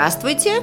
Здравствуйте! 0.00 0.62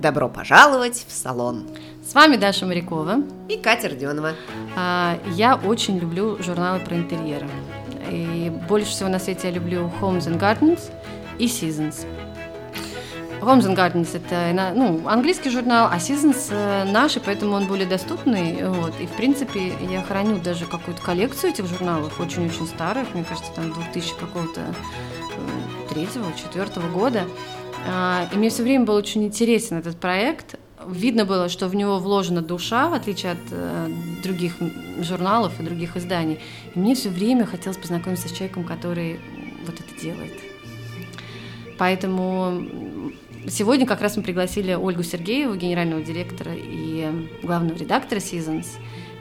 Добро 0.00 0.28
пожаловать 0.28 1.04
в 1.08 1.12
салон! 1.12 1.66
С 2.08 2.14
вами 2.14 2.36
Даша 2.36 2.66
Морякова 2.66 3.16
и 3.48 3.56
Катя 3.56 3.88
Родионова. 3.88 4.36
А, 4.76 5.18
я 5.32 5.56
очень 5.56 5.98
люблю 5.98 6.40
журналы 6.40 6.78
про 6.78 6.94
интерьеры. 6.94 7.48
И 8.08 8.48
больше 8.68 8.90
всего 8.92 9.08
на 9.08 9.18
свете 9.18 9.48
я 9.48 9.54
люблю 9.54 9.90
Homes 10.00 10.28
and 10.28 10.38
Gardens 10.38 10.82
и 11.40 11.46
Seasons. 11.46 12.06
Homes 13.40 13.62
and 13.62 13.74
Gardens 13.74 14.16
это 14.16 14.72
ну, 14.76 15.02
английский 15.08 15.50
журнал, 15.50 15.88
а 15.90 15.96
Seasons 15.96 16.50
э, 16.50 16.84
наш, 16.84 17.16
и 17.16 17.20
поэтому 17.20 17.56
он 17.56 17.66
более 17.66 17.88
доступный. 17.88 18.68
Вот. 18.68 18.92
И 19.00 19.06
в 19.06 19.12
принципе 19.16 19.72
я 19.90 20.00
храню 20.02 20.38
даже 20.38 20.66
какую-то 20.66 21.02
коллекцию 21.02 21.50
этих 21.50 21.66
журналов, 21.66 22.20
очень-очень 22.20 22.68
старых, 22.68 23.14
мне 23.14 23.24
кажется, 23.24 23.50
там 23.52 23.72
2000 23.72 24.14
какого-то 24.14 24.60
э, 24.60 25.88
третьего, 25.92 26.32
четвертого 26.36 26.88
года. 26.88 27.24
А, 27.86 28.28
и 28.32 28.36
мне 28.36 28.50
все 28.50 28.62
время 28.62 28.84
был 28.84 28.94
очень 28.94 29.24
интересен 29.24 29.78
этот 29.78 29.96
проект. 29.96 30.56
Видно 30.86 31.24
было, 31.24 31.48
что 31.48 31.68
в 31.68 31.74
него 31.74 31.98
вложена 31.98 32.40
душа, 32.40 32.88
в 32.88 32.94
отличие 32.94 33.32
от 33.32 33.38
э, 33.50 33.88
других 34.22 34.56
журналов 35.00 35.60
и 35.60 35.62
других 35.62 35.96
изданий. 35.96 36.38
И 36.74 36.78
мне 36.78 36.94
все 36.94 37.10
время 37.10 37.44
хотелось 37.44 37.76
познакомиться 37.76 38.28
с 38.28 38.32
человеком, 38.32 38.64
который 38.64 39.20
вот 39.66 39.74
это 39.74 40.00
делает. 40.00 40.32
Поэтому 41.78 43.12
Сегодня 43.48 43.86
как 43.86 44.02
раз 44.02 44.16
мы 44.16 44.22
пригласили 44.22 44.74
Ольгу 44.74 45.02
Сергееву, 45.02 45.54
генерального 45.54 46.02
директора 46.02 46.52
и 46.54 47.08
главного 47.42 47.78
редактора 47.78 48.18
Seasons, 48.18 48.66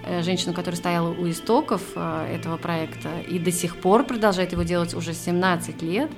э, 0.06 0.22
женщину, 0.24 0.54
которая 0.54 0.78
стояла 0.78 1.10
у 1.10 1.30
истоков 1.30 1.82
э, 1.96 2.36
этого 2.36 2.58
проекта 2.58 3.10
и 3.30 3.40
до 3.40 3.52
сих 3.52 3.78
пор 3.78 4.04
продолжает 4.04 4.52
его 4.52 4.64
делать 4.64 4.94
уже 4.94 5.14
17 5.14 5.82
лет. 5.82 6.12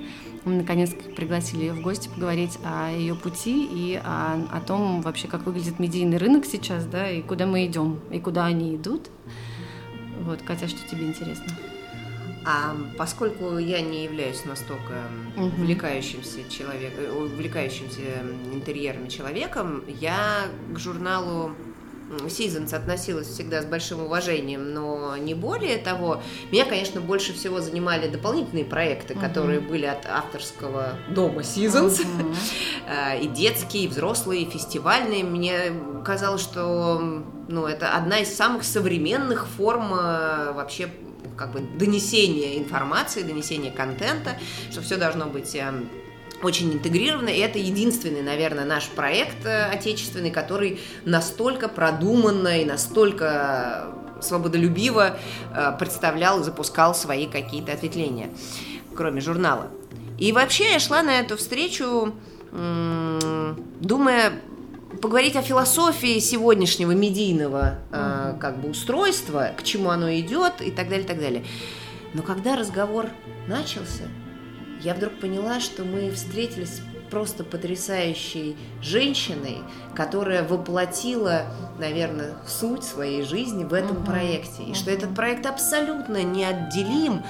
Мы 0.44 0.54
наконец 0.54 0.90
пригласили 1.16 1.60
ее 1.62 1.72
в 1.72 1.80
гости 1.82 2.08
поговорить 2.08 2.58
о 2.64 2.90
ее 2.90 3.14
пути 3.14 3.64
и 3.64 4.00
о, 4.02 4.44
о 4.50 4.60
том 4.60 5.00
вообще, 5.00 5.28
как 5.28 5.46
выглядит 5.46 5.78
медийный 5.78 6.16
рынок 6.16 6.44
сейчас, 6.46 6.84
да, 6.86 7.08
и 7.10 7.22
куда 7.22 7.46
мы 7.46 7.64
идем, 7.66 8.00
и 8.10 8.18
куда 8.18 8.46
они 8.46 8.74
идут. 8.74 9.10
Вот, 10.20 10.42
Катя, 10.42 10.68
что 10.68 10.88
тебе 10.88 11.06
интересно? 11.06 11.46
А 12.44 12.76
поскольку 12.98 13.58
я 13.58 13.80
не 13.80 14.04
являюсь 14.04 14.44
настолько 14.44 14.94
увлекающимся 15.36 16.48
человеком, 16.50 17.16
увлекающимся 17.16 18.00
интерьерами 18.52 19.08
человеком, 19.08 19.84
я 19.86 20.48
к 20.74 20.78
журналу 20.78 21.52
Seasons 22.26 22.74
относилась 22.74 23.28
всегда 23.28 23.62
с 23.62 23.64
большим 23.64 24.02
уважением, 24.02 24.72
но 24.72 25.16
не 25.16 25.34
более 25.34 25.78
того. 25.78 26.22
Меня, 26.50 26.64
конечно, 26.64 27.00
больше 27.00 27.32
всего 27.32 27.60
занимали 27.60 28.08
дополнительные 28.08 28.64
проекты, 28.64 29.14
которые 29.14 29.60
uh 29.60 29.68
были 29.68 29.86
от 29.86 30.06
авторского 30.06 30.98
дома 31.08 31.40
Seasons. 31.42 32.04
uh 32.86 33.20
И 33.22 33.28
детские, 33.28 33.84
и 33.84 33.88
взрослые, 33.88 34.42
и 34.42 34.50
фестивальные. 34.50 35.24
Мне 35.24 35.72
казалось, 36.04 36.42
что 36.42 37.22
ну, 37.48 37.66
это 37.66 37.94
одна 37.94 38.18
из 38.20 38.34
самых 38.34 38.64
современных 38.64 39.46
форм 39.46 39.94
э, 39.94 40.52
вообще 40.52 40.88
как 41.36 41.52
бы 41.52 41.60
донесения 41.60 42.58
информации, 42.58 43.22
донесения 43.22 43.70
контента, 43.70 44.38
что 44.70 44.82
все 44.82 44.96
должно 44.96 45.26
быть 45.26 45.54
эм, 45.54 45.88
очень 46.42 46.72
интегрировано, 46.72 47.28
и 47.28 47.38
это 47.38 47.58
единственный, 47.58 48.22
наверное, 48.22 48.64
наш 48.64 48.88
проект 48.88 49.46
э, 49.46 49.64
отечественный, 49.66 50.30
который 50.30 50.80
настолько 51.04 51.68
продуманно 51.68 52.60
и 52.60 52.64
настолько 52.64 53.94
свободолюбиво 54.20 55.16
э, 55.54 55.72
представлял 55.78 56.40
и 56.40 56.44
запускал 56.44 56.94
свои 56.94 57.26
какие-то 57.26 57.72
ответвления, 57.72 58.30
кроме 58.96 59.20
журнала. 59.20 59.68
И 60.18 60.32
вообще 60.32 60.72
я 60.72 60.78
шла 60.78 61.02
на 61.02 61.18
эту 61.18 61.36
встречу, 61.36 62.14
думая 62.52 64.32
поговорить 65.00 65.36
о 65.36 65.42
философии 65.42 66.18
сегодняшнего 66.20 66.92
медийного 66.92 67.78
э, 67.90 68.34
как 68.40 68.60
бы 68.60 68.70
устройства, 68.70 69.52
к 69.56 69.62
чему 69.62 69.90
оно 69.90 70.12
идет 70.14 70.60
и 70.60 70.70
так 70.70 70.88
далее, 70.88 71.04
и 71.04 71.08
так 71.08 71.18
далее. 71.18 71.44
Но 72.14 72.22
когда 72.22 72.56
разговор 72.56 73.08
начался, 73.48 74.04
я 74.82 74.94
вдруг 74.94 75.18
поняла, 75.20 75.60
что 75.60 75.84
мы 75.84 76.10
встретились 76.10 76.80
просто 77.10 77.44
потрясающей 77.44 78.56
женщиной, 78.80 79.58
которая 79.94 80.42
воплотила, 80.42 81.44
наверное, 81.78 82.34
суть 82.46 82.84
своей 82.84 83.22
жизни 83.22 83.64
в 83.64 83.74
этом 83.74 83.98
uh-huh. 83.98 84.06
проекте. 84.06 84.62
И 84.62 84.70
uh-huh. 84.70 84.74
что 84.74 84.90
этот 84.90 85.14
проект 85.14 85.44
абсолютно 85.44 86.22
неотделим 86.22 87.22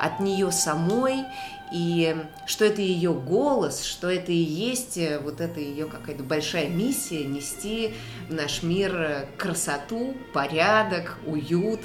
от 0.00 0.18
нее 0.20 0.50
самой 0.50 1.24
и 1.72 2.16
что 2.46 2.64
это 2.64 2.80
ее 2.80 3.12
голос, 3.12 3.84
что 3.84 4.10
это 4.10 4.32
и 4.32 4.36
есть 4.36 4.96
э, 4.96 5.18
вот 5.18 5.40
это 5.40 5.60
ее 5.60 5.86
какая-то 5.86 6.22
большая 6.22 6.68
миссия 6.68 7.24
нести 7.24 7.94
в 8.28 8.34
наш 8.34 8.62
мир 8.62 8.94
э, 8.96 9.26
красоту, 9.36 10.16
порядок, 10.32 11.18
уют 11.26 11.80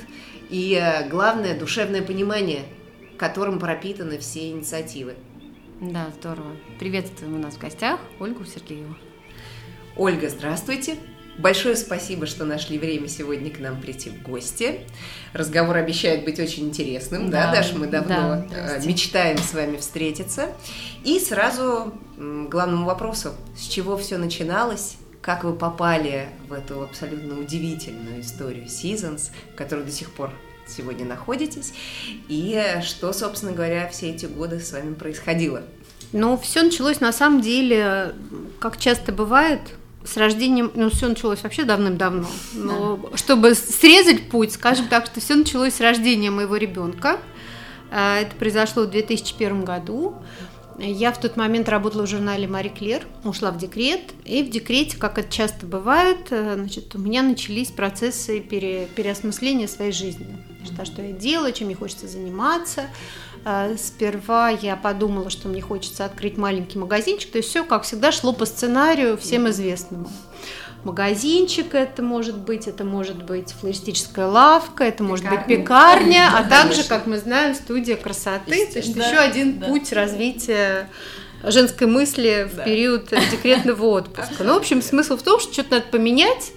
и, 0.49 0.79
э, 0.81 1.07
главное, 1.09 1.57
душевное 1.57 2.01
понимание, 2.01 2.63
которым 3.17 3.59
пропитаны 3.59 4.17
все 4.17 4.49
инициативы. 4.49 5.15
Да, 5.81 6.09
здорово. 6.19 6.55
Приветствуем 6.79 7.35
у 7.35 7.39
нас 7.39 7.55
в 7.55 7.59
гостях 7.59 7.99
Ольгу 8.19 8.45
Сергееву. 8.45 8.95
Ольга, 9.97 10.29
здравствуйте. 10.29 10.97
Большое 11.37 11.75
спасибо, 11.75 12.27
что 12.27 12.45
нашли 12.45 12.77
время 12.77 13.07
сегодня 13.07 13.49
к 13.49 13.59
нам 13.59 13.81
прийти 13.81 14.11
в 14.11 14.21
гости. 14.21 14.81
Разговор 15.33 15.77
обещает 15.77 16.25
быть 16.25 16.39
очень 16.39 16.67
интересным, 16.67 17.31
да, 17.31 17.47
да 17.47 17.55
Даша? 17.55 17.75
Мы 17.75 17.87
давно 17.87 18.45
да, 18.49 18.77
э, 18.77 18.85
мечтаем 18.85 19.39
с 19.39 19.53
вами 19.53 19.77
встретиться. 19.77 20.49
И 21.03 21.19
сразу 21.19 21.93
к 22.17 22.49
главному 22.49 22.85
вопросу. 22.85 23.33
С 23.57 23.67
чего 23.67 23.97
все 23.97 24.17
начиналось? 24.17 24.97
Как 25.21 25.43
вы 25.43 25.53
попали 25.53 26.27
в 26.47 26.53
эту 26.53 26.83
абсолютно 26.83 27.39
удивительную 27.39 28.21
историю 28.21 28.65
Seasons, 28.65 29.31
в 29.53 29.55
которой 29.55 29.85
до 29.85 29.91
сих 29.91 30.11
пор 30.11 30.31
сегодня 30.67 31.05
находитесь? 31.05 31.73
И 32.27 32.61
что, 32.83 33.13
собственно 33.13 33.51
говоря, 33.51 33.87
все 33.89 34.11
эти 34.11 34.25
годы 34.25 34.59
с 34.59 34.71
вами 34.71 34.93
происходило? 34.93 35.63
Ну, 36.11 36.37
все 36.37 36.63
началось 36.63 36.99
на 36.99 37.11
самом 37.11 37.41
деле, 37.41 38.13
как 38.59 38.77
часто 38.77 39.11
бывает, 39.11 39.61
с 40.05 40.17
рождением, 40.17 40.71
ну, 40.75 40.89
все 40.89 41.07
началось 41.07 41.41
вообще 41.43 41.63
давным-давно. 41.63 42.27
Но 42.53 42.97
да. 42.97 43.17
чтобы 43.17 43.55
срезать 43.55 44.29
путь, 44.29 44.51
скажем 44.51 44.87
так, 44.87 45.05
что 45.05 45.19
все 45.19 45.35
началось 45.35 45.75
с 45.75 45.79
рождения 45.79 46.29
моего 46.29 46.57
ребенка. 46.57 47.19
А, 47.89 48.19
это 48.19 48.35
произошло 48.35 48.83
в 48.83 48.89
2001 48.89 49.63
году. 49.63 50.15
Я 50.79 51.11
в 51.11 51.19
тот 51.19 51.37
момент 51.37 51.69
работала 51.69 52.05
в 52.05 52.09
журнале 52.09 52.47
Мари 52.47 52.69
Клер, 52.69 53.05
ушла 53.23 53.51
в 53.51 53.57
декрет, 53.57 54.01
и 54.25 54.41
в 54.43 54.49
декрете, 54.49 54.97
как 54.97 55.17
это 55.17 55.31
часто 55.31 55.65
бывает, 55.65 56.27
э, 56.31 56.55
значит, 56.55 56.95
у 56.95 56.99
меня 56.99 57.21
начались 57.21 57.69
процессы 57.71 58.39
пере, 58.39 58.87
переосмысления 58.95 59.67
своей 59.67 59.91
жизни. 59.91 60.37
Что, 60.65 60.85
что 60.85 61.01
я 61.01 61.11
делаю, 61.11 61.53
чем 61.53 61.67
мне 61.67 61.75
хочется 61.75 62.07
заниматься. 62.07 62.83
Э, 63.45 63.75
сперва 63.77 64.49
я 64.49 64.75
подумала, 64.75 65.29
что 65.29 65.47
мне 65.47 65.61
хочется 65.61 66.05
открыть 66.05 66.37
маленький 66.37 66.79
магазинчик, 66.79 67.31
то 67.31 67.37
есть 67.37 67.49
все, 67.49 67.63
как 67.63 67.83
всегда, 67.83 68.11
шло 68.11 68.33
по 68.33 68.45
сценарию 68.45 69.17
всем 69.17 69.49
известному 69.49 70.09
магазинчик 70.83 71.75
это 71.75 72.01
может 72.01 72.37
быть, 72.37 72.67
это 72.67 72.83
может 72.83 73.23
быть 73.23 73.51
флористическая 73.51 74.27
лавка, 74.27 74.83
это 74.83 75.03
может 75.03 75.29
быть 75.29 75.45
пекарня, 75.45 76.29
а 76.35 76.43
также, 76.43 76.83
как 76.83 77.07
мы 77.07 77.17
знаем, 77.17 77.55
студия 77.55 77.95
красоты. 77.95 78.67
То 78.67 78.79
есть 78.79 78.95
еще 78.95 79.17
один 79.17 79.59
путь 79.59 79.91
развития 79.93 80.89
женской 81.43 81.87
мысли 81.87 82.49
в 82.51 82.63
период 82.63 83.09
декретного 83.31 83.85
отпуска. 83.85 84.43
Ну, 84.43 84.53
в 84.53 84.57
общем, 84.57 84.81
смысл 84.81 85.17
в 85.17 85.23
том, 85.23 85.39
что 85.39 85.53
что-то 85.53 85.75
надо 85.75 85.85
поменять, 85.91 86.51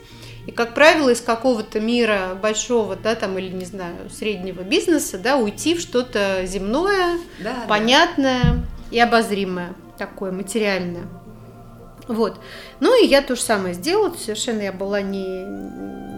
и, 0.47 0.53
как 0.53 0.75
правило, 0.75 1.11
из 1.11 1.21
какого-то 1.21 1.81
мира 1.81 2.39
большого, 2.41 2.95
да, 2.95 3.17
там, 3.17 3.37
или, 3.37 3.53
не 3.53 3.65
знаю, 3.65 3.97
среднего 4.13 4.63
бизнеса, 4.63 5.19
да, 5.19 5.37
уйти 5.37 5.75
в 5.75 5.81
что-то 5.81 6.43
земное, 6.47 7.19
да, 7.41 7.65
понятное 7.69 8.43
да. 8.43 8.57
и 8.93 9.01
обозримое, 9.01 9.75
такое 9.99 10.31
материальное. 10.31 11.09
Вот. 12.09 12.39
Ну 12.81 13.03
и 13.03 13.07
я 13.07 13.21
то 13.21 13.35
же 13.35 13.41
самое 13.41 13.75
сделала, 13.75 14.15
совершенно 14.17 14.63
я 14.63 14.73
была 14.73 15.03
не, 15.03 15.45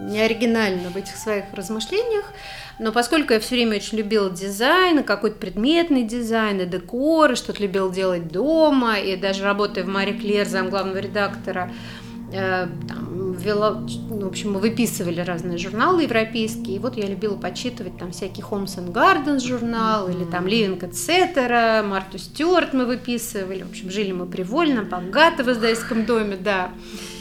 не 0.09 0.19
оригинальна 0.19 0.89
в 0.89 0.97
этих 0.97 1.15
своих 1.15 1.45
размышлениях, 1.53 2.25
но 2.77 2.91
поскольку 2.91 3.33
я 3.33 3.39
все 3.39 3.55
время 3.55 3.77
очень 3.77 3.97
любила 3.97 4.29
дизайн, 4.29 5.03
какой-то 5.03 5.37
предметный 5.37 6.03
дизайн, 6.03 6.61
и 6.61 6.65
декор, 6.65 7.31
и 7.31 7.35
что-то 7.35 7.61
любила 7.61 7.91
делать 7.91 8.27
дома, 8.27 8.99
и 8.99 9.15
даже 9.15 9.43
работая 9.43 9.83
в 9.83 9.87
Мари 9.87 10.13
Клер, 10.13 10.47
зам 10.47 10.69
главного 10.69 10.99
редактора, 10.99 11.71
там, 12.31 13.33
вела, 13.33 13.83
ну, 14.09 14.25
в 14.25 14.27
общем, 14.27 14.53
мы 14.53 14.59
выписывали 14.59 15.21
разные 15.21 15.57
журналы 15.57 16.03
европейские, 16.03 16.75
и 16.75 16.79
вот 16.79 16.97
я 16.97 17.07
любила 17.07 17.35
почитывать 17.35 17.97
там 17.97 18.11
всякие 18.11 18.45
Homes 18.45 18.77
and 18.77 18.91
Gardens 18.91 19.39
журнал, 19.39 20.07
mm-hmm. 20.07 20.15
или 20.15 20.25
там 20.25 20.45
Living 20.45 20.79
Etc., 20.79 21.83
Марту 21.83 22.17
Стюарт 22.17 22.73
мы 22.73 22.85
выписывали, 22.85 23.63
в 23.63 23.69
общем, 23.69 23.89
жили 23.89 24.11
мы 24.11 24.25
привольно, 24.25 24.83
богато 24.83 25.43
в 25.43 25.51
издательском 25.51 26.05
доме, 26.05 26.37
да. 26.37 26.71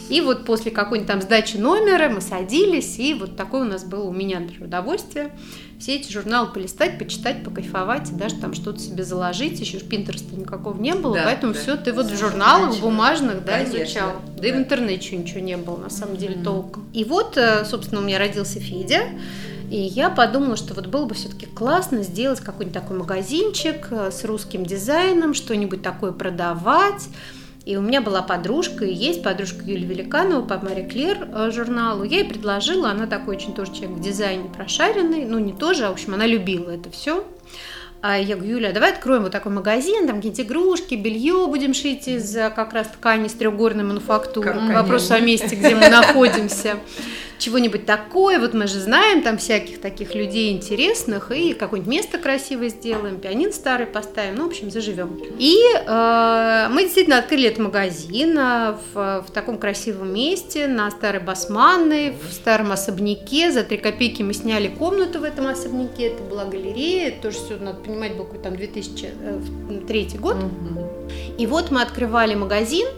И 0.08 0.20
вот 0.20 0.44
после 0.44 0.70
какой-нибудь 0.70 1.08
там 1.08 1.20
сдачи 1.20 1.56
номера 1.56 2.08
мы 2.08 2.20
садились, 2.20 2.98
и 2.98 3.14
вот 3.14 3.36
такое 3.36 3.62
у 3.62 3.68
нас 3.68 3.84
было 3.84 4.04
у 4.04 4.12
меня 4.12 4.40
даже 4.40 4.64
удовольствие. 4.64 5.32
Все 5.78 5.94
эти 5.94 6.10
журналы 6.10 6.48
полистать, 6.52 6.98
почитать, 6.98 7.44
покайфовать, 7.44 8.10
и 8.10 8.14
даже 8.14 8.34
там 8.36 8.52
что-то 8.54 8.80
себе 8.80 9.04
заложить. 9.04 9.60
Еще 9.60 9.78
Пинтерста 9.78 10.34
никакого 10.34 10.76
не 10.80 10.94
было, 10.94 11.14
Да, 11.16 11.22
поэтому 11.24 11.52
да. 11.54 11.60
все 11.60 11.76
ты 11.76 11.92
вот 11.92 12.06
в 12.06 12.18
журналах, 12.18 12.76
бумажных, 12.80 13.44
да, 13.44 13.58
Конечно, 13.58 13.84
изучал. 13.84 14.12
Да, 14.36 14.46
и 14.46 14.50
в 14.50 14.54
да. 14.54 14.60
интернете 14.60 15.16
ничего 15.16 15.40
не 15.40 15.56
было, 15.56 15.76
на 15.76 15.90
самом 15.90 16.16
деле, 16.16 16.42
толком. 16.42 16.84
И 16.92 17.04
вот, 17.04 17.36
э, 17.36 17.64
собственно, 17.64 18.00
у 18.00 18.04
меня 18.04 18.18
родился 18.18 18.58
Федя. 18.58 19.02
И 19.70 19.76
я 19.76 20.08
подумала, 20.08 20.56
что 20.56 20.72
вот 20.74 20.86
было 20.86 21.04
бы 21.04 21.14
все-таки 21.14 21.44
классно 21.46 22.02
сделать 22.02 22.40
какой-нибудь 22.40 22.72
такой 22.80 22.96
магазинчик 22.98 23.88
э, 23.90 24.10
с 24.10 24.24
русским 24.24 24.64
дизайном, 24.64 25.34
что-нибудь 25.34 25.82
такое 25.82 26.10
продавать. 26.12 27.08
И 27.68 27.76
у 27.76 27.82
меня 27.82 28.00
была 28.00 28.22
подружка, 28.22 28.86
и 28.86 28.94
есть 28.94 29.22
подружка 29.22 29.62
Юлия 29.62 29.84
Великанова 29.84 30.40
по 30.40 30.56
Мари 30.56 30.88
Клер 30.88 31.28
э, 31.30 31.50
журналу. 31.50 32.02
Я 32.02 32.20
ей 32.20 32.24
предложила, 32.24 32.88
она 32.88 33.06
такой 33.06 33.36
очень 33.36 33.54
тоже 33.54 33.74
человек 33.74 33.98
в 33.98 34.00
дизайне 34.00 34.48
прошаренный, 34.48 35.26
ну 35.26 35.38
не 35.38 35.52
тоже, 35.52 35.84
а 35.84 35.90
в 35.90 35.92
общем 35.92 36.14
она 36.14 36.24
любила 36.24 36.70
это 36.70 36.90
все. 36.90 37.26
А 38.00 38.18
я 38.18 38.36
говорю, 38.36 38.52
Юля, 38.54 38.70
а 38.70 38.72
давай 38.72 38.92
откроем 38.92 39.24
вот 39.24 39.32
такой 39.32 39.52
магазин, 39.52 40.06
там 40.06 40.16
какие-то 40.16 40.40
игрушки, 40.40 40.94
белье 40.94 41.46
будем 41.46 41.74
шить 41.74 42.08
из 42.08 42.34
э, 42.34 42.48
как 42.48 42.72
раз 42.72 42.86
ткани 42.86 43.28
с 43.28 43.34
трехгорной 43.34 43.84
мануфактуры. 43.84 44.50
Как 44.50 44.72
Вопрос 44.72 45.10
о 45.10 45.20
месте, 45.20 45.54
где 45.54 45.74
мы 45.74 45.90
находимся. 45.90 46.78
Чего-нибудь 47.38 47.86
такое, 47.86 48.40
вот 48.40 48.52
мы 48.52 48.66
же 48.66 48.80
знаем 48.80 49.22
там 49.22 49.38
всяких 49.38 49.80
таких 49.80 50.14
людей 50.14 50.52
интересных, 50.52 51.30
и 51.30 51.54
какое-нибудь 51.54 51.92
место 51.92 52.18
красивое 52.18 52.68
сделаем, 52.68 53.20
пианин 53.20 53.52
старый 53.52 53.86
поставим, 53.86 54.36
ну, 54.36 54.44
в 54.44 54.46
общем, 54.48 54.70
заживем. 54.70 55.20
И 55.38 55.56
э, 55.74 56.68
мы 56.70 56.82
действительно 56.82 57.18
открыли 57.18 57.48
этот 57.48 57.60
магазин 57.60 58.36
э, 58.36 58.74
в, 58.92 59.24
в 59.28 59.30
таком 59.32 59.58
красивом 59.58 60.12
месте, 60.12 60.66
на 60.66 60.90
Старой 60.90 61.20
Басманной, 61.20 62.10
в 62.10 62.32
старом 62.32 62.72
особняке. 62.72 63.52
За 63.52 63.62
три 63.62 63.78
копейки 63.78 64.22
мы 64.22 64.34
сняли 64.34 64.68
комнату 64.68 65.20
в 65.20 65.22
этом 65.22 65.46
особняке, 65.46 66.08
это 66.08 66.22
была 66.24 66.44
галерея, 66.44 67.14
тоже 67.20 67.36
все, 67.38 67.56
надо 67.56 67.78
понимать, 67.80 68.16
был 68.16 68.24
какой-то 68.24 68.44
там 68.44 68.56
2003 68.56 70.08
год. 70.18 70.36
И 71.38 71.46
вот 71.46 71.70
мы 71.70 71.82
открывали 71.82 72.34
магазин, 72.34 72.88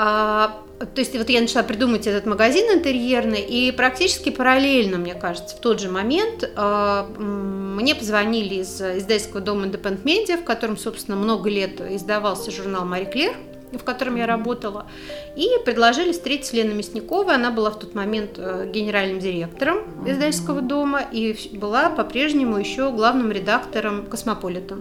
а, 0.00 0.62
то 0.78 1.00
есть 1.00 1.18
вот 1.18 1.28
я 1.28 1.40
начала 1.40 1.64
придумывать 1.64 2.06
этот 2.06 2.24
магазин 2.24 2.72
интерьерный, 2.72 3.40
и 3.40 3.72
практически 3.72 4.30
параллельно, 4.30 4.96
мне 4.96 5.16
кажется, 5.16 5.56
в 5.56 5.60
тот 5.60 5.80
же 5.80 5.90
момент 5.90 6.48
а, 6.54 7.08
мне 7.18 7.96
позвонили 7.96 8.62
из 8.62 8.80
издательского 8.80 9.40
дома 9.40 9.66
Independent 9.66 10.04
Media, 10.04 10.40
в 10.40 10.44
котором, 10.44 10.76
собственно, 10.76 11.16
много 11.16 11.50
лет 11.50 11.80
издавался 11.80 12.52
журнал 12.52 12.84
Мари 12.84 13.06
Клер, 13.06 13.34
в 13.72 13.82
котором 13.82 14.14
я 14.14 14.28
работала, 14.28 14.86
и 15.34 15.48
предложили 15.64 16.12
встретиться 16.12 16.50
с 16.50 16.54
Леной 16.54 16.74
Мясниковой. 16.74 17.34
Она 17.34 17.50
была 17.50 17.72
в 17.72 17.80
тот 17.80 17.96
момент 17.96 18.38
э, 18.38 18.70
генеральным 18.72 19.18
директором 19.18 19.78
издательского 20.06 20.62
дома 20.62 21.00
и 21.00 21.36
была 21.54 21.90
по-прежнему 21.90 22.56
еще 22.56 22.92
главным 22.92 23.32
редактором 23.32 24.06
Космополита. 24.06 24.76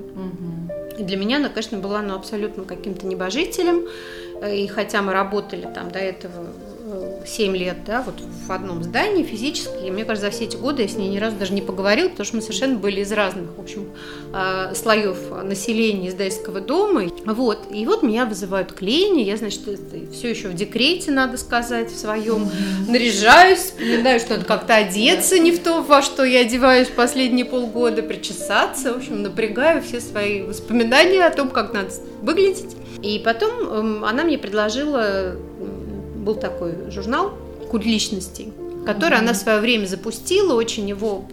И 0.97 1.03
для 1.03 1.17
меня 1.17 1.37
она, 1.37 1.49
конечно, 1.49 1.77
была 1.77 2.01
ну, 2.01 2.15
абсолютно 2.15 2.63
каким-то 2.63 3.05
небожителем. 3.05 3.87
Э, 4.41 4.55
И 4.55 4.67
хотя 4.67 5.01
мы 5.01 5.13
работали 5.13 5.67
там 5.73 5.91
до 5.91 5.99
этого 5.99 6.47
7 7.25 7.55
лет, 7.57 7.83
да, 7.85 8.01
вот 8.01 8.15
в 8.21 8.51
одном 8.51 8.81
здании 8.81 9.23
физически, 9.23 9.87
и 9.87 9.91
мне 9.91 10.05
кажется, 10.05 10.27
за 10.27 10.31
все 10.31 10.45
эти 10.45 10.55
годы 10.55 10.83
я 10.83 10.87
с 10.87 10.95
ней 10.95 11.09
ни 11.09 11.17
разу 11.17 11.35
даже 11.35 11.53
не 11.53 11.61
поговорила, 11.61 12.07
потому 12.07 12.25
что 12.25 12.37
мы 12.37 12.41
совершенно 12.41 12.77
были 12.77 13.01
из 13.01 13.11
разных, 13.11 13.49
в 13.57 13.59
общем, 13.59 13.89
э, 14.33 14.73
слоев 14.73 15.17
населения 15.43 16.07
издательского 16.07 16.61
дома. 16.61 17.03
Вот. 17.25 17.67
И 17.71 17.85
вот 17.85 18.03
меня 18.03 18.25
вызывают 18.25 18.71
к 18.71 18.81
Лене, 18.81 19.23
я, 19.23 19.35
значит, 19.35 19.61
все 20.13 20.29
еще 20.29 20.47
в 20.47 20.53
декрете, 20.53 21.11
надо 21.11 21.37
сказать, 21.37 21.91
в 21.91 21.97
своем. 21.97 22.49
Наряжаюсь, 22.87 23.59
вспоминаю, 23.59 24.19
что 24.21 24.35
надо 24.35 24.45
как-то 24.45 24.75
одеться, 24.75 25.37
не 25.37 25.51
в 25.51 25.59
то, 25.59 25.81
во 25.81 26.01
что 26.01 26.23
я 26.23 26.41
одеваюсь 26.41 26.87
последние 26.87 27.45
полгода, 27.45 28.01
причесаться, 28.01 28.93
в 28.93 28.97
общем, 28.97 29.21
напрягаю 29.21 29.81
все 29.81 29.99
свои 29.99 30.41
воспоминания 30.41 31.25
о 31.25 31.31
том, 31.31 31.49
как 31.49 31.73
надо 31.73 31.89
выглядеть. 32.21 32.77
И 33.01 33.19
потом 33.19 33.51
эм, 33.69 34.05
она 34.05 34.23
мне 34.23 34.38
предложила, 34.38 35.35
был 36.15 36.35
такой 36.35 36.91
журнал 36.91 37.33
«Культ 37.69 37.85
личностей», 37.85 38.53
который 38.85 39.17
она 39.17 39.33
в 39.33 39.38
свое 39.38 39.59
время 39.59 39.85
запустила, 39.85 40.53
очень 40.53 40.89
его, 40.89 41.23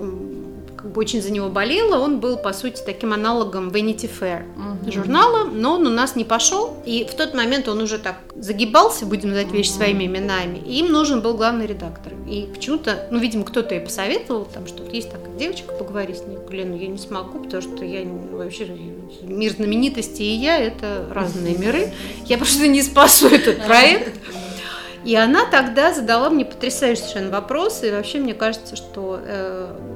как 0.85 0.93
бы 0.93 1.01
очень 1.01 1.23
за 1.23 1.33
него 1.33 1.49
болела. 1.49 1.99
Он 1.99 2.21
был, 2.21 2.37
по 2.37 2.53
сути, 2.53 2.83
таким 2.85 3.15
аналогом 3.15 3.71
Vanity 3.71 4.11
Fair 4.21 4.45
журнала, 4.93 5.45
но 5.45 5.77
он 5.77 5.87
у 5.87 5.91
нас 5.91 6.15
не 6.15 6.25
пошел. 6.25 6.77
И 6.85 7.09
в 7.11 7.15
тот 7.15 7.33
момент 7.33 7.69
он 7.69 7.81
уже 7.81 7.99
так 7.99 8.17
загибался, 8.37 9.07
будем 9.07 9.31
называть 9.31 9.51
вещи 9.51 9.71
своими 9.71 10.05
именами, 10.05 10.59
и 10.59 10.81
им 10.81 10.93
нужен 10.93 11.23
был 11.23 11.39
главный 11.39 11.67
редактор. 11.67 12.13
И 12.29 12.51
почему-то, 12.55 13.09
ну, 13.11 13.19
видимо, 13.19 13.45
кто-то 13.45 13.75
ей 13.75 13.81
посоветовал, 13.81 14.45
там, 14.45 14.67
что 14.67 14.85
есть 14.85 15.11
такая 15.11 15.35
девочка, 15.39 15.73
поговори 15.73 16.13
с 16.13 16.27
ней. 16.27 16.37
Блин, 16.51 16.73
ну, 16.73 16.77
я 16.77 16.89
не 16.89 16.99
смогу, 16.99 17.39
потому 17.39 17.63
что 17.63 17.83
я 17.83 18.05
вообще 18.33 18.69
мир 19.23 19.53
знаменитостей 19.53 20.35
и 20.35 20.37
я 20.37 20.59
это 20.59 21.07
разные 21.11 21.57
миры. 21.57 21.95
Я 22.27 22.37
просто 22.37 22.67
не 22.67 22.83
спасу 22.83 23.29
этот 23.29 23.65
проект. 23.65 24.13
И 25.05 25.15
она 25.17 25.47
тогда 25.47 25.93
задала 25.93 26.31
мне 26.31 26.45
потрясающий 26.45 27.03
совершенно 27.03 27.31
вопрос, 27.31 27.83
и 27.83 27.91
вообще 27.91 28.19
мне 28.19 28.33
кажется, 28.33 28.75
что 28.75 29.21
э, 29.23 29.94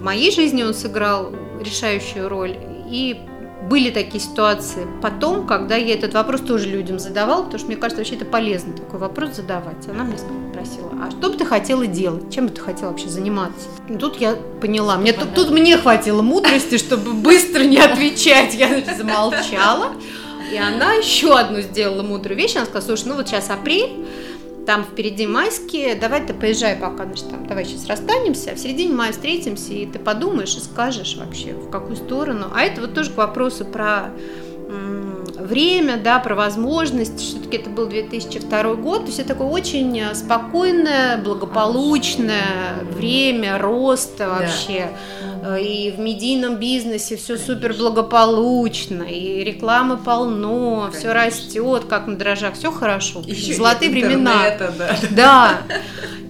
в 0.00 0.02
моей 0.02 0.32
жизни 0.32 0.62
он 0.62 0.72
сыграл 0.72 1.30
решающую 1.60 2.26
роль. 2.26 2.56
И 2.90 3.20
были 3.68 3.90
такие 3.90 4.18
ситуации 4.18 4.86
потом, 5.02 5.46
когда 5.46 5.76
я 5.76 5.94
этот 5.94 6.14
вопрос 6.14 6.40
тоже 6.40 6.68
людям 6.68 6.98
задавала, 6.98 7.42
потому 7.42 7.58
что 7.58 7.68
мне 7.68 7.76
кажется, 7.76 7.98
вообще 8.00 8.16
это 8.16 8.24
полезно 8.24 8.72
такой 8.72 8.98
вопрос 8.98 9.36
задавать. 9.36 9.86
Она 9.88 10.04
мне 10.04 10.16
спросила, 10.16 10.90
а 11.02 11.10
что 11.10 11.28
бы 11.28 11.36
ты 11.36 11.44
хотела 11.44 11.86
делать? 11.86 12.32
Чем 12.34 12.46
бы 12.46 12.52
ты 12.54 12.62
хотела 12.62 12.90
вообще 12.90 13.08
заниматься? 13.10 13.68
И 13.90 13.96
тут 13.96 14.16
я 14.16 14.36
поняла, 14.62 14.96
мне 14.96 15.12
тут, 15.12 15.34
тут 15.34 15.50
мне 15.50 15.76
хватило 15.76 16.22
мудрости, 16.22 16.78
чтобы 16.78 17.12
быстро 17.12 17.62
не 17.62 17.76
отвечать. 17.76 18.54
Я 18.54 18.68
значит, 18.68 18.96
замолчала. 18.96 19.92
И 20.50 20.56
она 20.56 20.94
еще 20.94 21.38
одну 21.38 21.60
сделала 21.60 22.02
мудрую 22.02 22.38
вещь. 22.38 22.56
Она 22.56 22.64
сказала, 22.64 22.96
слушай, 22.96 23.08
ну 23.08 23.16
вот 23.16 23.28
сейчас 23.28 23.50
апрель, 23.50 24.06
там 24.66 24.84
впереди 24.84 25.26
майские, 25.26 25.94
давай 25.94 26.24
ты 26.26 26.34
поезжай 26.34 26.76
пока, 26.76 27.04
значит, 27.04 27.30
там, 27.30 27.46
давай 27.46 27.64
сейчас 27.64 27.86
расстанемся, 27.86 28.52
а 28.52 28.54
в 28.54 28.58
середине 28.58 28.94
мая 28.94 29.12
встретимся, 29.12 29.72
и 29.72 29.86
ты 29.86 29.98
подумаешь 29.98 30.56
и 30.56 30.60
скажешь 30.60 31.16
вообще, 31.16 31.54
в 31.54 31.70
какую 31.70 31.96
сторону. 31.96 32.46
А 32.54 32.62
это 32.62 32.80
вот 32.80 32.94
тоже 32.94 33.10
к 33.10 33.16
вопросу 33.16 33.64
про 33.64 34.12
время, 35.40 35.96
да, 35.96 36.18
про 36.20 36.34
возможность, 36.34 37.18
все-таки 37.18 37.56
это 37.56 37.70
был 37.70 37.86
2002 37.86 38.74
год, 38.74 39.00
то 39.00 39.06
есть 39.06 39.18
это 39.18 39.30
такое 39.30 39.48
очень 39.48 39.98
э, 39.98 40.14
спокойное, 40.14 41.18
благополучное 41.18 42.84
время 42.94 43.58
роста 43.58 44.28
вообще. 44.28 44.90
Э, 45.22 45.29
И 45.60 45.92
в 45.96 45.98
медийном 45.98 46.56
бизнесе 46.56 47.16
все 47.16 47.36
супер 47.36 47.74
благополучно, 47.74 49.04
и 49.04 49.42
рекламы 49.44 49.96
полно, 49.96 50.90
все 50.92 51.12
растет, 51.12 51.84
как 51.88 52.06
на 52.06 52.16
дрожжах, 52.16 52.54
все 52.54 52.70
хорошо. 52.70 53.22
Ещё 53.26 53.54
Золотые 53.54 53.90
времена. 53.90 54.56
да. 54.58 54.96
Да. 55.10 55.62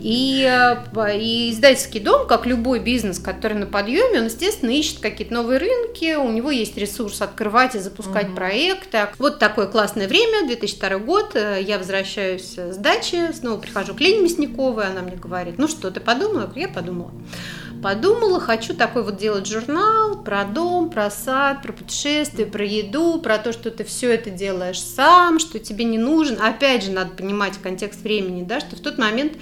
И, 0.00 0.48
э, 0.48 1.18
и 1.18 1.50
издательский 1.52 2.00
дом, 2.00 2.26
как 2.26 2.46
любой 2.46 2.78
бизнес, 2.80 3.18
который 3.18 3.58
на 3.58 3.66
подъеме, 3.66 4.20
он, 4.20 4.26
естественно, 4.26 4.70
ищет 4.70 5.00
какие-то 5.00 5.34
новые 5.34 5.58
рынки, 5.58 6.14
у 6.14 6.30
него 6.30 6.50
есть 6.50 6.76
ресурс 6.78 7.20
открывать 7.20 7.74
и 7.74 7.78
запускать 7.78 8.34
проекты. 8.34 9.08
Вот 9.18 9.38
такое 9.38 9.66
классное 9.66 10.08
время, 10.08 10.46
2002 10.46 10.98
год, 10.98 11.32
э, 11.34 11.62
я 11.62 11.78
возвращаюсь 11.78 12.56
с 12.56 12.76
дачи, 12.76 13.32
снова 13.34 13.60
прихожу 13.60 13.94
к 13.94 14.00
Лене 14.00 14.22
Мясниковой, 14.22 14.86
она 14.86 15.02
мне 15.02 15.16
говорит, 15.16 15.58
ну 15.58 15.68
что, 15.68 15.90
ты 15.90 16.00
подумала? 16.00 16.50
Я 16.56 16.68
подумала. 16.68 17.10
Подумала, 17.82 18.40
хочу 18.40 18.74
такой 18.74 19.02
вот 19.02 19.16
делать 19.16 19.46
журнал 19.46 20.22
про 20.22 20.44
дом, 20.44 20.90
про 20.90 21.10
сад, 21.10 21.62
про 21.62 21.72
путешествия, 21.72 22.44
про 22.44 22.64
еду, 22.64 23.18
про 23.20 23.38
то, 23.38 23.52
что 23.52 23.70
ты 23.70 23.84
все 23.84 24.12
это 24.12 24.28
делаешь 24.28 24.80
сам, 24.80 25.38
что 25.38 25.58
тебе 25.58 25.84
не 25.84 25.96
нужен. 25.96 26.38
Опять 26.42 26.84
же, 26.84 26.90
надо 26.90 27.12
понимать 27.12 27.56
контекст 27.62 28.02
времени, 28.02 28.42
да, 28.42 28.60
что 28.60 28.76
в 28.76 28.80
тот 28.80 28.98
момент 28.98 29.32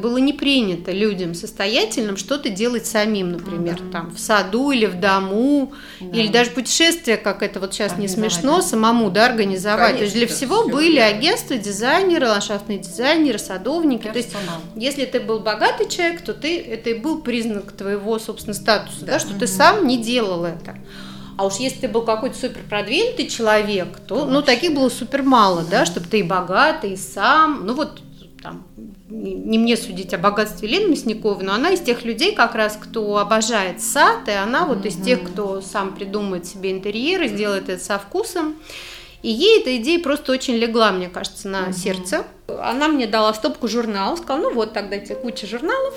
было 0.00 0.18
не 0.18 0.32
принято 0.32 0.92
людям 0.92 1.34
состоятельным 1.34 2.16
что-то 2.16 2.48
делать 2.48 2.86
самим, 2.86 3.32
например, 3.32 3.80
там 3.90 4.10
в 4.10 4.18
саду 4.18 4.70
или 4.70 4.86
в 4.86 5.00
дому, 5.00 5.72
или 6.00 6.28
даже 6.28 6.50
путешествия, 6.50 7.16
как 7.16 7.42
это 7.42 7.58
вот 7.58 7.74
сейчас 7.74 7.96
не 7.96 8.06
смешно, 8.06 8.56
да. 8.56 8.62
самому, 8.62 9.10
да, 9.10 9.26
организовать. 9.26 9.96
То 9.96 10.02
есть 10.04 10.14
Конечно, 10.14 10.26
для 10.26 10.36
всего 10.36 10.62
всё 10.62 10.72
были 10.72 10.98
было. 10.98 11.06
агентства, 11.06 11.56
дизайнеры, 11.56 12.28
ландшафтные 12.28 12.78
дизайнеры, 12.78 13.38
садовники. 13.38 14.08
То 14.08 14.18
есть 14.18 14.30
если 14.76 15.04
ты 15.06 15.20
был 15.20 15.40
богатый 15.40 15.88
человек, 15.88 16.22
то 16.22 16.34
ты 16.34 16.60
это 16.60 16.90
и 16.90 16.94
был 16.94 17.20
признак 17.22 17.72
твоего, 17.72 18.18
собственно, 18.18 18.54
статуса, 18.54 19.04
да, 19.04 19.18
что 19.18 19.34
ты 19.34 19.46
сам 19.46 19.86
не 19.86 19.98
делал 19.98 20.44
это. 20.44 20.76
А 21.36 21.46
уж 21.46 21.54
если 21.54 21.80
ты 21.80 21.88
был 21.88 22.02
какой-то 22.02 22.38
супер 22.38 22.60
продвинутый 22.70 23.26
человек, 23.26 23.98
то, 24.06 24.24
ну, 24.24 24.40
таких 24.40 24.72
было 24.72 24.88
супер 24.88 25.24
мало, 25.24 25.64
да, 25.68 25.84
чтобы 25.84 26.06
ты 26.06 26.20
и 26.20 26.22
богатый, 26.22 26.92
и 26.92 26.96
сам, 26.96 27.66
ну, 27.66 27.74
вот 27.74 28.00
там, 28.44 28.62
не 29.08 29.32
не 29.32 29.58
мне 29.58 29.74
судить 29.76 30.12
о 30.12 30.18
богатстве 30.18 30.68
Лены 30.68 30.90
Мясниковой, 30.90 31.42
но 31.42 31.54
она 31.54 31.70
из 31.70 31.80
тех 31.80 32.04
людей 32.04 32.34
как 32.34 32.54
раз, 32.54 32.78
кто 32.80 33.16
обожает 33.16 33.80
сад, 33.80 34.28
и 34.28 34.32
она 34.32 34.66
вот 34.66 34.84
из 34.84 34.96
тех, 34.96 35.24
кто 35.24 35.62
сам 35.62 35.94
придумает 35.94 36.44
себе 36.46 36.70
интерьер 36.70 37.22
и 37.22 37.28
сделает 37.28 37.70
это 37.70 37.82
со 37.82 37.98
вкусом. 37.98 38.56
И 39.22 39.30
ей 39.30 39.62
эта 39.62 39.74
идея 39.78 39.98
просто 40.02 40.32
очень 40.32 40.56
легла, 40.56 40.92
мне 40.92 41.08
кажется, 41.08 41.48
на 41.48 41.72
сердце. 41.72 42.26
Она 42.46 42.88
мне 42.88 43.06
дала 43.06 43.32
стопку 43.32 43.66
журналов, 43.66 44.18
сказала, 44.18 44.42
ну 44.42 44.54
вот 44.54 44.74
тогда 44.74 44.98
тебе 44.98 45.14
куча 45.14 45.46
журналов, 45.46 45.94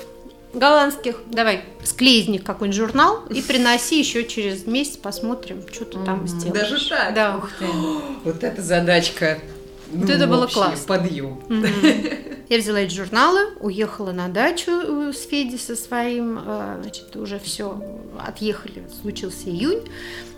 голландских. 0.54 1.20
Давай, 1.26 1.62
склей 1.84 2.22
из 2.22 2.28
них 2.28 2.44
какой-нибудь 2.44 2.78
журнал 2.78 3.24
и 3.28 3.42
приноси 3.42 3.98
еще 3.98 4.24
через 4.24 4.66
месяц, 4.66 4.96
посмотрим, 4.96 5.62
что 5.70 5.84
ты 5.84 5.98
там 6.06 6.26
сделаешь. 6.26 6.70
Даже 6.70 6.88
так? 6.88 7.14
Да. 7.14 7.36
Ух 7.36 7.50
ты. 7.58 7.66
Вот 8.24 8.42
эта 8.42 8.62
задачка. 8.62 9.38
Вот 9.92 10.10
это 10.10 10.26
было 10.26 10.46
классно. 10.46 10.86
Подъем. 10.86 11.40
Я 12.48 12.58
взяла 12.58 12.80
эти 12.80 12.94
журналы, 12.94 13.40
уехала 13.60 14.12
на 14.12 14.28
дачу 14.28 14.70
э, 14.70 15.12
с 15.12 15.26
Феди 15.26 15.56
со 15.56 15.76
своим, 15.76 16.38
э, 16.42 16.78
значит, 16.80 17.14
уже 17.14 17.38
все, 17.38 17.78
отъехали, 18.18 18.84
случился 19.02 19.50
июнь. 19.50 19.82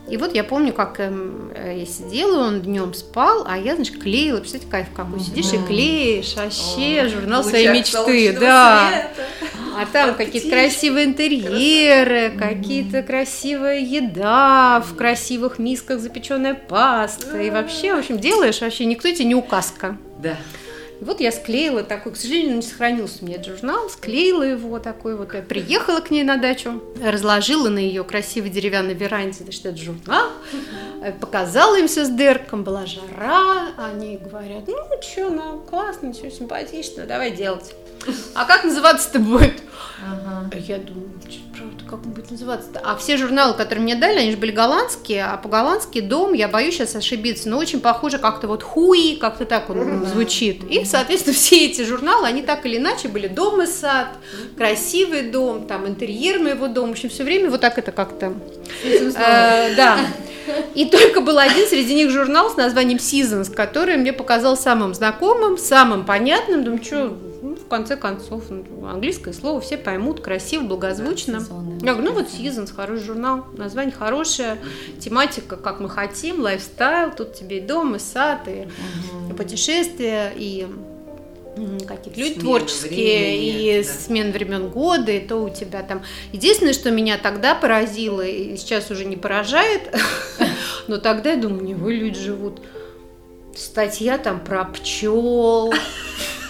И 0.09 0.16
вот 0.16 0.35
я 0.35 0.42
помню, 0.42 0.73
как 0.73 0.99
эм, 0.99 1.52
э, 1.54 1.78
я 1.78 1.87
сидела, 1.87 2.49
он 2.49 2.62
днем 2.62 2.95
спал, 2.95 3.45
а 3.47 3.57
я, 3.57 3.76
значит, 3.76 4.02
клеила. 4.02 4.38
Представляете, 4.38 4.71
кайф 4.73 4.88
какой, 4.92 5.21
сидишь 5.21 5.52
и 5.52 5.59
клеишь 5.59 6.35
вообще 6.35 7.09
журнал 7.09 7.45
своей 7.45 7.69
мечты, 7.69 8.37
да. 8.38 9.09
А 9.76 9.86
там 9.86 10.14
какие-то 10.14 10.50
красивые 10.50 11.06
интерьеры, 11.06 12.32
какие-то 12.38 13.02
красивая 13.02 13.80
еда, 13.80 14.82
в 14.86 14.96
красивых 14.96 15.58
мисках 15.58 16.00
запеченная 16.00 16.54
паста. 16.54 17.40
И 17.40 17.50
вообще, 17.50 17.94
в 17.94 17.98
общем, 17.98 18.18
делаешь 18.18 18.60
вообще, 18.60 18.84
никто 18.84 19.10
тебе 19.10 19.24
не 19.26 19.34
указка. 19.34 19.96
Да. 20.18 20.36
И 21.00 21.04
вот 21.04 21.20
я 21.20 21.32
склеила 21.32 21.82
такой, 21.82 22.12
к 22.12 22.16
сожалению, 22.16 22.56
не 22.56 22.62
сохранился 22.62 23.18
у 23.22 23.26
меня 23.26 23.36
этот 23.36 23.56
журнал, 23.58 23.88
склеила 23.88 24.42
его 24.42 24.78
такой 24.78 25.16
вот, 25.16 25.32
я 25.32 25.40
приехала 25.40 26.00
к 26.00 26.10
ней 26.10 26.24
на 26.24 26.36
дачу, 26.36 26.82
разложила 27.02 27.70
на 27.70 27.78
ее 27.78 28.04
красивой 28.04 28.50
деревянной 28.50 28.92
веранде, 28.92 29.38
значит, 29.42 29.64
этот 29.64 29.80
журнал, 29.80 30.28
э, 31.02 31.12
показала 31.12 31.78
им 31.78 31.88
все 31.88 32.04
с 32.04 32.10
Дерком, 32.10 32.64
была 32.64 32.84
жара, 32.84 33.68
они 33.78 34.18
говорят, 34.18 34.64
ну, 34.66 34.76
что, 35.00 35.30
ну, 35.30 35.60
классно, 35.60 36.12
все 36.12 36.30
симпатично, 36.30 37.06
давай 37.06 37.30
делать. 37.30 37.74
А 38.35 38.45
как 38.45 38.64
называться-то 38.64 39.19
будет? 39.19 39.62
Ага. 40.02 40.49
А 40.52 40.57
Я 40.57 40.78
думаю, 40.78 41.11
«Чё, 41.28 41.38
правда, 41.54 41.85
как 41.85 42.07
он 42.07 42.12
будет 42.12 42.30
называться-то? 42.30 42.80
А 42.83 42.97
все 42.97 43.19
журналы, 43.19 43.52
которые 43.54 43.83
мне 43.85 43.95
дали, 43.95 44.19
они 44.19 44.30
же 44.30 44.38
были 44.38 44.50
голландские, 44.50 45.25
а 45.25 45.37
по-голландски 45.37 46.00
дом, 46.00 46.33
я 46.33 46.49
боюсь 46.49 46.75
сейчас 46.75 46.97
ошибиться, 46.97 47.49
но 47.50 47.59
очень 47.59 47.80
похоже 47.80 48.19
как-то 48.19 48.49
вот 48.49 48.62
хуи, 48.62 49.16
как-то 49.16 49.45
так 49.45 49.69
он 49.69 50.07
звучит. 50.07 50.64
И, 50.71 50.85
соответственно, 50.87 51.35
все 51.37 51.66
эти 51.66 51.83
журналы, 51.83 52.26
они 52.26 52.42
так 52.42 52.64
или 52.64 52.78
иначе 52.78 53.09
были 53.09 53.28
дом 53.28 53.61
и 53.62 53.66
сад, 53.66 54.09
красивый 54.57 55.30
дом, 55.30 55.66
там 55.66 55.87
интерьер 55.87 56.38
моего 56.38 56.69
дома, 56.69 56.88
в 56.88 56.92
общем, 56.92 57.11
все 57.11 57.23
время 57.25 57.50
вот 57.50 57.61
так 57.61 57.76
это 57.78 57.92
как-то... 57.92 58.33
Э, 58.83 59.75
Да. 59.76 59.99
И 60.75 60.87
только 60.87 61.21
был 61.21 61.38
один 61.38 61.66
среди 61.69 61.95
них 61.95 62.11
журнал 62.11 62.50
с 62.50 62.57
названием 62.57 62.99
Seasons, 62.99 63.54
который 63.54 63.97
мне 63.99 64.12
показался 64.12 64.62
самым 64.62 64.95
знакомым, 64.95 65.59
самым 65.59 66.04
понятным. 66.04 66.64
Думаю, 66.64 66.83
что, 66.83 67.16
конце 67.70 67.96
концов, 67.96 68.44
ну, 68.50 68.86
английское 68.86 69.32
слово 69.32 69.60
все 69.60 69.78
поймут, 69.78 70.20
красиво, 70.20 70.64
благозвучно. 70.64 71.40
Да. 71.40 71.86
Я 71.86 71.94
говорю, 71.94 72.10
ну 72.10 72.14
вот 72.14 72.26
Seasons, 72.26 72.74
хороший 72.74 73.04
журнал, 73.04 73.46
название 73.56 73.94
хорошее, 73.94 74.58
тематика, 74.98 75.56
как 75.56 75.80
мы 75.80 75.88
хотим, 75.88 76.40
лайфстайл, 76.40 77.12
тут 77.16 77.34
тебе 77.34 77.58
и 77.58 77.60
дом, 77.60 77.96
и 77.96 77.98
сад, 77.98 78.48
и, 78.48 78.68
и 79.30 79.32
путешествия, 79.32 80.32
и 80.36 80.66
какие-то 81.86 82.20
люди 82.20 82.34
Смена 82.34 82.40
творческие, 82.40 82.90
времени, 82.90 83.78
и 83.78 83.82
да. 83.82 83.88
смен 83.88 84.32
времен 84.32 84.68
года, 84.68 85.12
и 85.12 85.20
то 85.20 85.36
у 85.36 85.48
тебя 85.48 85.82
там. 85.82 86.02
Единственное, 86.32 86.72
что 86.72 86.90
меня 86.90 87.18
тогда 87.18 87.54
поразило, 87.54 88.22
и 88.22 88.56
сейчас 88.56 88.90
уже 88.90 89.04
не 89.04 89.16
поражает, 89.16 89.94
но 90.88 90.98
тогда 90.98 91.32
я 91.32 91.36
думаю, 91.36 91.64
не 91.64 91.74
вы 91.74 91.94
люди 91.94 92.18
живут. 92.18 92.60
Статья 93.54 94.16
там 94.16 94.40
про 94.40 94.64
пчел, 94.64 95.72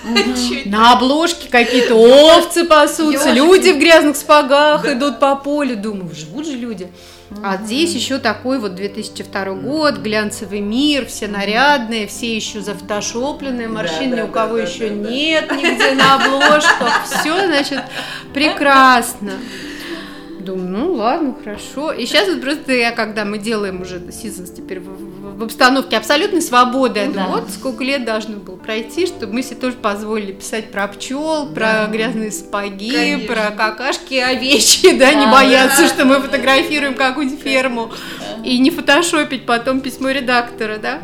на 0.66 0.92
обложке 0.92 1.48
какие-то 1.48 1.94
овцы 2.36 2.64
пасутся, 2.64 3.30
люди 3.32 3.70
в 3.70 3.78
грязных 3.78 4.16
спагах 4.16 4.86
идут 4.86 5.18
по 5.18 5.36
полю. 5.36 5.76
Думаю, 5.76 6.14
живут 6.14 6.46
же 6.46 6.56
люди. 6.56 6.90
А 7.44 7.58
здесь 7.58 7.94
еще 7.94 8.18
такой 8.18 8.58
вот 8.58 8.74
2002 8.74 9.44
год, 9.54 9.98
глянцевый 9.98 10.60
мир, 10.60 11.06
все 11.06 11.28
нарядные, 11.28 12.08
все 12.08 12.34
еще 12.34 12.60
зафотошопленные, 12.60 13.68
морщин 13.68 14.10
Да, 14.10 14.16
ни 14.16 14.20
да, 14.20 14.24
у 14.24 14.28
кого 14.28 14.56
да, 14.56 14.62
еще 14.62 14.90
нет 14.90 15.50
нигде 15.52 15.92
на 15.92 16.16
обложках. 16.16 17.04
Все, 17.20 17.46
значит, 17.46 17.82
прекрасно. 18.34 19.34
Думаю, 20.40 20.68
ну 20.70 20.92
ладно, 20.94 21.36
хорошо. 21.42 21.92
И 21.92 22.04
сейчас 22.06 22.28
вот 22.28 22.40
просто 22.40 22.72
я, 22.72 22.90
когда 22.90 23.24
мы 23.24 23.38
делаем 23.38 23.82
уже 23.82 23.98
Seasons 23.98 24.52
теперь 24.54 24.80
в, 24.80 25.19
в- 25.36 25.44
обстановке 25.44 25.96
абсолютной 25.96 26.42
свободы, 26.42 27.00
я 27.00 27.06
Да. 27.06 27.12
думаю, 27.12 27.30
вот 27.42 27.50
сколько 27.50 27.82
лет 27.84 28.04
должно 28.04 28.36
было 28.36 28.56
пройти, 28.56 29.06
чтобы 29.06 29.32
мы 29.34 29.42
себе 29.42 29.56
тоже 29.56 29.76
позволили 29.76 30.32
писать 30.32 30.70
про 30.70 30.86
пчел, 30.88 31.46
про 31.52 31.86
грязные 31.90 32.30
спаги, 32.32 32.90
Конечно. 32.92 33.34
про 33.34 33.50
какашки 33.50 34.14
овечьи, 34.14 34.92
да, 34.98 35.12
не 35.14 35.26
Да, 35.26 35.32
бояться, 35.32 35.82
да, 35.82 35.88
что 35.88 36.04
мы 36.04 36.16
да, 36.16 36.20
фотографируем 36.22 36.94
какую-нибудь 36.94 37.40
ферму. 37.42 37.90
И 38.44 38.58
не 38.58 38.70
фотошопить 38.70 39.44
потом 39.46 39.80
письмо 39.80 40.10
редактора, 40.10 40.78
да. 40.78 41.00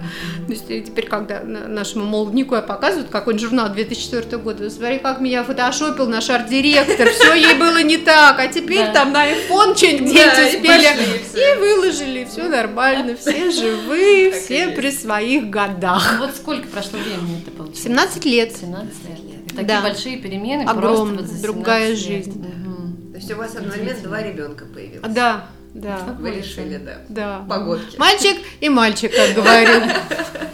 То 0.46 0.52
есть 0.52 0.70
и 0.70 0.80
теперь, 0.80 1.06
когда 1.06 1.40
на- 1.42 1.66
нашему 1.66 2.04
молоднику 2.04 2.54
я 2.54 2.62
показывают 2.62 3.10
какой-нибудь 3.10 3.42
журнал 3.48 3.68
2004 3.68 4.38
года, 4.38 4.70
смотри, 4.70 4.98
как 4.98 5.20
меня 5.20 5.42
фотошопил 5.44 6.06
наш 6.06 6.30
арт-директор, 6.30 7.08
все 7.10 7.34
ей 7.34 7.54
было 7.54 7.82
не 7.82 7.96
так, 7.98 8.38
а 8.38 8.46
теперь 8.46 8.86
Да. 8.86 8.92
там 8.92 9.12
на 9.12 9.26
iPhone 9.26 9.76
что-нибудь 9.76 10.14
Да, 10.14 10.46
успели. 10.46 10.86
И 11.34 11.58
выложили, 11.58 12.26
все 12.30 12.44
нормально, 12.44 13.16
все 13.16 13.50
живые, 14.16 14.30
Так 14.32 14.40
и 14.40 14.44
все 14.44 14.68
при 14.70 14.90
своих 14.90 15.50
годах. 15.50 16.14
Ну 16.18 16.26
Вот 16.26 16.36
сколько 16.36 16.68
прошло 16.68 16.98
времени 16.98 17.40
это 17.42 17.50
получилось? 17.50 17.82
17 17.82 18.24
лет. 18.24 18.56
17 18.56 18.94
лет. 19.08 19.46
Такие 19.48 19.64
Да. 19.64 19.80
большие 19.82 20.16
перемены 20.18 20.64
просто 20.66 21.04
вот 21.04 21.42
другая 21.42 21.94
17 21.96 22.08
лет. 22.10 22.24
жизнь. 22.26 22.38
Мгм. 22.40 23.10
То 23.12 23.16
есть 23.18 23.32
у 23.32 23.36
вас 23.36 23.54
одновременно 23.56 24.00
два 24.02 24.22
ребенка 24.22 24.64
появилось. 24.66 25.12
Да, 25.12 25.46
да, 25.74 25.98
Вы 26.18 26.30
решили, 26.32 26.76
да. 26.78 26.98
да. 27.08 27.44
Погодки. 27.48 27.96
Мальчик 27.98 28.36
и 28.60 28.68
мальчик, 28.68 29.12
как 29.14 29.34
говорю. 29.34 29.82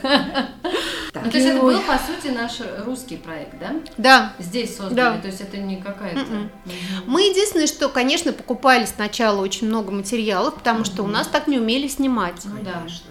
Ну, 1.25 1.31
то 1.31 1.37
есть 1.37 1.49
это 1.50 1.61
был, 1.61 1.78
по 1.83 1.99
сути, 1.99 2.33
наш 2.35 2.52
русский 2.85 3.16
проект, 3.16 3.57
да? 3.61 3.75
Да, 3.97 4.33
Здесь 4.40 4.76
создали, 4.76 5.16
Да. 5.16 5.19
то 5.21 5.28
есть 5.28 5.40
это 5.40 5.57
не 5.59 5.76
какая-то... 5.81 6.19
Мгм. 6.21 6.37
Мгм. 6.38 6.50
Мы 7.07 7.23
единственное, 7.28 7.66
что, 7.69 7.88
конечно, 7.90 8.33
покупали 8.33 8.87
сначала 8.87 9.40
очень 9.40 9.69
много 9.69 9.92
материалов, 9.92 10.54
потому 10.54 10.85
что 10.85 11.02
у 11.04 11.07
нас 11.07 11.28
так 11.28 11.47
не 11.47 11.59
умели 11.59 11.87
снимать. 11.87 12.40
Ну 12.45 12.57
да. 12.64 12.73
Конечно. 12.78 13.07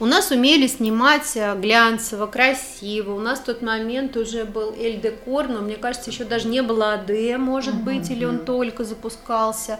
У 0.00 0.06
нас 0.06 0.30
умели 0.30 0.66
снимать 0.66 1.36
э, 1.36 1.54
глянцево, 1.56 2.26
красиво. 2.26 3.14
У 3.14 3.20
нас 3.20 3.38
в 3.38 3.44
тот 3.44 3.62
момент 3.62 4.16
уже 4.16 4.44
был 4.44 4.74
Эль 4.76 5.00
Декор, 5.00 5.48
но 5.48 5.60
мне 5.60 5.76
кажется, 5.76 6.10
еще 6.10 6.24
даже 6.24 6.48
не 6.48 6.60
было 6.62 6.94
АД, 6.94 7.38
может 7.38 7.74
быть, 7.74 8.10
или 8.10 8.24
он 8.24 8.38
только 8.44 8.84
запускался. 8.84 9.78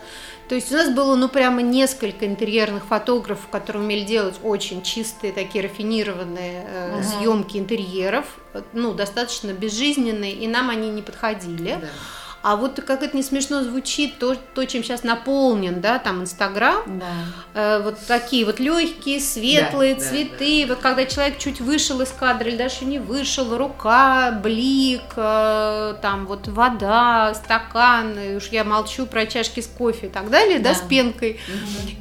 То 0.49 0.55
есть 0.55 0.71
у 0.71 0.75
нас 0.77 0.91
было, 0.91 1.17
ну, 1.17 1.29
прямо 1.29 1.63
несколько 1.63 2.27
интерьерных 2.27 2.85
фотографов, 2.87 3.49
которые 3.51 3.83
умели 3.83 4.05
делать 4.05 4.37
очень 4.45 4.83
чистые, 4.83 5.33
такие 5.33 5.65
рафинированные 5.65 6.65
э, 6.69 6.93
Ага. 6.95 7.03
съемки 7.03 7.57
интерьеров, 7.59 8.27
э, 8.53 8.63
ну, 8.75 8.93
достаточно 8.95 9.53
безжизненные, 9.53 10.33
и 10.35 10.47
нам 10.47 10.71
они 10.71 10.89
не 10.91 11.03
подходили. 11.03 11.79
Да. 11.81 11.89
А 12.47 12.57
вот 12.57 12.79
как 12.87 13.03
это 13.03 13.17
не 13.17 13.23
смешно 13.23 13.65
звучит, 13.65 14.19
то, 14.19 14.35
то 14.55 14.65
чем 14.67 14.85
сейчас 14.85 15.03
наполнен, 15.03 15.81
да, 15.81 15.99
там 15.99 16.21
Инстаграм, 16.21 16.83
Да. 16.87 17.07
Э, 17.55 17.83
вот 17.83 17.99
такие 18.07 18.45
вот 18.45 18.61
легкие, 18.61 19.19
светлые 19.19 19.95
Да, 19.95 20.01
да, 20.03 20.07
цветы. 20.11 20.67
Вот 20.69 20.79
когда 20.81 21.07
человек 21.07 21.39
чуть 21.39 21.63
вышел 21.63 22.03
из 22.03 22.11
кадра 22.11 22.49
или 22.51 22.57
даже 22.57 22.85
не 22.85 22.99
вышел, 22.99 23.57
рука, 23.57 24.31
блик, 24.43 25.01
э, 25.17 25.95
там 26.03 26.27
вот 26.27 26.47
вода, 26.49 27.33
стакан, 27.35 28.19
и 28.19 28.37
уж 28.37 28.49
я 28.49 28.63
молчу 28.65 29.07
про 29.07 29.25
чашки 29.25 29.61
с 29.61 29.67
кофе 29.67 30.09
и 30.09 30.11
так 30.11 30.29
далее, 30.29 30.59
да, 30.59 30.71
Да. 30.71 30.75
с 30.75 30.83
пенкой. 30.83 31.41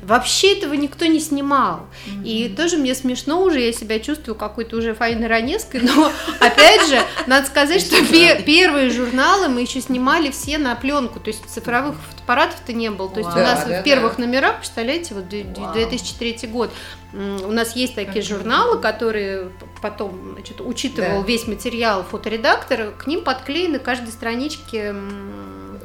Вообще 0.04 0.58
этого 0.58 0.74
никто 0.74 1.06
не 1.06 1.22
снимал. 1.22 1.88
И 2.26 2.54
тоже 2.56 2.76
мне 2.78 2.96
смешно 2.96 3.42
уже, 3.44 3.62
я 3.62 3.72
себя 3.72 3.98
чувствую 4.00 4.36
какой-то 4.36 4.76
уже 4.76 4.94
Фаиной 4.94 5.28
Раневской, 5.28 5.80
но 5.82 6.12
опять 6.42 6.86
же, 6.90 7.00
надо 7.28 7.48
сказать, 7.48 7.80
что 7.82 8.04
пе- 8.06 8.42
первые 8.46 8.90
журналы 8.90 9.48
мы 9.48 9.62
еще 9.62 9.80
снимали 9.80 10.32
все 10.34 10.58
на 10.58 10.76
пленку, 10.76 11.20
то 11.20 11.30
есть 11.30 11.50
цифровых 11.50 11.96
фотоаппаратов-то 12.10 12.74
не 12.74 12.90
было. 12.92 13.10
То 13.10 13.20
есть 13.22 13.30
у 13.32 13.34
Вау. 13.36 13.44
нас 13.44 13.64
Да, 13.64 13.70
да, 13.70 13.82
в 13.82 13.84
первых 13.84 14.18
да. 14.18 14.26
номерах, 14.26 14.58
представляете, 14.60 15.14
вот 15.16 15.30
д- 15.30 15.44
д- 15.44 15.62
Вау. 15.62 15.74
2003 15.74 16.48
год, 16.48 16.72
у 17.14 17.52
нас 17.52 17.76
есть 17.76 17.96
такие 17.96 18.22
журналы, 18.24 18.80
которые 18.80 19.50
потом 19.82 20.34
значит, 20.34 20.60
учитывал 20.62 21.22
Да. 21.22 21.28
весь 21.28 21.48
материал 21.48 22.04
фоторедактор, 22.04 22.92
к 22.92 23.08
ним 23.08 23.24
подклеены 23.24 23.80
каждой 23.80 24.10
страничке 24.12 24.88
м, 24.90 25.80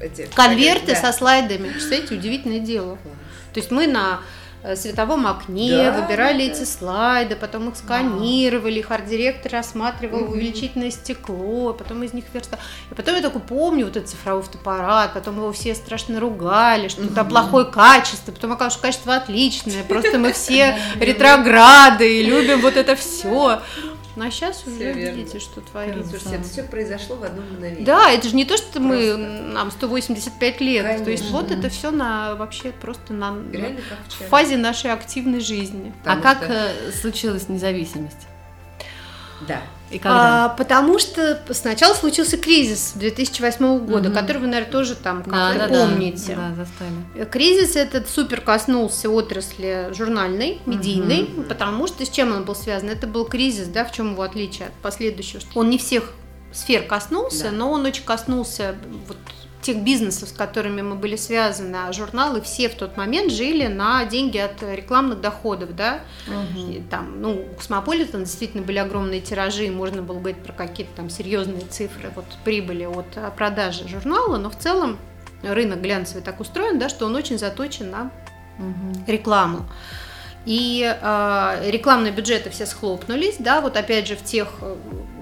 Эти- 0.00 0.28
конверты 0.34 0.94
да. 0.94 1.00
со 1.00 1.12
слайдами. 1.12 1.68
Представляете, 1.68 2.14
удивительное 2.14 2.60
дело. 2.60 2.96
То 3.52 3.58
есть 3.60 3.70
мы 3.70 3.86
на 3.86 4.20
э, 4.20 4.39
световом 4.76 5.26
окне, 5.26 5.90
Да, 5.90 6.00
выбирали 6.00 6.46
да. 6.46 6.52
эти 6.52 6.64
слайды, 6.64 7.34
потом 7.36 7.68
их 7.70 7.76
сканировали, 7.76 8.80
их 8.80 8.90
арт-директор 8.90 9.52
рассматривал 9.52 10.30
увеличительное 10.30 10.90
стекло, 10.90 11.72
потом 11.72 12.02
из 12.02 12.12
них 12.12 12.24
верста. 12.32 12.58
И 12.90 12.94
потом 12.94 13.16
я 13.16 13.22
такой 13.22 13.40
помню 13.40 13.86
вот 13.86 13.96
этот 13.96 14.10
цифровой 14.10 14.42
фотоаппарат, 14.42 15.14
потом 15.14 15.36
его 15.36 15.52
все 15.52 15.74
страшно 15.74 16.20
ругали, 16.20 16.88
что 16.88 17.06
там 17.14 17.28
плохое 17.28 17.64
качество, 17.64 18.32
потом 18.32 18.52
оказалось, 18.52 18.74
что 18.74 18.82
качество 18.82 19.16
отличное, 19.16 19.82
просто 19.84 20.18
мы 20.18 20.32
все 20.34 20.76
ретрограды 20.98 22.20
и 22.20 22.22
любим 22.22 22.60
вот 22.60 22.76
это 22.76 22.96
все. 22.96 23.60
Ну 24.20 24.26
а 24.26 24.30
сейчас 24.30 24.66
уже 24.66 24.92
верно. 24.92 25.16
видите, 25.16 25.38
что 25.40 25.62
творится. 25.62 26.10
Слушайте, 26.10 26.34
это 26.36 26.44
все 26.44 26.62
произошло 26.62 27.16
в 27.16 27.24
одно 27.24 27.40
мгновение. 27.40 27.86
Да, 27.86 28.10
это 28.10 28.28
же 28.28 28.36
не 28.36 28.44
то, 28.44 28.58
что 28.58 28.78
мы 28.80 28.96
Просто. 29.14 29.16
нам 29.54 29.70
185 29.70 30.60
лет. 30.60 30.84
То 31.04 31.10
есть 31.10 31.22
Конечно. 31.28 31.30
вот 31.40 31.50
это 31.50 31.70
все 31.70 31.90
на 31.90 32.34
вообще 32.34 32.70
просто 32.72 33.14
на, 33.14 33.30
на- 33.32 33.76
в 34.08 34.28
фазе 34.28 34.58
нашей 34.58 34.92
активной 34.92 35.40
жизни. 35.40 35.94
А 36.04 36.16
Потому 36.16 36.22
как 36.22 36.44
что- 36.44 36.52
э, 36.52 36.92
случилась 36.92 37.48
независимость? 37.48 38.26
Да. 39.46 39.62
И 39.90 39.98
когда? 39.98 40.44
А, 40.44 40.48
потому 40.50 40.98
что 40.98 41.40
сначала 41.50 41.94
случился 41.94 42.36
кризис 42.36 42.92
2008 42.94 43.78
года, 43.86 44.10
который 44.10 44.38
вы, 44.38 44.46
наверное, 44.46 44.70
тоже 44.70 44.94
там 44.94 45.22
как-то 45.24 45.66
помните. 45.68 46.36
Да, 46.36 46.54
застали. 46.54 47.24
Кризис 47.30 47.74
этот 47.76 48.08
супер 48.08 48.40
коснулся 48.40 49.10
отрасли 49.10 49.88
журнальной, 49.92 50.60
медийной, 50.66 51.28
потому 51.48 51.86
что 51.88 52.04
с 52.04 52.08
чем 52.08 52.32
он 52.34 52.44
был 52.44 52.54
связан? 52.54 52.90
Это 52.90 53.06
был 53.06 53.24
кризис, 53.24 53.66
да, 53.68 53.84
в 53.84 53.92
чем 53.92 54.12
его 54.12 54.22
отличие 54.22 54.68
от 54.68 54.74
последующего? 54.74 55.40
Он 55.54 55.70
не 55.70 55.78
всех 55.78 56.12
сфер 56.52 56.82
коснулся, 56.82 57.44
Да. 57.44 57.50
но 57.52 57.70
он 57.72 57.84
очень 57.84 58.04
коснулся 58.04 58.74
вот 59.08 59.16
тех 59.62 59.82
бизнесов, 59.82 60.30
с 60.30 60.32
которыми 60.32 60.82
мы 60.82 60.94
были 60.94 61.16
связаны, 61.16 61.76
а 61.76 61.92
журналы 61.92 62.40
все 62.40 62.68
в 62.68 62.74
тот 62.74 62.96
момент 62.96 63.32
жили 63.32 63.66
на 63.66 64.04
деньги 64.04 64.38
от 64.38 64.62
рекламных 64.62 65.20
доходов, 65.20 65.76
да, 65.76 66.00
и 66.56 66.82
там, 66.90 67.20
ну, 67.20 67.46
у 67.52 67.56
Космополитен 67.56 68.24
действительно 68.24 68.62
были 68.62 68.78
огромные 68.78 69.20
тиражи, 69.20 69.66
и 69.66 69.70
можно 69.70 70.02
было 70.02 70.18
говорить 70.18 70.42
про 70.42 70.52
какие-то 70.52 70.92
там 70.96 71.10
серьезные 71.10 71.66
цифры 71.66 72.10
вот 72.14 72.24
прибыли 72.44 72.84
от 72.84 73.06
а, 73.16 73.30
продажи 73.30 73.86
журнала, 73.88 74.38
но 74.38 74.50
в 74.50 74.56
целом 74.58 74.98
рынок 75.42 75.80
глянцевый 75.80 76.22
так 76.22 76.40
устроен, 76.40 76.78
да, 76.78 76.88
что 76.88 77.06
он 77.06 77.14
очень 77.14 77.38
заточен 77.38 77.90
на 77.90 78.10
рекламу. 79.06 79.66
И 80.46 80.82
э, 80.82 81.70
рекламные 81.70 82.12
бюджеты 82.12 82.48
все 82.48 82.64
схлопнулись, 82.64 83.36
да, 83.38 83.60
вот 83.60 83.76
опять 83.76 84.06
же 84.06 84.16
в 84.16 84.24
тех 84.24 84.48
э, 84.62 84.76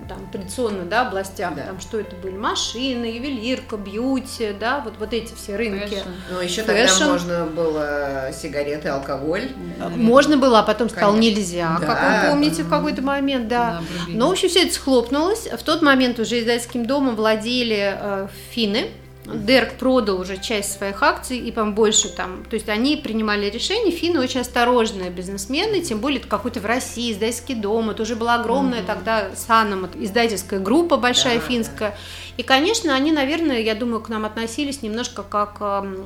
там 0.08 0.26
традиционно, 0.32 0.84
да, 0.84 1.06
областях, 1.06 1.54
Да. 1.54 1.62
там 1.64 1.80
что 1.80 2.00
это 2.00 2.16
были 2.16 2.36
машины, 2.36 3.04
ювелирка, 3.04 3.76
beauty, 3.76 4.54
да, 4.58 4.80
вот 4.84 4.94
вот 4.98 5.12
эти 5.12 5.34
все 5.34 5.56
рынки. 5.56 5.94
Fashion. 5.94 6.08
Ну, 6.32 6.40
еще 6.40 6.62
Fashion. 6.62 6.98
тогда 6.98 7.12
можно 7.12 7.46
было 7.46 8.30
сигареты, 8.32 8.88
алкоголь. 8.88 9.50
Можно 9.96 10.36
было, 10.38 10.60
а 10.60 10.62
потом 10.62 10.88
стало 10.88 11.16
нельзя, 11.16 11.76
Да. 11.80 11.86
как 11.86 12.24
вы 12.24 12.30
помните 12.30 12.62
в 12.62 12.68
какой-то 12.70 13.02
момент, 13.02 13.48
да. 13.48 13.80
Да. 13.80 13.82
Но, 14.08 14.28
в 14.28 14.32
общем, 14.32 14.48
все 14.48 14.64
это 14.64 14.74
схлопнулось. 14.74 15.46
В 15.46 15.62
тот 15.62 15.82
момент 15.82 16.18
уже 16.18 16.40
издательским 16.40 16.86
домом 16.86 17.14
владели 17.16 17.96
э, 18.00 18.28
финны. 18.50 18.88
Дерк 19.34 19.74
продал 19.74 20.20
уже 20.20 20.38
часть 20.38 20.72
своих 20.72 21.02
акций 21.02 21.38
и, 21.38 21.52
по 21.52 21.64
больше 21.64 22.08
там. 22.08 22.44
То 22.48 22.54
есть 22.54 22.68
они 22.68 22.96
принимали 22.96 23.50
решения. 23.50 23.90
Финны 23.90 24.20
очень 24.20 24.40
осторожные 24.40 25.10
бизнесмены, 25.10 25.80
тем 25.80 25.98
более 25.98 26.20
это 26.20 26.28
какой-то 26.28 26.60
в 26.60 26.66
России 26.66 27.12
издательский 27.12 27.54
дом. 27.54 27.90
Это 27.90 28.02
уже 28.02 28.16
была 28.16 28.36
огромная 28.36 28.82
тогда 28.82 29.30
Sanoma 29.36 29.88
издательская 29.94 30.60
группа 30.60 30.96
большая 30.96 31.38
Да, 31.38 31.46
финская. 31.46 31.96
И, 32.36 32.42
конечно, 32.42 32.94
они, 32.94 33.12
наверное, 33.12 33.60
я 33.60 33.74
думаю, 33.74 34.00
к 34.00 34.08
нам 34.08 34.24
относились 34.24 34.82
немножко 34.82 35.22
как 35.22 35.56
эм, 35.60 36.04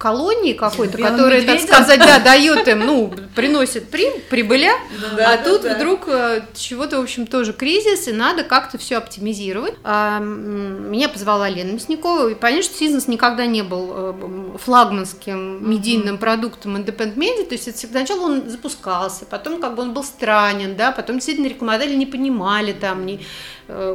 колонии 0.00 0.54
какой-то, 0.54 0.96
которая, 0.96 1.42
так 1.42 1.56
медведем? 1.56 1.74
сказать, 1.74 1.98
да, 1.98 2.18
дает 2.20 2.66
им, 2.66 2.86
ну, 2.86 3.12
приносит 3.34 3.90
при, 3.90 4.10
прибыля, 4.30 4.72
Да, 5.14 5.34
а 5.34 5.36
да, 5.36 5.44
тут 5.44 5.62
да. 5.62 5.74
вдруг 5.74 6.08
э, 6.08 6.40
чего-то, 6.54 6.98
в 6.98 7.02
общем, 7.02 7.26
тоже 7.26 7.52
кризис, 7.52 8.08
и 8.08 8.12
надо 8.12 8.42
как-то 8.42 8.78
все 8.78 8.96
оптимизировать. 8.96 9.74
А, 9.84 10.18
меня 10.18 11.10
позвала 11.10 11.50
Лена 11.50 11.72
Мясникова, 11.72 12.28
и 12.28 12.34
понятно, 12.34 12.62
что 12.62 12.78
Сизнес 12.78 13.08
никогда 13.08 13.44
не 13.44 13.62
был 13.62 13.92
э, 13.92 14.58
флагманским 14.64 15.70
медийным 15.70 16.16
продуктом 16.16 16.76
Independent 16.76 17.16
Media, 17.16 17.44
то 17.44 17.54
есть 17.54 17.68
это 17.68 17.78
сначала 17.86 18.20
он 18.22 18.48
запускался, 18.48 19.26
потом 19.26 19.60
как 19.60 19.74
бы 19.74 19.82
он 19.82 19.92
был 19.92 20.02
странен, 20.02 20.76
да, 20.76 20.92
потом 20.92 21.16
действительно 21.16 21.48
рекламодатели 21.48 21.96
не 21.96 22.06
понимали 22.06 22.72
там 22.72 23.04
не, 23.04 23.20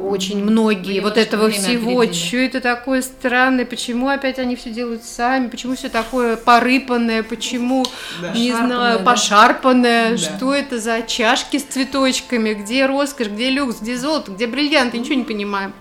очень 0.03 0.43
многие. 0.43 0.99
Вот 0.99 1.17
этого 1.17 1.49
всего, 1.49 2.03
что 2.11 2.37
это 2.37 2.61
такое 2.61 3.01
странное, 3.01 3.65
почему 3.65 4.07
опять 4.07 4.39
они 4.39 4.55
все 4.55 4.69
делают 4.69 5.03
сами, 5.03 5.47
почему 5.47 5.75
все 5.75 5.89
такое 5.89 6.35
порыпанное, 6.37 7.23
почему, 7.23 7.85
не 8.33 8.51
Шарпанное, 8.51 8.67
знаю, 8.77 8.99
да? 8.99 9.05
пошарпанное, 9.05 10.11
Да. 10.11 10.17
что 10.17 10.53
это 10.53 10.79
за 10.79 11.01
чашки 11.01 11.57
с 11.57 11.63
цветочками, 11.63 12.53
где 12.53 12.85
роскошь, 12.85 13.27
где 13.27 13.49
люкс, 13.49 13.77
где 13.81 13.97
золото, 13.97 14.31
где 14.31 14.47
бриллианты, 14.47 14.97
ничего 14.97 15.15
не 15.15 15.23
понимаем. 15.23 15.73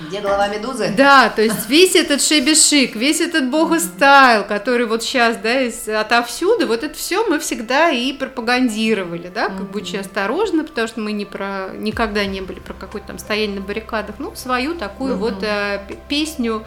Где 0.00 0.20
голова 0.20 0.48
медузы? 0.48 0.92
Да, 0.96 1.28
то 1.28 1.42
есть 1.42 1.68
весь 1.68 1.94
этот 1.94 2.22
шебешик, 2.22 2.96
весь 2.96 3.20
этот 3.20 3.50
бога 3.50 3.78
стайл, 3.78 4.44
который 4.44 4.86
вот 4.86 5.02
сейчас, 5.02 5.36
да, 5.36 5.62
из, 5.62 5.88
отовсюду, 5.88 6.66
вот 6.66 6.82
это 6.82 6.94
все 6.94 7.26
мы 7.26 7.38
всегда 7.38 7.90
и 7.90 8.12
пропагандировали, 8.12 9.28
да, 9.28 9.46
как 9.48 9.70
бы 9.70 9.80
очень 9.80 9.98
осторожно, 9.98 10.64
потому 10.64 10.88
что 10.88 11.00
мы 11.00 11.12
не 11.12 11.24
про, 11.24 11.70
никогда 11.76 12.24
не 12.24 12.40
были 12.40 12.60
про 12.60 12.74
какое-то 12.74 13.08
там 13.08 13.18
стояние 13.18 13.60
на 13.60 13.66
баррикадах, 13.66 14.16
ну, 14.18 14.34
свою 14.34 14.74
такую 14.74 15.16
вот 15.16 15.42
э, 15.42 15.80
песню 16.08 16.64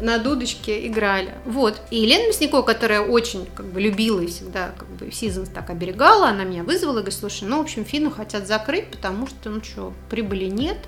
на 0.00 0.18
дудочке 0.18 0.86
играли. 0.86 1.34
Вот. 1.44 1.80
И 1.90 2.00
Елена 2.00 2.28
Мясникова, 2.28 2.62
которая 2.62 3.00
очень 3.02 3.46
как 3.54 3.66
бы 3.66 3.80
любила 3.80 4.20
и 4.20 4.26
всегда 4.26 4.72
как 4.76 4.88
бы 4.88 5.10
Сизонс 5.12 5.48
так 5.48 5.70
оберегала, 5.70 6.28
она 6.28 6.44
меня 6.44 6.62
вызвала 6.62 6.98
и 6.98 7.02
говорит, 7.02 7.18
слушай, 7.18 7.44
ну, 7.44 7.58
в 7.58 7.62
общем, 7.62 7.84
Фину 7.84 8.10
хотят 8.10 8.46
закрыть, 8.46 8.90
потому 8.90 9.26
что, 9.26 9.50
ну 9.50 9.62
что, 9.62 9.92
прибыли 10.10 10.46
нет, 10.46 10.78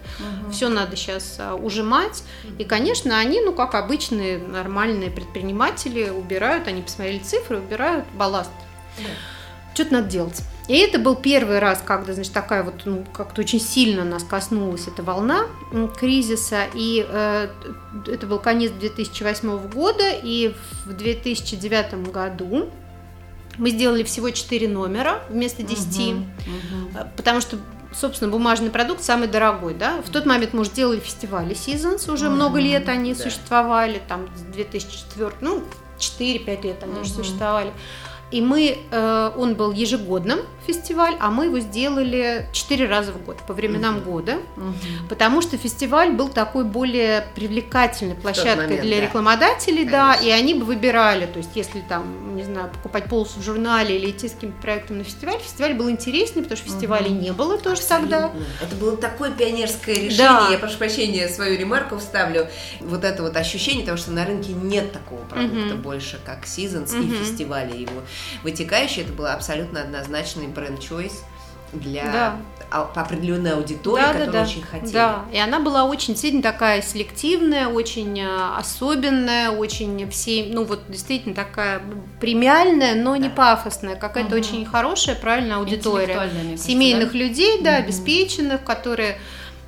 все 0.51 0.69
надо 0.69 0.97
сейчас 0.97 1.39
ужимать. 1.61 2.23
И, 2.59 2.65
конечно, 2.65 3.19
они, 3.19 3.41
ну, 3.41 3.53
как 3.53 3.75
обычные 3.75 4.39
нормальные 4.39 5.11
предприниматели, 5.11 6.09
убирают, 6.09 6.69
они 6.69 6.83
посмотрели 6.83 7.19
цифры, 7.19 7.59
убирают 7.59 8.05
балласт. 8.15 8.51
Что-то 9.75 9.95
надо 9.95 10.09
делать. 10.09 10.43
И 10.67 10.79
это 10.79 10.99
был 10.99 11.15
первый 11.15 11.59
раз, 11.59 11.83
когда, 11.85 12.15
значит, 12.15 12.33
такая 12.33 12.63
вот, 12.63 12.83
ну, 12.87 13.05
как-то 13.13 13.43
очень 13.43 13.61
сильно 13.61 14.03
нас 14.03 14.25
коснулась 14.25 14.89
эта 14.89 15.03
волна 15.03 15.47
кризиса. 15.99 16.63
И 16.73 17.05
э, 17.07 17.49
это 18.07 18.27
был 18.27 18.39
конец 18.39 18.73
2008 18.73 19.69
года, 19.69 20.11
и 20.11 20.55
в 20.87 20.93
2009 20.95 22.11
году 22.11 22.71
мы 23.59 23.71
сделали 23.71 24.03
всего 24.05 24.31
4 24.31 24.67
номера 24.69 25.23
вместо 25.29 25.63
10. 25.63 26.17
Э, 26.95 27.05
Потому 27.15 27.43
что, 27.43 27.59
собственно, 27.93 28.31
бумажный 28.31 28.71
продукт 28.71 29.03
самый 29.03 29.29
дорогой, 29.29 29.75
да. 29.75 30.01
В 30.01 30.09
тот 30.09 30.25
момент 30.25 30.55
мы 30.55 30.63
уже 30.63 30.71
делали 30.71 30.99
фестивали 30.99 31.55
Seasons, 31.55 32.11
уже 32.11 32.31
много 32.31 32.59
лет 32.59 32.89
они 32.89 33.13
да. 33.13 33.23
существовали, 33.23 34.01
там, 34.09 34.29
с 34.35 34.41
2004, 34.55 35.31
ну, 35.43 35.63
4-5 35.99 36.63
лет 36.63 36.83
они 36.83 36.93
уже 36.93 37.13
Мгм. 37.13 37.23
существовали. 37.23 37.73
И 38.31 38.41
мы, 38.41 38.79
э, 38.91 39.31
он 39.37 39.55
был 39.55 39.71
ежегодным 39.73 40.41
фестиваль, 40.67 41.15
а 41.21 41.31
мы 41.31 41.45
его 41.47 41.61
сделали 41.61 42.49
4 42.53 42.87
раза 42.89 43.13
в 43.13 43.23
год, 43.23 43.37
по 43.47 43.53
временам 43.53 44.01
года, 44.01 44.39
потому 45.09 45.43
что 45.43 45.57
фестиваль 45.59 46.11
был 46.13 46.29
такой 46.29 46.65
более 46.65 47.27
привлекательной 47.35 48.15
площадкой 48.15 48.57
момент, 48.63 48.83
для 48.83 48.97
да. 48.97 49.03
рекламодателей, 49.03 49.85
да, 49.85 50.15
Конечно. 50.15 50.27
и 50.27 50.31
они 50.31 50.55
бы 50.55 50.65
выбирали, 50.65 51.27
то 51.27 51.39
есть 51.39 51.51
если 51.55 51.81
там, 51.81 52.35
не 52.35 52.45
знаю, 52.45 52.71
покупать 52.71 53.05
полосу 53.05 53.41
в 53.41 53.43
журнале 53.43 53.97
или 53.99 54.11
идти 54.11 54.29
с 54.29 54.33
каким-то 54.33 54.61
проектом 54.61 54.99
на 54.99 55.05
фестиваль, 55.05 55.39
фестиваль 55.39 55.75
был 55.75 55.91
интереснее, 55.91 56.43
потому 56.43 56.57
что 56.57 56.67
фестивалей 56.67 57.11
не 57.11 57.33
было 57.33 57.59
тоже 57.59 57.83
тогда. 57.83 58.27
Абсолютно. 58.27 58.47
Это 58.63 58.77
было 58.77 58.97
такое 58.97 59.31
пионерское 59.31 59.95
решение. 59.95 60.17
Да. 60.17 60.49
Я 60.51 60.59
прошу 60.59 60.79
прощения, 60.79 61.29
свою 61.29 61.59
ремарку 61.59 61.99
вставлю. 61.99 62.49
Вот 62.81 63.05
это 63.05 63.23
вот 63.23 63.37
ощущение 63.37 63.85
того, 63.85 63.99
что 63.99 64.11
на 64.13 64.25
рынке 64.25 64.53
нет 64.53 64.93
такого 64.93 65.21
продукта 65.25 65.75
Мгм. 65.75 65.83
больше, 65.83 66.19
как 66.25 66.45
Seasons 66.45 66.97
Мгм. 66.97 67.13
и 67.13 67.17
фестивали 67.19 67.77
его 67.77 68.03
вытекающие. 68.43 69.05
Это 69.05 69.13
было 69.13 69.33
абсолютно 69.33 69.81
однозначный 69.83 70.47
бренд-чойс 70.49 71.23
для 71.73 72.37
Да. 72.71 72.87
определенной 72.95 73.55
аудитории, 73.55 74.03
Да, 74.03 74.13
да, 74.13 74.19
которую 74.21 74.33
да. 74.33 74.43
очень 74.49 74.63
хотели. 74.63 74.93
Да, 74.93 75.25
и 75.33 75.39
она 75.39 75.59
была 75.59 75.85
очень 75.85 76.17
сильно 76.17 76.41
такая 76.43 76.83
селективная, 76.83 77.67
очень 77.69 78.19
э, 78.21 78.57
особенная, 78.57 79.51
очень 79.51 80.09
все, 80.11 80.47
ну 80.53 80.65
вот 80.65 80.83
действительно 80.89 81.35
такая 81.35 81.83
премиальная, 82.21 82.95
но 82.95 83.17
не 83.17 83.29
Да. 83.29 83.35
пафосная, 83.35 83.97
какая-то 83.97 84.37
Мгм. 84.37 84.39
очень 84.39 84.65
хорошая, 84.67 85.17
правильная 85.17 85.57
аудитория. 85.57 86.07
Мне 86.07 86.15
кажется, 86.15 86.67
Семейных 86.67 87.13
да? 87.13 87.19
людей, 87.19 87.61
да, 87.63 87.73
Мгм. 87.79 87.85
обеспеченных, 87.85 88.63
которые 88.65 89.19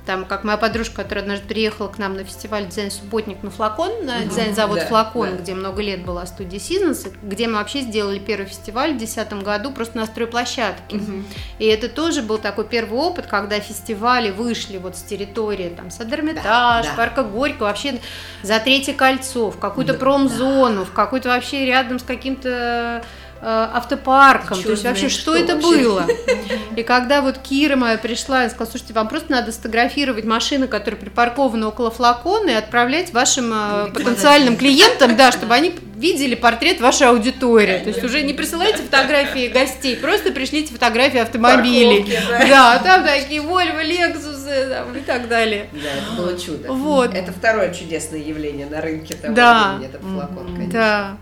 там, 0.07 0.25
как 0.25 0.43
моя 0.45 0.57
подружка, 0.57 1.03
которая 1.03 1.23
однажды 1.23 1.45
приехала 1.47 1.89
к 1.89 1.97
нам 1.99 2.15
на 2.15 2.23
фестиваль 2.23 2.65
дизайн 2.65 2.89
субботник 2.89 3.43
на 3.43 3.51
флакон, 3.51 4.05
на 4.05 4.23
дизайн-завод 4.23 4.79
Да, 4.79 4.85
флакон, 4.87 5.31
да. 5.31 5.37
где 5.43 5.53
много 5.53 5.81
лет 5.81 6.03
была 6.05 6.25
студия 6.25 6.57
Seasons, 6.59 7.13
где 7.21 7.47
мы 7.47 7.55
вообще 7.55 7.81
сделали 7.81 8.17
первый 8.17 8.45
фестиваль 8.47 8.93
в 8.93 8.97
2010 8.97 9.43
году 9.43 9.71
просто 9.71 9.97
на 9.97 10.05
стройплощадке. 10.05 10.95
Мгм. 10.95 11.25
И 11.59 11.65
это 11.65 11.89
тоже 11.89 12.21
был 12.21 12.37
такой 12.37 12.65
первый 12.65 12.97
опыт, 12.97 13.27
когда 13.27 13.59
фестивали 13.59 14.31
вышли 14.31 14.77
вот 14.77 14.95
с 14.97 15.03
территории 15.03 15.69
там 15.75 15.91
Садармитаж, 15.91 16.43
Да, 16.43 16.81
да. 16.83 16.93
парка 16.95 17.23
Горького, 17.23 17.67
вообще 17.67 17.99
за 18.43 18.59
третье 18.59 18.93
кольцо, 18.93 19.51
в 19.51 19.59
какую-то 19.59 19.93
Да, 19.93 19.99
промзону, 19.99 20.85
в 20.85 20.93
какой-то 20.93 21.27
вообще 21.29 21.65
рядом 21.65 21.99
с 21.99 22.03
каким-то 22.03 23.03
автопарком. 23.41 24.57
Черт 24.57 24.65
То 24.65 24.71
есть 24.71 24.83
вообще, 24.83 25.09
что, 25.09 25.21
что 25.21 25.35
это 25.35 25.55
вообще. 25.55 25.69
было? 25.83 26.05
И 26.75 26.83
когда 26.83 27.21
вот 27.21 27.37
Кира 27.37 27.75
моя 27.75 27.97
пришла 27.97 28.45
и 28.45 28.49
сказала, 28.49 28.69
слушайте, 28.69 28.93
вам 28.93 29.07
просто 29.07 29.31
надо 29.31 29.51
сфотографировать 29.51 30.25
машины, 30.25 30.67
которые 30.67 30.99
припаркованы 30.99 31.65
около 31.67 31.91
флакона, 31.91 32.49
и 32.49 32.53
отправлять 32.53 33.13
вашим 33.13 33.51
э, 33.53 33.91
потенциальным 33.93 34.57
клиентам, 34.57 35.15
да, 35.15 35.31
чтобы 35.31 35.53
они 35.53 35.73
видели 35.95 36.35
портрет 36.35 36.79
вашей 36.79 37.07
аудитории. 37.07 37.79
То 37.79 37.89
есть 37.89 38.03
уже 38.03 38.21
не 38.21 38.33
присылайте 38.33 38.77
фотографии 38.83 39.47
гостей, 39.47 39.95
просто 39.95 40.31
пришлите 40.31 40.73
фотографии 40.73 41.19
автомобилей. 41.19 42.03
Парковки, 42.03 42.49
Да, 42.49 42.79
там 42.79 43.03
такие 43.03 43.41
Volvo, 43.41 43.81
Lexus 43.83 44.69
там, 44.69 44.95
и 44.95 44.99
так 45.01 45.27
далее. 45.27 45.69
Да, 45.73 45.79
это 45.89 46.21
было 46.21 46.37
чудо. 46.39 46.71
Вот. 46.71 47.13
Это 47.15 47.31
второе 47.31 47.73
чудесное 47.73 48.19
явление 48.19 48.67
на 48.67 48.81
рынке 48.81 49.15
того 49.15 49.33
Да. 49.33 49.73
времени, 49.77 49.89
этот 49.89 50.01
флакон, 50.01 50.45
конечно. 50.55 50.71
Да. 50.71 51.17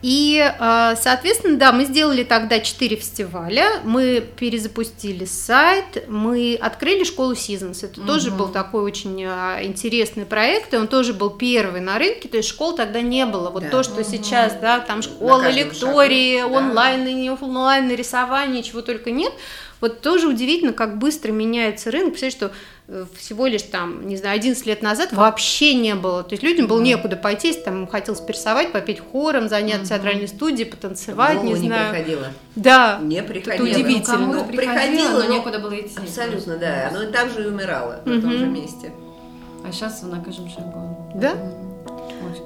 И, 0.00 0.38
э, 0.38 0.94
соответственно, 0.96 1.56
да, 1.56 1.72
мы 1.72 1.84
сделали 1.84 2.22
тогда 2.22 2.60
4 2.60 2.96
фестиваля, 2.96 3.80
мы 3.82 4.24
перезапустили 4.38 5.24
сайт, 5.24 6.04
мы 6.08 6.56
открыли 6.60 7.02
школу 7.02 7.32
Seasons. 7.32 7.84
Это 7.84 8.00
тоже 8.02 8.30
был 8.30 8.48
такой 8.48 8.82
очень 8.82 9.24
э, 9.24 9.64
интересный 9.64 10.24
проект, 10.24 10.72
и 10.72 10.76
он 10.76 10.86
тоже 10.86 11.14
был 11.14 11.30
первый 11.30 11.80
на 11.80 11.98
рынке, 11.98 12.28
то 12.28 12.36
есть 12.36 12.48
школ 12.48 12.76
тогда 12.76 13.00
не 13.00 13.26
было. 13.26 13.50
Вот 13.50 13.64
Да. 13.64 13.70
то, 13.70 13.82
что 13.82 14.04
сейчас, 14.04 14.54
да, 14.60 14.78
там 14.78 15.02
школа, 15.02 15.50
лектории, 15.50 16.40
шагу, 16.42 16.54
да. 16.54 16.58
онлайн 16.58 17.06
и 17.08 17.14
не 17.14 17.30
онлайн, 17.30 17.90
рисование, 17.90 18.62
чего 18.62 18.82
только 18.82 19.10
нет. 19.10 19.32
Вот 19.80 20.00
тоже 20.00 20.28
удивительно, 20.28 20.72
как 20.72 20.98
быстро 20.98 21.32
меняется 21.32 21.90
рынок. 21.90 22.10
Представляешь, 22.10 22.34
что 22.34 22.52
всего 23.18 23.46
лишь 23.46 23.62
там, 23.62 24.06
не 24.08 24.16
знаю, 24.16 24.36
11 24.36 24.64
лет 24.66 24.80
назад 24.82 25.12
вообще 25.12 25.74
не 25.74 25.94
было. 25.94 26.22
То 26.22 26.32
есть 26.32 26.42
людям 26.42 26.66
было 26.66 26.80
некуда 26.80 27.16
пойти, 27.16 27.48
если 27.48 27.60
там 27.60 27.82
им 27.82 27.86
хотелось 27.86 28.20
порисовать, 28.20 28.72
попеть 28.72 29.00
хором, 29.00 29.48
заняться 29.48 29.84
в 29.84 29.88
театральной 29.90 30.26
студии, 30.28 30.64
В 30.64 30.70
потанцевать, 30.70 31.34
голову 31.38 31.54
не 31.54 31.60
не 31.60 31.66
знаю. 31.68 31.92
приходило. 31.92 32.26
Да. 32.56 32.98
Не 33.02 33.22
приходило. 33.22 33.66
удивительно. 33.66 34.18
Ну, 34.18 34.32
Ну, 34.32 34.44
приходило, 34.46 34.72
приходило, 34.80 35.22
но 35.22 35.32
некуда 35.32 35.58
было 35.58 35.78
идти. 35.78 35.98
Абсолютно, 35.98 36.56
да. 36.56 36.88
Оно 36.90 37.02
и 37.02 37.12
там 37.12 37.30
же 37.30 37.44
и 37.44 37.46
умирало, 37.46 38.00
на 38.06 38.20
том 38.22 38.32
же 38.32 38.46
месте. 38.46 38.90
А 39.66 39.70
сейчас 39.72 40.02
на 40.02 40.22
каждом 40.24 40.48
шагу. 40.48 41.10
Да? 41.14 41.34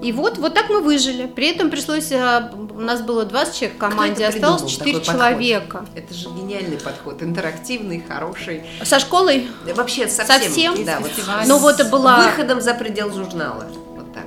И 0.02 0.12
вот, 0.12 0.38
вот 0.38 0.54
так 0.54 0.70
мы 0.70 0.80
выжили. 0.80 1.26
При 1.26 1.48
этом 1.48 1.70
пришлось, 1.70 2.10
э, 2.12 2.50
у 2.74 2.80
нас 2.80 3.00
было 3.02 3.24
20 3.24 3.54
человек 3.54 3.76
в 3.76 3.78
команде, 3.80 4.26
осталось 4.26 4.62
придумал 4.62 4.68
4 4.68 4.92
такой 4.92 5.00
подход? 5.06 5.14
человека. 5.14 5.86
Это 5.94 6.14
же 6.14 6.28
гениальный 6.28 6.78
подход, 6.78 7.22
интерактивный, 7.22 8.04
хороший. 8.06 8.62
Со 8.84 8.98
школой 8.98 9.48
Вообще 9.74 10.08
совсем. 10.08 10.42
Совсем? 10.42 10.84
Да, 10.84 10.98
вот 11.00 11.10
Фестиваль. 11.10 11.46
Ну 11.46 11.58
вот 11.58 11.80
была- 11.90 12.24
выходом 12.24 12.60
за 12.60 12.74
предел 12.74 13.12
журнала. 13.12 13.66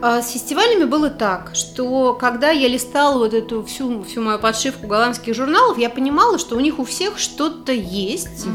Так. 0.02 0.24
С 0.24 0.32
фестивалями 0.32 0.84
было 0.86 1.10
так, 1.10 1.52
что 1.54 2.14
когда 2.14 2.52
я 2.52 2.68
листала 2.68 3.18
вот 3.18 3.34
эту 3.34 3.64
всю, 3.64 4.04
всю 4.04 4.22
мою 4.22 4.40
подшивку 4.40 4.88
голландских 4.88 5.36
журналов, 5.36 5.78
я 5.78 5.90
понимала, 5.90 6.38
что 6.38 6.56
у 6.56 6.60
них 6.60 6.80
у 6.80 6.86
всех 6.86 7.18
что-то 7.18 7.72
есть, 7.72 8.46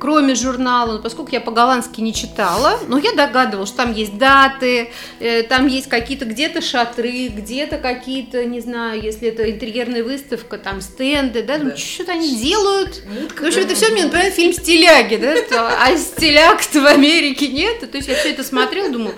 кроме 0.00 0.34
журнала, 0.34 0.92
но 0.94 0.98
поскольку 1.00 1.32
я 1.32 1.40
по-голландски 1.40 2.00
не 2.00 2.12
читала, 2.14 2.78
но 2.88 2.98
я 2.98 3.12
догадывалась, 3.14 3.68
что 3.68 3.78
там 3.78 3.92
есть 3.92 4.18
даты, 4.18 4.90
э, 5.20 5.42
там 5.44 5.66
есть 5.66 5.88
какие-то 5.88 6.24
где-то 6.24 6.60
шатры, 6.60 7.28
где-то 7.28 7.78
какие-то, 7.78 8.44
не 8.44 8.60
знаю, 8.60 9.02
если 9.02 9.28
это 9.28 9.50
интерьерная 9.50 10.02
выставка, 10.04 10.58
там 10.58 10.80
стенды, 10.80 11.42
да, 11.42 11.58
Да. 11.58 11.76
что-то 11.76 12.12
они 12.12 12.34
делают. 12.36 13.02
В 13.40 13.44
общем, 13.44 13.60
это 13.62 13.74
все 13.74 13.90
мне 13.90 14.04
напоминает 14.04 14.34
фильм 14.34 14.52
«Стиляги», 14.52 15.16
да, 15.16 15.36
что, 15.36 15.68
а 15.82 15.96
стиляг-то 15.96 16.80
в 16.80 16.86
Америке 16.86 17.48
нет. 17.48 17.90
То 17.90 17.96
есть 17.96 18.08
я 18.08 18.14
все 18.16 18.30
это 18.30 18.44
смотрела, 18.44 18.88
думаю, 18.90 19.14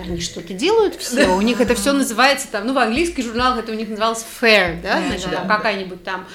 они 0.00 0.20
что-то 0.20 0.54
делают 0.54 0.96
все, 0.96 1.28
у 1.28 1.40
них 1.40 1.60
это 1.60 1.74
все 1.74 1.92
называется 1.92 2.48
там, 2.50 2.66
ну, 2.66 2.74
в 2.74 2.78
английских 2.78 3.24
журналах 3.24 3.60
это 3.60 3.72
у 3.72 3.74
них 3.74 3.88
называлось 3.88 4.24
fair, 4.40 4.80
да, 4.82 5.00
значит, 5.06 5.30
да. 5.30 5.44
какая-нибудь 5.46 6.04
там 6.04 6.26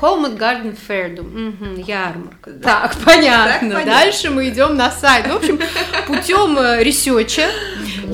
Home 0.00 0.26
and 0.26 0.38
Garden 0.38 0.78
Fair, 0.88 1.20
мгм, 1.20 1.80
ярмарка. 1.80 2.52
Так, 2.52 2.94
понятно. 3.04 3.70
понятно. 3.70 3.84
Дальше 3.84 4.30
мы 4.30 4.48
идем 4.48 4.76
на 4.76 4.90
сайт. 4.90 5.26
В 5.26 5.34
общем, 5.34 5.58
путем 6.06 6.56
ресеча 6.80 7.50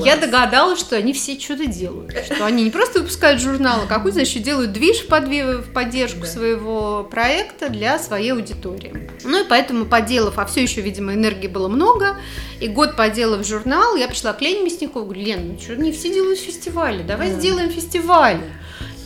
я 0.05 0.17
догадалась, 0.17 0.79
что 0.79 0.95
они 0.95 1.13
все 1.13 1.39
что-то 1.39 1.65
делают. 1.65 2.11
Что 2.25 2.45
они 2.45 2.63
не 2.63 2.71
просто 2.71 2.99
выпускают 2.99 3.41
журналы, 3.41 3.83
а 3.83 3.87
какой-то 3.87 4.19
еще 4.19 4.39
делают 4.39 4.71
движ 4.71 4.97
в 5.05 5.09
подве- 5.09 5.57
в 5.61 5.71
поддержку 5.73 6.25
своего 6.25 7.03
проекта 7.03 7.69
для 7.69 7.99
своей 7.99 8.31
аудитории. 8.33 9.09
Ну 9.23 9.43
и 9.43 9.47
поэтому 9.47 9.85
поделав, 9.85 10.37
а 10.37 10.45
все 10.45 10.63
еще, 10.63 10.81
видимо, 10.81 11.13
энергии 11.13 11.47
было 11.47 11.67
много, 11.67 12.17
и 12.59 12.67
год 12.67 12.95
поделав 12.95 13.45
журнал, 13.45 13.95
я 13.95 14.07
пришла 14.07 14.33
к 14.33 14.41
Лене 14.41 14.63
Мясниковой, 14.63 15.05
говорю, 15.05 15.21
Лен, 15.21 15.53
ну 15.53 15.59
что, 15.59 15.75
не 15.75 15.91
все 15.91 16.13
делают 16.13 16.39
фестивали, 16.39 17.03
давай 17.03 17.31
сделаем 17.31 17.69
фестиваль. 17.69 18.39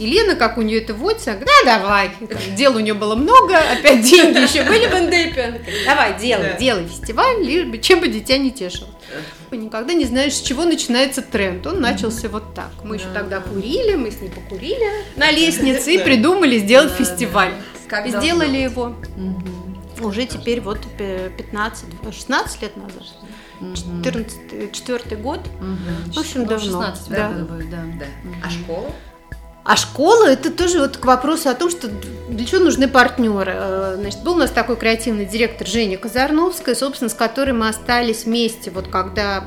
И 0.02 0.08
Лена, 0.08 0.34
как 0.36 0.58
у 0.58 0.64
нее 0.64 0.82
это 0.82 0.96
водится, 0.96 1.32
говорит, 1.34 1.48
да, 1.64 1.78
давай. 1.80 2.10
Там 2.28 2.56
Дел 2.56 2.76
у 2.76 2.80
нее 2.80 2.96
было 2.96 3.14
много, 3.16 3.56
опять 3.56 4.02
деньги 4.02 4.40
еще 4.50 4.64
были 4.64 4.88
в 4.88 4.94
Эндепе. 4.96 5.62
Давай, 5.86 6.20
делай, 6.20 6.54
Да. 6.54 6.58
делай 6.58 6.88
фестиваль, 6.88 7.44
лишь 7.44 7.66
бы 7.68 7.78
чем 7.78 8.00
бы 8.00 8.08
дитя 8.08 8.38
не 8.40 8.50
тешилось. 8.52 8.90
Вы 9.52 9.58
никогда 9.58 9.94
не 9.94 10.06
знаешь, 10.06 10.34
с 10.34 10.42
чего 10.42 10.64
начинается 10.66 11.22
тренд. 11.22 11.68
Он 11.68 11.82
начался 11.82 12.30
вот 12.30 12.56
так. 12.56 12.72
Мы 12.84 12.96
еще 12.96 13.06
тогда 13.14 13.42
курили, 13.42 13.94
мы 13.96 14.10
с 14.10 14.20
ней 14.20 14.30
покурили 14.32 14.88
на 15.18 15.30
лестнице 15.30 15.94
и 15.94 15.98
придумали 16.00 16.58
сделать 16.58 16.92
фестиваль. 16.94 17.54
Как 17.88 18.08
сделали 18.08 18.58
его 18.58 18.96
уже 20.02 20.26
теперь 20.26 20.62
вот 20.62 20.80
пе- 20.98 21.32
15, 21.38 21.86
16 22.12 22.62
лет 22.64 22.76
назад. 22.76 23.04
14, 23.76 24.72
четвертый 24.74 25.18
год. 25.20 25.42
В 26.12 26.18
общем, 26.20 26.42
Ну, 26.42 26.46
давно. 26.48 26.66
16 26.82 27.10
Да. 27.10 27.30
да. 27.38 27.84
Да. 28.00 28.06
А 28.44 28.50
школа? 28.50 28.90
А 29.64 29.76
школа 29.76 30.26
это 30.26 30.50
тоже 30.52 30.80
вот 30.80 30.98
к 30.98 31.06
вопросу 31.06 31.50
о 31.50 31.54
том, 31.54 31.70
что 31.70 31.88
для 32.30 32.46
чего 32.46 32.62
нужны 32.62 32.88
партнеры. 32.88 33.54
Э, 33.56 33.96
Значит, 34.00 34.24
был 34.24 34.34
у 34.34 34.38
нас 34.38 34.50
такой 34.50 34.76
креативный 34.78 35.26
директор 35.26 35.68
Женя 35.68 35.98
Казарновская, 35.98 36.74
собственно, 36.74 37.10
с 37.10 37.14
которой 37.14 37.52
мы 37.52 37.68
остались 37.68 38.26
вместе, 38.26 38.72
вот 38.72 38.88
когда 38.88 39.44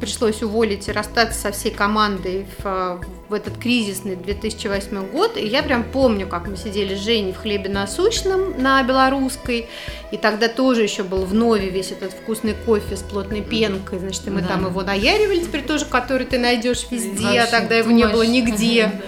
пришлось 0.00 0.42
уволить 0.42 0.88
и 0.88 0.92
расстаться 0.92 1.38
со 1.38 1.50
всей 1.52 1.72
командой 1.72 2.46
в, 2.58 3.00
в 3.28 3.34
этот 3.34 3.58
кризисный 3.58 4.16
2008 4.16 5.08
год. 5.10 5.36
И 5.36 5.46
я 5.46 5.62
прям 5.62 5.82
помню, 5.84 6.26
как 6.26 6.46
мы 6.48 6.56
сидели 6.56 6.94
с 6.94 7.00
Женей 7.00 7.32
в 7.32 7.38
хлебе 7.38 7.68
насущном 7.68 8.62
на 8.62 8.82
Белорусской, 8.82 9.68
и 10.10 10.16
тогда 10.16 10.48
тоже 10.48 10.82
еще 10.84 11.02
был 11.02 11.24
внове 11.26 11.68
весь 11.68 11.90
этот 11.90 12.12
вкусный 12.12 12.54
кофе 12.64 12.96
с 12.96 13.00
плотной 13.00 13.42
пенкой, 13.42 13.98
значит, 13.98 14.26
и 14.26 14.30
мы 14.30 14.40
Да. 14.40 14.48
там 14.48 14.66
его 14.66 14.80
наяривали 14.82 15.40
теперь 15.40 15.62
тоже, 15.64 15.84
который 15.84 16.26
ты 16.26 16.38
найдешь 16.38 16.86
везде, 16.90 17.26
а 17.26 17.32
Вообще, 17.32 17.50
тогда 17.50 17.74
его 17.76 17.90
не 17.90 18.06
было 18.06 18.22
нигде. 18.22 18.92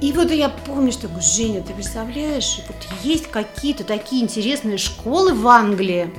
И 0.00 0.12
вот 0.12 0.30
я 0.30 0.48
помню, 0.48 0.92
что 0.92 1.02
я 1.02 1.08
говорю, 1.08 1.26
Женя, 1.26 1.62
ты 1.62 1.74
представляешь, 1.74 2.60
вот 2.68 2.76
есть 3.02 3.26
какие-то 3.28 3.82
такие 3.82 4.22
интересные 4.22 4.78
школы 4.78 5.34
в 5.34 5.46
Англии, 5.48 6.10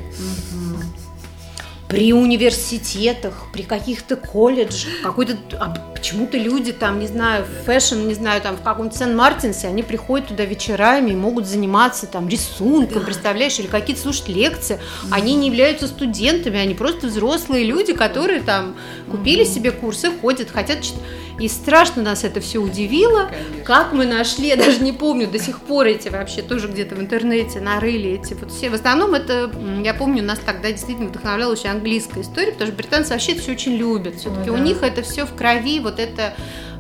при 1.89 2.13
университетах, 2.13 3.47
при 3.52 3.63
каких-то 3.63 4.15
колледжах, 4.15 5.02
какой-то, 5.02 5.36
а 5.60 5.69
почему-то 5.95 6.38
люди 6.38 6.71
там, 6.71 6.99
не 6.99 7.08
знаю, 7.08 7.43
в 7.43 7.65
fashion, 7.65 8.08
не 8.08 8.13
знаю, 8.13 8.41
там 8.41 8.58
в 8.58 8.62
каком-то 8.62 8.95
Сент-Мартинсе, 8.95 9.67
они 9.67 9.82
приходят 9.82 10.28
туда 10.28 10.45
вечерами 10.45 11.12
и 11.12 11.15
могут 11.15 11.47
заниматься 11.47 12.06
там 12.06 12.30
рисунком, 12.30 13.04
представляешь, 13.04 13.58
или 13.58 13.65
какие-то 13.65 14.04
слушать 14.04 14.28
лекции. 14.28 14.80
Они 15.10 15.34
не 15.34 15.47
являются 15.47 15.88
студентами, 15.88 16.60
они 16.60 16.75
просто 16.75 17.08
взрослые 17.08 17.65
люди, 17.65 17.93
которые 17.93 18.41
там 18.41 18.75
купили 19.10 19.43
себе 19.43 19.71
курсы, 19.71 20.12
ходят, 20.12 20.52
хотят 20.52 20.84
читать. 20.84 21.02
И 21.39 21.47
страшно 21.47 22.04
нас 22.04 22.23
это 22.25 22.41
все 22.41 22.60
удивило. 22.60 23.30
Конечно. 23.30 23.63
Как 23.63 23.93
мы 23.93 24.06
нашли, 24.06 24.49
я 24.49 24.58
даже 24.58 24.82
не 24.82 24.91
помню, 24.91 25.28
до 25.28 25.39
сих 25.39 25.62
пор 25.62 25.88
эти 25.88 26.10
вообще 26.10 26.41
тоже 26.41 26.67
где-то 26.67 26.95
в 26.95 26.99
интернете 26.99 27.62
нарыли 27.62 28.12
эти 28.12 28.34
вот 28.34 28.52
все. 28.52 28.69
В 28.69 28.73
основном 28.73 29.13
это, 29.13 29.49
я 29.84 29.93
помню, 29.93 30.21
нас 30.21 30.39
тогда 30.39 30.69
действительно 30.71 31.08
вдохновляла 31.08 31.54
очень 31.54 31.69
английская 31.80 32.22
история, 32.22 32.52
потому 32.52 32.68
что 32.68 32.78
британцы 32.78 33.13
вообще 33.13 33.32
это 33.32 33.42
все 33.42 33.52
очень 33.54 33.74
любят. 33.74 34.15
Все-таки 34.15 34.50
Ой, 34.50 34.56
у 34.56 34.58
да. 34.58 34.63
них 34.63 34.84
это 34.84 35.02
все 35.02 35.26
в 35.26 35.34
крови, 35.34 35.80
вот 35.80 36.00
это 36.00 36.34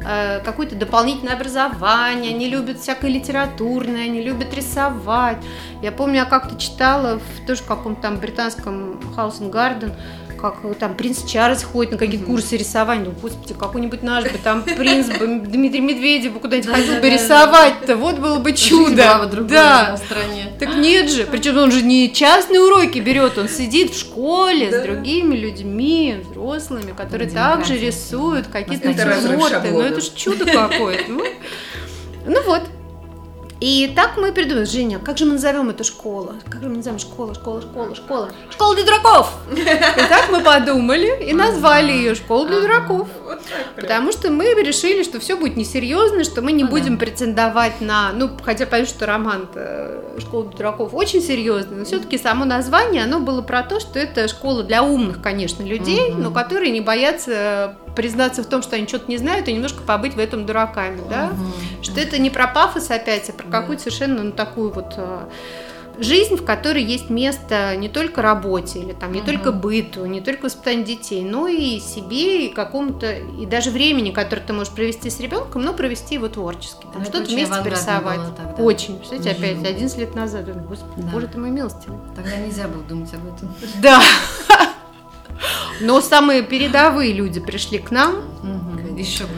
э, 0.05 0.39
какое-то 0.43 0.75
дополнительное 0.75 1.33
образование, 1.33 2.35
они 2.35 2.49
любят 2.49 2.79
всякое 2.79 3.11
литературное, 3.11 4.03
они 4.03 4.21
любят 4.21 4.53
рисовать. 4.53 5.37
Я 5.81 5.91
помню, 5.91 6.17
я 6.17 6.25
как-то 6.25 6.57
читала 6.57 7.19
в 7.19 7.47
тоже 7.47 7.63
каком-то 7.63 8.01
там 8.01 8.19
британском 8.19 8.99
House 9.15 9.39
and 9.39 9.51
Garden, 9.51 9.93
как 10.39 10.57
э, 10.63 10.73
там 10.73 10.95
принц 10.95 11.23
Чарльз 11.23 11.63
ходит 11.63 11.91
на 11.93 11.97
какие-то 11.97 12.25
курсы 12.25 12.57
рисования. 12.57 13.05
Ну, 13.05 13.11
господи, 13.11 13.53
какой-нибудь 13.53 14.03
наш 14.03 14.23
бы 14.23 14.37
там 14.43 14.63
принц 14.77 15.07
бы 15.07 15.39
Дмитрий 15.39 15.81
Медведев 15.81 16.33
бы 16.33 16.39
куда-нибудь 16.39 16.69
ходил 16.69 17.01
бы 17.01 17.09
рисовать-то, 17.09 17.95
вот 17.95 18.19
было 18.19 18.39
бы 18.39 18.53
чудо. 18.53 19.29
Да. 19.41 19.97
стране. 19.97 20.53
Так 20.59 20.75
нет 20.75 21.09
же, 21.09 21.25
причем 21.25 21.57
он 21.57 21.71
же 21.71 21.81
не 21.81 22.11
частные 22.13 22.59
уроки 22.59 22.99
берет, 22.99 23.37
он 23.37 23.49
сидит 23.49 23.91
в 23.91 23.99
школе 23.99 24.71
с 24.71 24.83
другими 24.83 25.35
людьми, 25.35 26.17
взрослыми, 26.29 26.91
которые 26.91 27.29
также 27.29 27.77
рисуют 27.77 28.47
какие-то 28.47 28.87
натюрморты. 28.87 29.71
Ну 29.71 29.81
это 29.81 30.01
же 30.01 30.11
чудо 30.15 30.45
какое-то. 30.45 31.11
Ну, 31.11 31.25
ну 32.25 32.43
вот. 32.45 32.63
И 33.59 33.91
так 33.93 34.15
мы 34.15 34.31
придумали, 34.31 34.63
Женя, 34.63 34.99
как 34.99 35.17
же 35.17 35.25
мы 35.25 35.33
назовем 35.33 35.69
эту 35.69 35.83
школу? 35.83 36.33
Как 36.49 36.61
же 36.61 36.69
мы 36.69 36.77
назовем 36.77 36.97
школа, 36.97 37.35
школа, 37.35 37.61
школа, 37.61 37.93
школа? 37.93 38.29
Школа 38.49 38.75
для 38.75 38.85
дураков! 38.85 39.33
И 39.51 39.63
так 39.63 40.29
мы 40.31 40.39
подумали 40.41 41.25
и 41.25 41.33
назвали 41.33 41.91
ее 41.91 42.15
школа 42.15 42.47
для 42.47 42.61
дураков. 42.61 43.07
Потому 43.75 44.11
что 44.11 44.29
мы 44.31 44.45
решили, 44.45 45.03
что 45.03 45.19
все 45.19 45.35
будет 45.35 45.57
несерьезно, 45.57 46.23
что 46.23 46.41
мы 46.41 46.51
не 46.51 46.63
Ну 46.63 46.69
будем 46.69 46.97
претендовать 46.97 47.81
на... 47.81 48.11
Ну, 48.13 48.29
хотя 48.43 48.65
понятно, 48.65 48.93
что 48.93 49.05
роман 49.05 49.47
«Школа 50.19 50.45
дураков» 50.45 50.93
очень 50.93 51.21
серьезный, 51.21 51.77
но 51.77 51.85
все-таки 51.85 52.17
само 52.17 52.45
название, 52.45 53.03
оно 53.03 53.19
было 53.19 53.41
про 53.41 53.63
то, 53.63 53.79
что 53.79 53.99
это 53.99 54.27
школа 54.27 54.63
для 54.63 54.83
умных, 54.83 55.21
конечно, 55.21 55.63
людей, 55.63 56.11
но 56.11 56.31
которые 56.31 56.71
не 56.71 56.81
боятся 56.81 57.77
признаться 57.95 58.43
в 58.43 58.45
том, 58.45 58.61
что 58.61 58.75
они 58.75 58.87
что-то 58.87 59.09
не 59.09 59.17
знают, 59.17 59.47
и 59.47 59.53
немножко 59.53 59.81
побыть 59.83 60.13
в 60.13 60.19
этом 60.19 60.45
дураками, 60.45 61.01
да? 61.09 61.31
Что 61.81 61.99
это 61.99 62.17
не 62.17 62.29
про 62.29 62.47
пафос 62.47 62.89
опять, 62.91 63.29
а 63.29 63.33
про 63.33 63.47
какую-то 63.47 63.83
совершенно 63.83 64.23
ну, 64.23 64.31
такую 64.31 64.71
вот 64.71 64.93
э, 64.97 65.19
жизнь, 65.99 66.35
в 66.35 66.43
которой 66.45 66.83
есть 66.83 67.09
место 67.09 67.75
не 67.75 67.89
только 67.89 68.21
работе, 68.21 68.79
или 68.79 68.93
там 68.93 69.11
не 69.11 69.19
Мгм. 69.19 69.25
только 69.27 69.51
быту, 69.51 70.05
не 70.05 70.21
только 70.21 70.45
воспитанию 70.45 70.85
детей, 70.85 71.23
но 71.23 71.47
и 71.47 71.79
себе, 71.79 72.47
и 72.47 72.49
какому-то, 72.53 73.11
и 73.13 73.45
даже 73.45 73.71
времени, 73.71 74.11
которое 74.11 74.41
ты 74.41 74.53
можешь 74.53 74.73
провести 74.73 75.09
с 75.09 75.19
ребенком, 75.19 75.61
но 75.63 75.73
провести 75.73 76.15
его 76.15 76.27
творчески. 76.29 76.83
Там 76.83 76.99
Ну, 76.99 77.03
что-то 77.05 77.29
вместе 77.29 77.53
порисовать. 77.63 78.19
Очень. 78.57 78.95
Мгм. 78.95 79.19
опять 79.21 79.65
11 79.65 79.97
лет 79.97 80.15
назад. 80.15 80.45
Господи, 80.67 81.01
Да. 81.01 81.09
боже 81.11 81.27
ты 81.27 81.37
мой 81.39 81.49
милостивый. 81.51 81.97
Тогда 82.15 82.35
нельзя 82.37 82.67
было 82.67 82.83
думать 82.83 83.13
об 83.13 83.35
этом. 83.35 83.53
Да. 83.81 84.01
Но 85.81 86.01
самые 86.01 86.41
передовые 86.43 87.13
люди 87.13 87.39
пришли 87.39 87.77
к 87.79 87.91
нам, 87.91 88.15
Еще 88.97 89.23
бы. 89.23 89.29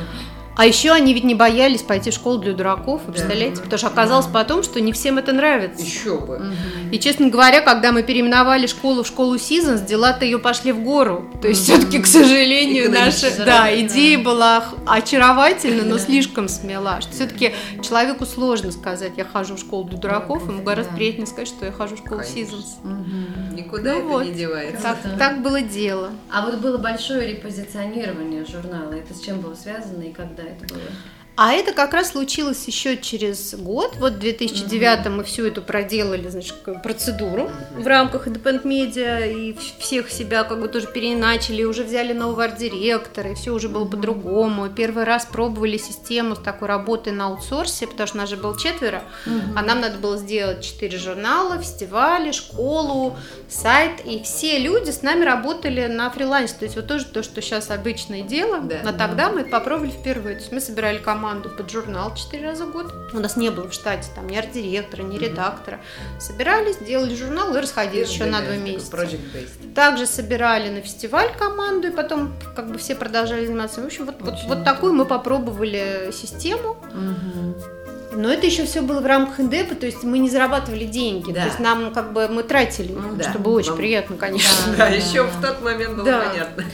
А 0.61 0.65
еще 0.67 0.91
они 0.91 1.15
ведь 1.15 1.23
не 1.23 1.33
боялись 1.33 1.81
пойти 1.81 2.11
в 2.11 2.13
школу 2.13 2.37
для 2.37 2.53
дураков, 2.53 3.01
вы 3.07 3.13
представляете? 3.13 3.63
Потому 3.63 3.79
что 3.79 3.87
оказалось 3.87 4.27
потом, 4.27 4.61
что 4.61 4.79
не 4.79 4.93
всем 4.93 5.17
это 5.17 5.31
нравится. 5.31 5.83
Еще 5.83 6.19
бы. 6.19 6.53
И, 6.91 6.99
честно 6.99 7.29
говоря, 7.29 7.61
когда 7.61 7.91
мы 7.91 8.03
переименовали 8.03 8.67
школу 8.67 9.01
в 9.01 9.07
школу 9.07 9.37
Seasons, 9.37 9.83
дела-то 9.83 10.23
ее 10.23 10.37
пошли 10.37 10.71
в 10.71 10.83
гору. 10.83 11.27
То 11.41 11.47
есть, 11.47 11.63
все-таки, 11.63 11.97
к 11.99 12.05
сожалению, 12.05 12.91
наша 12.91 13.31
да, 13.43 13.75
идея 13.81 14.19
была 14.19 14.63
очаровательна, 14.85 15.81
но 15.83 15.95
Да. 15.95 15.99
слишком 15.99 16.47
смела. 16.47 17.01
Что 17.01 17.11
все-таки 17.11 17.55
человеку 17.81 18.27
сложно 18.27 18.71
сказать, 18.71 19.13
я 19.17 19.25
хожу 19.25 19.55
в 19.55 19.59
школу 19.59 19.85
для 19.85 19.97
дураков, 19.97 20.47
ему 20.47 20.61
гораздо 20.61 20.91
Да. 20.91 20.97
приятнее 20.97 21.25
сказать, 21.25 21.47
что 21.47 21.65
я 21.65 21.71
хожу 21.71 21.95
в 21.95 21.99
школу 22.05 22.21
Конечно. 22.21 22.55
Seasons. 22.55 23.55
Никуда 23.55 23.93
Ну 23.93 23.97
это 23.99 24.07
вот. 24.07 24.25
не 24.25 24.31
девается. 24.33 24.83
Так, 24.83 24.97
Да. 25.03 25.17
так 25.17 25.41
было 25.41 25.61
дело. 25.61 26.11
А 26.31 26.45
вот 26.45 26.59
было 26.59 26.77
большое 26.77 27.27
репозиционирование 27.31 28.45
журнала. 28.45 28.91
Это 28.93 29.15
с 29.15 29.21
чем 29.21 29.39
было 29.41 29.55
связано 29.55 30.03
и 30.03 30.11
когда 30.11 30.43
это 30.51 30.73
было? 30.73 30.81
А 31.43 31.53
это 31.53 31.73
как 31.73 31.95
раз 31.95 32.11
случилось 32.11 32.67
еще 32.67 32.97
через 32.97 33.55
год. 33.55 33.95
Вот 33.97 34.13
в 34.13 34.19
2009 34.19 35.07
мы 35.07 35.23
всю 35.23 35.47
эту 35.47 35.63
проделали, 35.63 36.27
значит, 36.29 36.53
процедуру 36.83 37.49
в 37.75 37.87
рамках 37.87 38.27
Independent 38.27 38.61
Media 38.61 39.27
и 39.27 39.57
всех 39.79 40.11
себя 40.11 40.43
как 40.43 40.61
бы 40.61 40.67
тоже 40.67 40.85
переначали, 40.85 41.63
уже 41.63 41.81
взяли 41.81 42.13
нового 42.13 42.43
арт-директора, 42.43 43.31
и 43.31 43.33
все 43.33 43.55
уже 43.55 43.69
было 43.69 43.85
по-другому. 43.85 44.69
Первый 44.69 45.03
раз 45.03 45.25
пробовали 45.25 45.77
систему 45.77 46.35
с 46.35 46.39
такой 46.39 46.67
работой 46.67 47.11
на 47.11 47.25
аутсорсе, 47.25 47.87
потому 47.87 48.05
что 48.05 48.17
нас 48.17 48.29
же 48.29 48.37
было 48.37 48.55
четверо, 48.55 49.01
а 49.55 49.63
нам 49.63 49.81
надо 49.81 49.97
было 49.97 50.17
сделать 50.17 50.63
четыре 50.63 50.99
журнала, 50.99 51.57
фестивали, 51.57 52.33
школу, 52.33 53.17
сайт, 53.49 54.05
и 54.05 54.21
все 54.21 54.59
люди 54.59 54.91
с 54.91 55.01
нами 55.01 55.23
работали 55.23 55.87
на 55.87 56.11
фрилансе. 56.11 56.53
То 56.59 56.65
есть 56.65 56.75
вот 56.75 56.85
тоже 56.85 57.05
то, 57.05 57.23
что 57.23 57.41
сейчас 57.41 57.71
обычное 57.71 58.21
дело, 58.21 58.59
Да. 58.61 58.81
но 58.83 58.91
тогда 58.91 59.31
мы 59.31 59.43
попробовали 59.43 59.89
впервые. 59.89 60.35
То 60.35 60.41
есть 60.41 60.51
мы 60.51 60.59
собирали 60.61 60.99
команду 60.99 61.30
под 61.39 61.69
журнал 61.69 62.13
четыре 62.15 62.47
раза 62.47 62.65
в 62.65 62.71
год. 62.71 62.93
У 63.13 63.19
нас 63.19 63.37
не 63.37 63.49
было 63.49 63.69
в 63.69 63.73
штате 63.73 64.09
там 64.13 64.27
ни 64.27 64.35
арт-директора, 64.35 65.03
ни 65.03 65.17
редактора. 65.17 65.79
Собирались, 66.19 66.77
делали 66.77 67.15
журнал 67.15 67.55
и 67.55 67.59
расходились 67.59 68.09
еще 68.09 68.25
на 68.25 68.41
два 68.41 68.55
месяца. 68.55 68.91
Также 69.75 70.05
собирали 70.05 70.69
на 70.69 70.81
фестиваль 70.81 71.33
команду, 71.37 71.87
и 71.87 71.91
потом 71.91 72.33
как 72.55 72.71
бы 72.71 72.77
все 72.77 72.95
продолжали 72.95 73.45
заниматься. 73.45 73.81
В 73.81 73.85
общем, 73.85 74.05
вот, 74.05 74.15
вот, 74.19 74.35
вот 74.47 74.63
такую 74.63 74.93
мы 74.93 75.05
попробовали 75.05 76.11
систему. 76.11 76.77
Но 78.13 78.29
это 78.31 78.45
еще 78.45 78.65
все 78.65 78.81
было 78.81 78.99
в 78.99 79.05
рамках 79.05 79.39
индепа, 79.39 79.73
то 79.73 79.85
есть 79.85 80.03
мы 80.03 80.19
не 80.19 80.29
зарабатывали 80.29 80.83
деньги. 80.83 81.31
Да. 81.31 81.41
То 81.41 81.47
есть 81.47 81.59
нам 81.59 81.93
как 81.93 82.11
бы 82.11 82.27
мы 82.27 82.43
тратили, 82.43 82.91
Ну 82.91 83.15
да. 83.15 83.29
что 83.29 83.39
было 83.39 83.57
очень 83.57 83.69
Вам- 83.69 83.77
приятно, 83.77 84.17
конечно. 84.17 84.49
Да, 84.77 84.87
еще 84.87 85.23
в 85.23 85.41
тот 85.41 85.61
момент 85.61 85.95
было 85.95 86.05
Да. 86.05 86.19
понятно. 86.29 86.65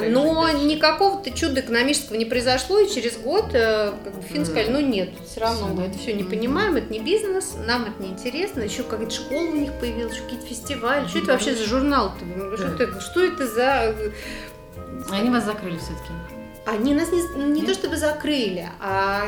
Но 0.00 0.48
никакого-то 0.52 1.30
чуда 1.32 1.60
экономического 1.60 2.16
не 2.16 2.24
произошло, 2.24 2.78
и 2.78 2.88
через 2.88 3.16
год 3.16 3.46
э, 3.52 3.92
как 4.04 4.14
бы, 4.14 4.22
финны 4.22 4.44
сказали, 4.44 4.68
ну 4.68 4.80
нет, 4.80 5.08
все 5.28 5.40
равно 5.40 5.68
мы 5.68 5.84
это 5.84 5.98
все 5.98 6.12
не 6.12 6.22
понимаем, 6.22 6.76
это 6.76 6.92
не 6.92 7.00
бизнес, 7.00 7.54
нам 7.66 7.82
это 7.86 8.00
не 8.02 8.10
интересно, 8.10 8.60
еще 8.60 8.84
какая-то 8.84 9.12
школа 9.12 9.40
у 9.48 9.56
них 9.56 9.72
появилась, 9.80 10.12
еще 10.14 10.22
какие-то 10.22 10.46
фестивали, 10.46 11.08
что 11.08 11.18
это 11.18 11.32
вообще 11.32 11.54
за 11.54 11.64
журнал-то? 11.64 12.24
Что 12.56 12.82
это, 12.84 13.00
что 13.00 13.24
это 13.24 13.46
за... 13.48 13.94
Они 15.10 15.30
вас 15.30 15.44
закрыли 15.44 15.78
все-таки. 15.78 16.12
Они 16.70 16.92
нас 16.92 17.08
не, 17.10 17.44
не 17.44 17.62
то 17.62 17.72
чтобы 17.72 17.96
закрыли, 17.96 18.68
а 18.78 19.24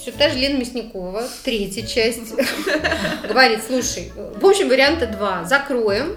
все 0.00 0.10
та 0.12 0.30
же 0.30 0.38
Лена 0.38 0.58
Мясникова, 0.58 1.24
третья 1.44 1.86
часть, 1.86 2.34
говорит, 3.28 3.60
слушай, 3.64 4.12
в 4.16 4.44
общем, 4.44 4.68
варианта 4.68 5.06
два, 5.06 5.44
закроем, 5.44 6.16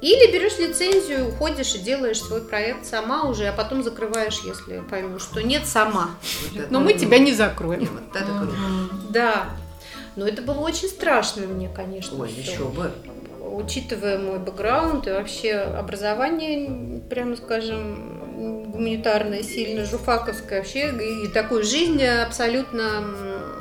или 0.00 0.32
берешь 0.32 0.58
лицензию, 0.58 1.28
уходишь 1.28 1.76
и 1.76 1.78
делаешь 1.78 2.20
свой 2.20 2.40
проект 2.42 2.86
сама 2.86 3.22
уже, 3.22 3.46
а 3.46 3.52
потом 3.52 3.84
закрываешь, 3.84 4.40
если 4.44 4.80
поймешь, 4.90 5.22
что 5.22 5.40
нет, 5.40 5.64
сама. 5.64 6.10
Вот 6.56 6.70
Но 6.72 6.80
мы 6.80 6.94
тебя 6.94 7.18
не 7.18 7.32
закроем. 7.32 7.80
Не, 7.80 7.86
Вот 7.86 8.16
это 8.16 8.26
круто. 8.26 8.56
Да. 9.10 9.50
Но 10.16 10.26
это 10.26 10.42
было 10.42 10.58
очень 10.58 10.88
страшно 10.88 11.46
мне, 11.46 11.68
конечно. 11.68 12.20
Ой, 12.20 12.32
еще 12.32 12.64
бы. 12.64 12.90
Учитывая 13.52 14.18
мой 14.18 14.38
бэкграунд 14.38 15.06
и 15.06 15.10
вообще 15.10 15.54
образование, 15.54 17.00
прямо 17.08 17.36
скажем, 17.36 18.70
гуманитарное, 18.72 19.42
сильно 19.42 19.84
жуфаковское 19.84 20.60
вообще, 20.60 20.90
и 21.24 21.28
такую 21.28 21.62
жизнь 21.62 22.02
абсолютно 22.02 23.04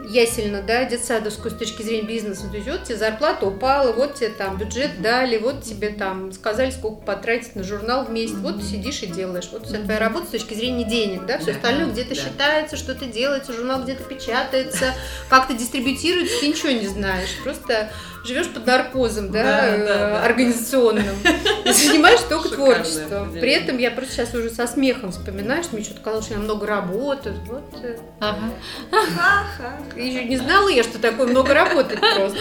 ясельно, 0.10 0.62
да, 0.62 0.84
детсадовскую 0.86 1.52
с 1.52 1.58
точки 1.58 1.84
зрения 1.84 2.08
бизнеса. 2.08 2.50
То 2.50 2.58
есть 2.58 2.68
вот 2.68 2.84
тебе 2.84 2.98
зарплата 2.98 3.46
упала, 3.46 3.92
вот 3.92 4.16
тебе 4.16 4.30
там 4.30 4.58
бюджет 4.58 5.02
дали, 5.02 5.38
вот 5.38 5.64
тебе 5.64 5.90
там 5.90 6.32
сказали, 6.32 6.72
сколько 6.72 7.02
потратить 7.02 7.56
на 7.56 7.64
журнал 7.64 8.06
в 8.06 8.12
месяц, 8.12 8.36
вот 8.36 8.60
ты 8.60 8.64
сидишь 8.64 9.04
и 9.04 9.08
делаешь. 9.08 9.50
Вот 9.52 9.68
вся 9.68 9.78
твоя 9.78 10.00
работа 10.00 10.26
с 10.28 10.30
точки 10.30 10.54
зрения 10.54 10.86
денег, 10.86 11.26
да, 11.26 11.38
все 11.38 11.52
Да, 11.52 11.58
остальное 11.58 11.92
где-то 11.92 12.16
да. 12.16 12.16
считается, 12.16 12.78
что-то 12.78 13.06
делается, 13.06 13.54
журнал 13.54 13.84
где-то 13.84 14.04
печатается, 14.04 14.94
как-то 15.30 15.54
дистрибутируется, 15.54 16.40
ты 16.40 16.48
ничего 16.48 16.72
не 16.72 16.88
знаешь. 16.88 17.38
Просто 17.44 17.90
живешь 18.26 18.48
под 18.50 18.66
наркозом, 18.66 19.32
да, 19.32 19.44
Да, 19.44 19.68
э, 19.68 19.86
да, 19.88 20.24
организационным. 20.24 21.04
И 21.66 21.72
занимаешься 21.72 22.28
только 22.30 22.50
Шикарное 22.50 22.74
творчеством. 22.76 23.04
определение. 23.24 23.42
При 23.42 23.52
этом 23.52 23.78
я 23.78 23.92
просто 23.92 24.14
сейчас 24.14 24.34
уже 24.34 24.50
со 24.50 24.68
смехом 24.68 25.12
вспоминаю, 25.12 25.64
что 25.64 25.76
мне 25.76 25.84
что-то 25.86 26.02
казалось, 26.02 26.26
что 26.26 26.34
я 26.36 26.40
много 26.40 26.66
работаю. 26.68 27.36
Вот. 27.46 27.64
э, 27.84 27.98
Ага. 28.20 28.52
Еще 29.96 30.24
не 30.26 30.38
знала 30.38 30.70
я, 30.70 30.84
что 30.84 31.00
такое 31.00 31.28
много 31.28 31.54
работать 31.54 32.00
просто. 32.00 32.38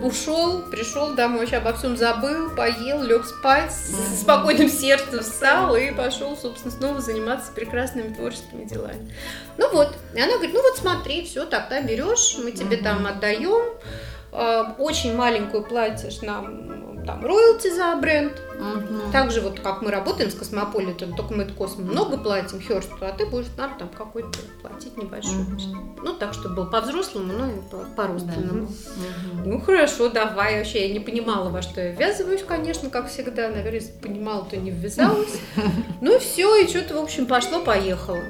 Ушел, 0.00 0.62
пришел 0.62 1.14
домой, 1.14 1.40
вообще 1.40 1.56
обо 1.56 1.72
всем 1.72 1.96
забыл, 1.96 2.50
поел, 2.50 3.02
лег 3.02 3.24
спать, 3.24 3.72
с 3.72 4.20
спокойным 4.22 4.68
сердцем 4.68 5.20
встал 5.20 5.74
и 5.76 5.90
пошел, 5.90 6.36
собственно, 6.36 6.72
снова 6.72 7.00
заниматься 7.00 7.52
прекрасными 7.52 8.12
творческими 8.14 8.64
делами. 8.64 9.12
Ну 9.56 9.70
вот, 9.72 9.96
и 10.14 10.20
она 10.20 10.34
говорит, 10.34 10.54
ну 10.54 10.62
вот 10.62 10.76
смотри, 10.76 11.24
все, 11.24 11.46
тогда 11.46 11.80
берешь, 11.80 12.36
мы 12.42 12.52
тебе 12.52 12.76
там 12.76 13.06
отдаем, 13.06 13.74
очень 14.78 15.16
маленькую 15.16 15.62
платишь 15.64 16.20
нам 16.22 17.04
там 17.06 17.24
роялти 17.24 17.70
за 17.74 17.96
бренд, 17.96 18.34
Мгм. 18.58 19.10
так 19.12 19.30
же 19.30 19.40
вот 19.40 19.60
как 19.60 19.80
мы 19.80 19.90
работаем 19.90 20.30
с 20.30 20.34
Космополитом, 20.34 21.16
только 21.16 21.32
мы 21.32 21.46
Космо 21.46 21.84
много 21.84 22.18
платим 22.18 22.60
Херсту, 22.60 22.96
а 23.00 23.12
ты 23.12 23.24
будешь 23.24 23.46
нам 23.56 23.78
там 23.78 23.88
какой-то 23.88 24.38
платить 24.60 24.94
небольшой. 24.98 25.36
Мгм. 25.36 25.96
Ну, 26.02 26.12
так, 26.12 26.34
чтобы 26.34 26.56
было 26.56 26.64
по-взрослому, 26.66 27.32
ну 27.32 27.46
и 27.48 27.60
по- 27.70 27.86
по-родственному. 27.96 28.64
Мгм. 28.68 29.42
Ну, 29.50 29.60
хорошо, 29.60 30.10
давай. 30.10 30.58
Вообще, 30.58 30.86
я 30.88 30.92
не 30.92 31.00
понимала, 31.00 31.48
во 31.48 31.62
что 31.62 31.80
я 31.80 31.92
ввязываюсь, 31.92 32.42
конечно, 32.42 32.90
как 32.90 33.08
всегда. 33.08 33.48
Наверное, 33.48 33.80
если 33.80 33.92
понимала, 33.92 34.44
то 34.44 34.56
не 34.58 34.70
ввязалась. 34.70 35.40
Ну 36.02 36.14
и 36.14 36.18
все, 36.18 36.56
и 36.62 36.68
что-то, 36.68 36.94
в 36.94 37.02
общем, 37.02 37.24
пошло-поехало. 37.26 38.20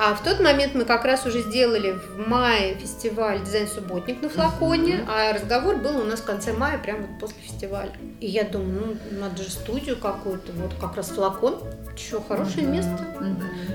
А 0.00 0.14
в 0.14 0.22
тот 0.22 0.38
момент 0.40 0.74
мы 0.74 0.84
как 0.84 1.04
раз 1.04 1.26
уже 1.26 1.42
сделали 1.42 1.92
в 1.92 2.28
мае 2.28 2.76
фестиваль 2.76 3.42
«Дизайн-субботник» 3.42 4.22
на 4.22 4.28
флаконе, 4.28 5.04
а 5.08 5.32
разговор 5.32 5.76
был 5.76 5.98
у 6.00 6.04
нас 6.04 6.20
в 6.20 6.24
конце 6.24 6.52
мая, 6.52 6.78
прямо 6.78 7.00
вот 7.00 7.18
после 7.18 7.36
фестиваля. 7.42 7.90
И 8.20 8.26
я 8.26 8.44
думаю, 8.44 8.96
ну, 9.10 9.18
надо 9.18 9.42
же 9.42 9.50
студию 9.50 9.96
какую-то, 9.96 10.52
вот 10.52 10.74
как 10.80 10.96
раз 10.96 11.08
флакон, 11.08 11.58
что, 11.96 12.22
хорошее 12.22 12.66
место. 12.66 12.96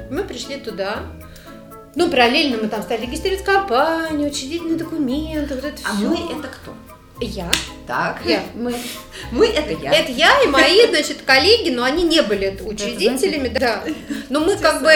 Мы 0.10 0.24
пришли 0.24 0.58
туда. 0.58 1.00
Ну, 1.96 2.10
параллельно 2.10 2.58
мы 2.58 2.70
там 2.70 2.82
стали 2.82 3.02
регистрировать 3.02 3.44
компанию, 3.44 4.30
учредительные 4.30 4.78
документы, 4.78 5.56
вот 5.56 5.64
это 5.64 5.78
А 5.84 5.96
все. 5.96 6.08
мы 6.08 6.16
это 6.16 6.48
кто? 6.48 6.74
Я. 7.20 7.52
Так, 7.88 8.22
Я. 8.26 8.44
Мы. 8.56 8.74
мы 9.32 9.48
это 9.48 9.74
я. 9.74 9.94
Это 9.94 10.12
я 10.12 10.42
и 10.42 10.48
мои, 10.48 10.88
значит, 10.88 11.22
коллеги, 11.26 11.70
но 11.70 11.84
они 11.84 12.04
не 12.04 12.22
были 12.22 12.60
учредителями, 12.64 13.50
да. 13.50 13.84
Но 14.30 14.40
мы 14.40 14.58
как 14.58 14.82
бы, 14.82 14.92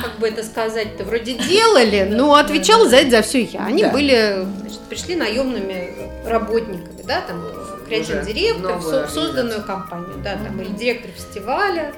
как 0.00 0.18
бы 0.18 0.28
это 0.28 0.42
сказать-то, 0.44 1.04
вроде 1.04 1.34
делали, 1.34 2.08
но 2.10 2.34
отвечала 2.34 2.88
за 2.88 2.96
это 2.96 3.10
за 3.10 3.22
все 3.22 3.42
я. 3.42 3.66
Они 3.66 3.84
были, 3.84 4.46
значит, 4.60 4.80
пришли 4.88 5.16
наемными 5.16 5.94
работниками, 6.26 7.02
да, 7.02 7.22
там 7.22 7.42
креативный 7.86 8.24
директор 8.24 8.76
в, 8.76 9.08
созданную 9.08 9.62
компанию, 9.64 10.16
да, 10.22 10.32
там 10.32 10.60
или 10.60 10.72
директор 10.72 11.10
фестиваля, 11.10 11.94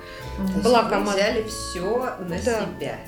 была 0.62 0.84
команда. 0.84 1.12
взяли 1.12 1.44
все 1.48 2.14
на 2.20 2.38
себя. 2.38 2.98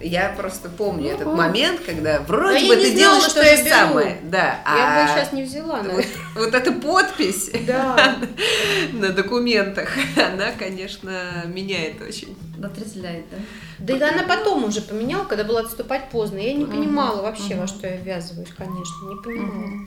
Я 0.00 0.30
просто 0.36 0.68
помню 0.68 1.10
этот 1.10 1.26
Мгм. 1.26 1.36
момент, 1.36 1.80
когда 1.84 2.20
вроде 2.20 2.66
я 2.66 2.68
бы 2.68 2.76
ты 2.76 2.86
знала, 2.92 2.96
делаешь 2.96 3.22
что 3.24 3.34
то 3.42 3.44
же 3.56 3.62
беру. 3.64 3.68
самое. 3.68 4.18
Да, 4.24 4.44
Я 4.46 4.62
а 4.64 5.02
бы 5.02 5.10
сейчас 5.12 5.32
не 5.32 5.42
взяла, 5.42 5.82
но 5.82 5.92
вот, 5.92 6.04
вот 6.36 6.54
эта 6.54 6.72
подпись 6.72 7.50
да. 7.66 8.16
на 8.92 9.10
документах, 9.10 9.88
она, 10.16 10.52
конечно, 10.58 11.44
меняет 11.46 12.00
очень. 12.00 12.36
Отрезвляет, 12.62 13.24
да? 13.30 13.36
Да 13.78 13.96
и 13.96 14.00
она 14.14 14.22
потом 14.24 14.64
уже 14.64 14.82
поменяла, 14.82 15.24
когда 15.24 15.44
было 15.44 15.60
отступать 15.60 16.10
поздно. 16.10 16.38
Я 16.38 16.52
не 16.54 16.64
понимала 16.66 17.22
вообще, 17.22 17.56
во 17.56 17.66
что 17.66 17.86
я 17.86 17.96
ввязываюсь, 17.96 18.50
конечно, 18.56 19.08
не 19.08 19.22
понимала. 19.22 19.86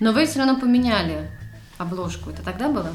Но 0.00 0.12
вы 0.12 0.26
все 0.26 0.38
равно 0.40 0.58
поменяли 0.58 1.30
обложку. 1.78 2.30
Это 2.30 2.42
тогда 2.42 2.68
было? 2.68 2.90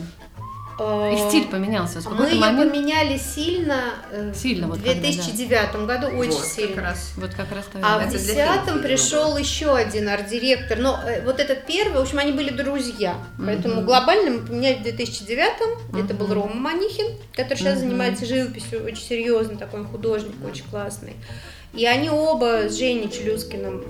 И 0.80 1.30
стиль 1.30 1.48
поменялся. 1.48 2.00
Мы 2.10 2.30
ее 2.30 2.40
момент... 2.40 2.72
поменяли 2.72 3.18
сильно, 3.18 3.96
э, 4.12 4.32
Сильно 4.36 4.68
вот 4.68 4.78
в 4.78 4.84
когда, 4.84 4.94
да. 4.96 5.00
2009 5.02 5.76
году, 5.88 6.08
очень 6.18 6.32
Вот, 6.34 6.46
сильно. 6.46 6.76
Как 6.76 6.84
раз. 6.84 7.12
Вот 7.18 7.34
как 7.34 7.52
раз 7.52 7.66
тогда. 7.72 7.96
А 7.96 8.00
в 8.00 8.10
для 8.10 8.20
десятом 8.20 8.66
фильма 8.66 8.82
пришел 8.84 9.30
было. 9.30 9.38
еще 9.38 9.76
один 9.76 10.08
арт-директор. 10.10 10.78
Но 10.78 11.00
э, 11.04 11.24
вот 11.26 11.40
этот 11.40 11.66
первый, 11.66 11.98
в 11.98 12.02
общем, 12.02 12.20
они 12.20 12.32
были 12.32 12.52
друзья. 12.52 13.16
Поэтому 13.44 13.76
Мгм. 13.78 13.86
глобально 13.86 14.32
мы 14.32 14.40
поменяли 14.46 14.76
в 14.76 14.84
2009. 14.84 16.04
Это 16.06 16.14
был. 16.14 16.34
Рома 16.34 16.54
Манихин, 16.54 17.16
который 17.34 17.58
сейчас 17.58 17.80
Мгм. 17.80 17.88
занимается 17.88 18.26
живописью, 18.26 18.86
очень 18.86 19.04
серьезно, 19.04 19.58
такой 19.58 19.84
художник, 19.86 20.34
очень 20.46 20.66
классный. 20.70 21.16
И 21.74 21.86
они 21.86 22.10
оба 22.10 22.70
с 22.70 22.76
Женей 22.78 23.10
Челюскиным 23.10 23.84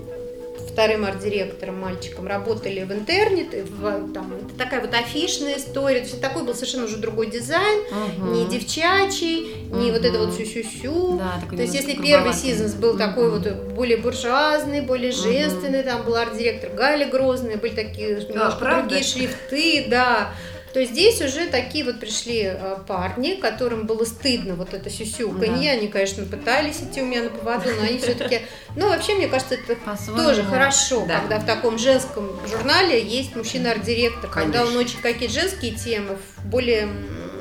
вторым 0.78 1.04
арт-директором, 1.04 1.80
мальчиком, 1.80 2.28
работали 2.28 2.84
в 2.84 2.92
интернете, 2.92 3.64
в, 3.64 4.12
там, 4.12 4.32
это 4.34 4.56
такая 4.56 4.80
вот 4.80 4.94
афишная 4.94 5.56
история, 5.58 5.98
то 5.98 6.06
есть 6.06 6.20
такой 6.20 6.44
был 6.44 6.54
совершенно 6.54 6.84
уже 6.84 6.98
другой 6.98 7.30
дизайн, 7.32 7.82
Мгм. 7.90 8.32
не 8.32 8.46
девчачий, 8.46 9.66
не 9.72 9.90
вот 9.90 10.04
это 10.04 10.20
вот 10.20 10.34
сю-сю-сю. 10.34 11.18
Да, 11.18 11.40
То 11.50 11.62
есть, 11.62 11.74
если 11.74 12.00
первый 12.00 12.32
сезон 12.32 12.80
был 12.80 12.90
Мгм. 12.90 12.98
такой 12.98 13.30
вот 13.30 13.52
более 13.74 13.96
буржуазный, 13.96 14.82
более 14.82 15.10
женственный, 15.10 15.82
там 15.82 16.04
был 16.04 16.14
арт-директор 16.14 16.70
Галя 16.70 17.08
Грозная, 17.08 17.56
были 17.56 17.74
такие 17.74 18.14
немножко 18.28 18.60
правда? 18.60 18.82
другие 18.88 19.02
шрифты, 19.02 19.86
да. 19.88 20.30
То 20.78 20.84
здесь 20.84 21.20
уже 21.20 21.48
такие 21.48 21.84
вот 21.84 21.98
пришли 21.98 22.42
э, 22.44 22.76
парни, 22.86 23.34
которым 23.34 23.84
было 23.84 24.04
стыдно 24.04 24.54
вот 24.54 24.74
это 24.74 24.88
сюсюканье. 24.88 25.72
Да. 25.72 25.78
Они, 25.78 25.88
конечно, 25.88 26.24
пытались 26.24 26.80
идти 26.80 27.02
у 27.02 27.04
меня 27.04 27.24
на 27.24 27.30
поводу, 27.30 27.68
но 27.80 27.82
они 27.88 27.98
все-таки... 27.98 28.42
Ну, 28.76 28.88
вообще, 28.88 29.16
мне 29.16 29.26
кажется, 29.26 29.56
это 29.56 29.74
тоже 30.14 30.44
хорошо, 30.44 31.04
Да. 31.04 31.18
когда 31.18 31.40
в 31.40 31.46
таком 31.46 31.78
женском 31.78 32.30
журнале 32.48 33.04
есть 33.04 33.34
мужчина-арт-директор, 33.34 34.30
когда 34.30 34.64
он 34.64 34.76
очень 34.76 35.00
какие-то 35.00 35.34
женские 35.34 35.72
темы, 35.74 36.16
в 36.36 36.46
более 36.46 36.88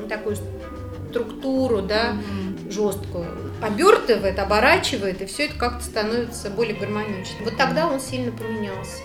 такую 0.10 0.36
структуру, 1.12 1.84
да, 1.84 2.14
Мгм. 2.14 2.72
жесткую, 2.72 3.28
обертывает, 3.62 4.40
оборачивает, 4.40 5.22
и 5.22 5.28
все 5.28 5.46
это 5.46 5.54
как-то 5.60 5.84
становится 5.84 6.50
более 6.50 6.74
гармоничным. 6.74 7.44
Вот 7.44 7.56
тогда 7.56 7.86
он 7.86 8.00
сильно 8.00 8.32
поменялся. 8.32 9.04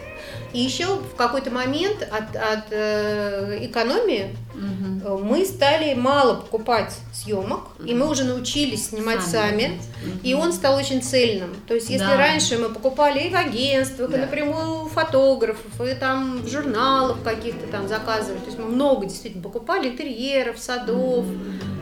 И 0.53 0.61
еще 0.61 0.97
в 0.97 1.15
какой-то 1.17 1.51
момент 1.51 2.03
от, 2.03 2.37
от 2.37 2.65
э, 2.71 3.59
экономии 3.63 4.37
э, 4.55 5.19
мы 5.23 5.47
стали 5.47 5.95
мало 5.95 6.35
покупать 6.35 6.93
съемок, 7.15 7.69
и 7.87 7.95
мы 7.95 8.09
уже 8.09 8.25
научились 8.25 8.89
снимать 8.89 9.23
сами. 9.23 9.81
Мгм. 10.05 10.21
И 10.23 10.35
он 10.35 10.53
стал 10.53 10.77
очень 10.77 11.01
цельным. 11.03 11.55
То 11.67 11.75
есть, 11.75 11.89
если 11.89 12.05
Да. 12.07 12.17
раньше 12.19 12.59
мы 12.59 12.69
покупали 12.69 13.21
и 13.21 13.31
в 13.31 13.37
агентствах, 13.37 14.11
и 14.11 14.13
Да. 14.13 14.19
напрямую 14.19 14.85
у 14.85 14.89
фотографов, 14.89 15.81
и 15.81 15.95
там 15.95 16.43
в 16.43 16.49
журналах 16.49 17.23
каких-то 17.25 17.67
там 17.69 17.89
заказывали. 17.89 18.39
То 18.41 18.47
есть 18.47 18.59
мы 18.59 18.67
много 18.67 19.07
действительно 19.07 19.43
покупали 19.43 19.89
интерьеров, 19.89 20.59
садов, 20.59 21.25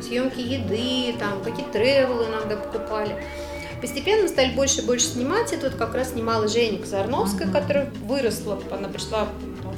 съемки 0.00 0.40
еды, 0.40 1.18
там 1.18 1.42
какие-то 1.42 1.72
тревелы 1.72 2.26
иногда 2.26 2.56
покупали. 2.56 3.16
Постепенно 3.80 4.28
стали 4.28 4.54
больше 4.54 4.82
и 4.82 4.84
больше 4.84 5.06
снимать. 5.06 5.52
Это 5.52 5.70
вот 5.70 5.78
как 5.78 5.94
раз 5.94 6.10
снимала 6.10 6.48
Женя 6.48 6.78
Казарновская, 6.78 7.50
которая 7.50 7.90
выросла. 8.02 8.60
Она 8.70 8.88
пришла 8.88 9.28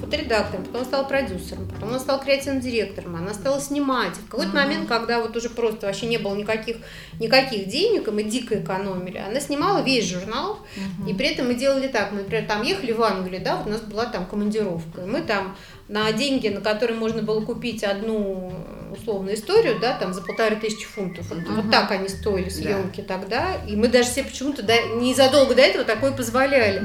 фоторедактором, 0.02 0.64
потом 0.64 0.84
стала 0.84 1.04
продюсером, 1.04 1.68
потом 1.68 1.90
она 1.90 1.98
стала 1.98 2.18
креативным 2.22 2.60
директором, 2.60 3.16
она 3.16 3.32
стала 3.34 3.60
снимать. 3.60 4.12
И 4.18 4.20
в 4.20 4.28
какой-то 4.28 4.52
Мгм. 4.52 4.58
момент, 4.60 4.88
когда 4.88 5.20
вот 5.20 5.36
уже 5.36 5.48
просто 5.48 5.86
вообще 5.86 6.06
не 6.06 6.18
было 6.18 6.34
никаких, 6.34 6.76
никаких 7.20 7.68
денег, 7.68 8.08
и 8.08 8.10
мы 8.10 8.22
дико 8.24 8.58
экономили, 8.60 9.18
она 9.18 9.40
снимала 9.40 9.82
весь 9.82 10.06
журнал, 10.08 10.58
Мгм. 10.76 11.08
и 11.08 11.14
при 11.14 11.28
этом 11.28 11.46
мы 11.48 11.54
делали 11.54 11.88
так, 11.88 12.12
мы, 12.12 12.18
например, 12.18 12.46
там 12.46 12.62
ехали 12.62 12.92
в 12.92 13.02
Англию, 13.02 13.42
да, 13.42 13.56
вот 13.56 13.66
у 13.66 13.70
нас 13.70 13.80
была 13.80 14.06
там 14.06 14.26
командировка, 14.26 15.02
и 15.02 15.06
мы 15.06 15.20
там 15.22 15.56
на 15.88 16.10
деньги, 16.12 16.48
на 16.48 16.60
которые 16.60 16.96
можно 16.98 17.22
было 17.22 17.40
купить 17.44 17.84
одну 17.84 18.52
условную 18.98 19.36
историю, 19.36 19.78
да, 19.80 19.96
там 19.98 20.12
за 20.14 20.22
полторы 20.22 20.56
тысячи 20.56 20.86
фунтов, 20.86 21.28
вот, 21.30 21.38
вот 21.46 21.64
Мгм. 21.64 21.70
так 21.70 21.90
они 21.90 22.08
стоили 22.08 22.48
съемки 22.48 23.00
тогда, 23.02 23.56
и 23.68 23.76
мы 23.76 23.88
даже 23.88 24.08
себе 24.08 24.24
почему-то 24.24 24.62
до- 24.62 24.86
незадолго 25.00 25.54
до 25.54 25.62
этого 25.62 25.84
такое 25.84 26.12
позволяли. 26.12 26.82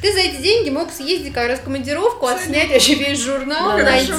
Ты 0.00 0.12
за 0.12 0.20
эти 0.20 0.40
деньги 0.40 0.70
мог 0.70 0.92
съездить 0.92 1.32
как 1.32 1.48
раз 1.48 1.58
в 1.58 1.64
командировку, 1.64 2.26
отснять 2.26 2.70
вообще 2.70 2.94
весь 2.94 3.20
журнал, 3.20 3.76
Да, 3.78 3.82
найти 3.84 4.12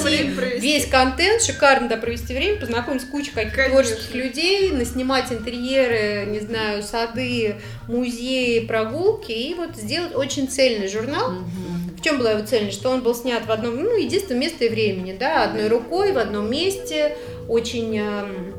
весь 0.58 0.86
контент, 0.86 1.42
шикарно 1.42 1.88
да, 1.88 1.96
провести 1.96 2.34
время, 2.34 2.60
познакомиться 2.60 3.06
с 3.06 3.10
кучей 3.10 3.30
каких-то 3.30 3.68
творческих 3.70 4.14
людей, 4.14 4.70
наснимать 4.72 5.32
интерьеры, 5.32 6.26
не 6.30 6.40
знаю, 6.40 6.82
сады, 6.82 7.56
музеи, 7.88 8.60
прогулки, 8.66 9.32
и 9.32 9.54
вот 9.54 9.76
сделать 9.76 10.14
очень 10.14 10.48
цельный 10.48 10.88
журнал. 10.88 11.30
Мгм. 11.30 11.96
В 11.98 12.02
чем 12.02 12.18
была 12.18 12.32
его 12.32 12.46
цельность? 12.46 12.78
Что 12.78 12.90
он 12.90 13.00
был 13.02 13.14
снят 13.14 13.46
в 13.46 13.50
одном, 13.50 13.76
ну, 13.82 13.96
единственном 13.96 14.40
месте 14.40 14.66
и 14.66 14.68
времени, 14.68 15.16
да, 15.18 15.44
одной 15.44 15.68
рукой, 15.68 16.12
в 16.12 16.18
одном 16.18 16.50
месте, 16.50 17.16
очень 17.48 17.98
эм, 17.98 18.54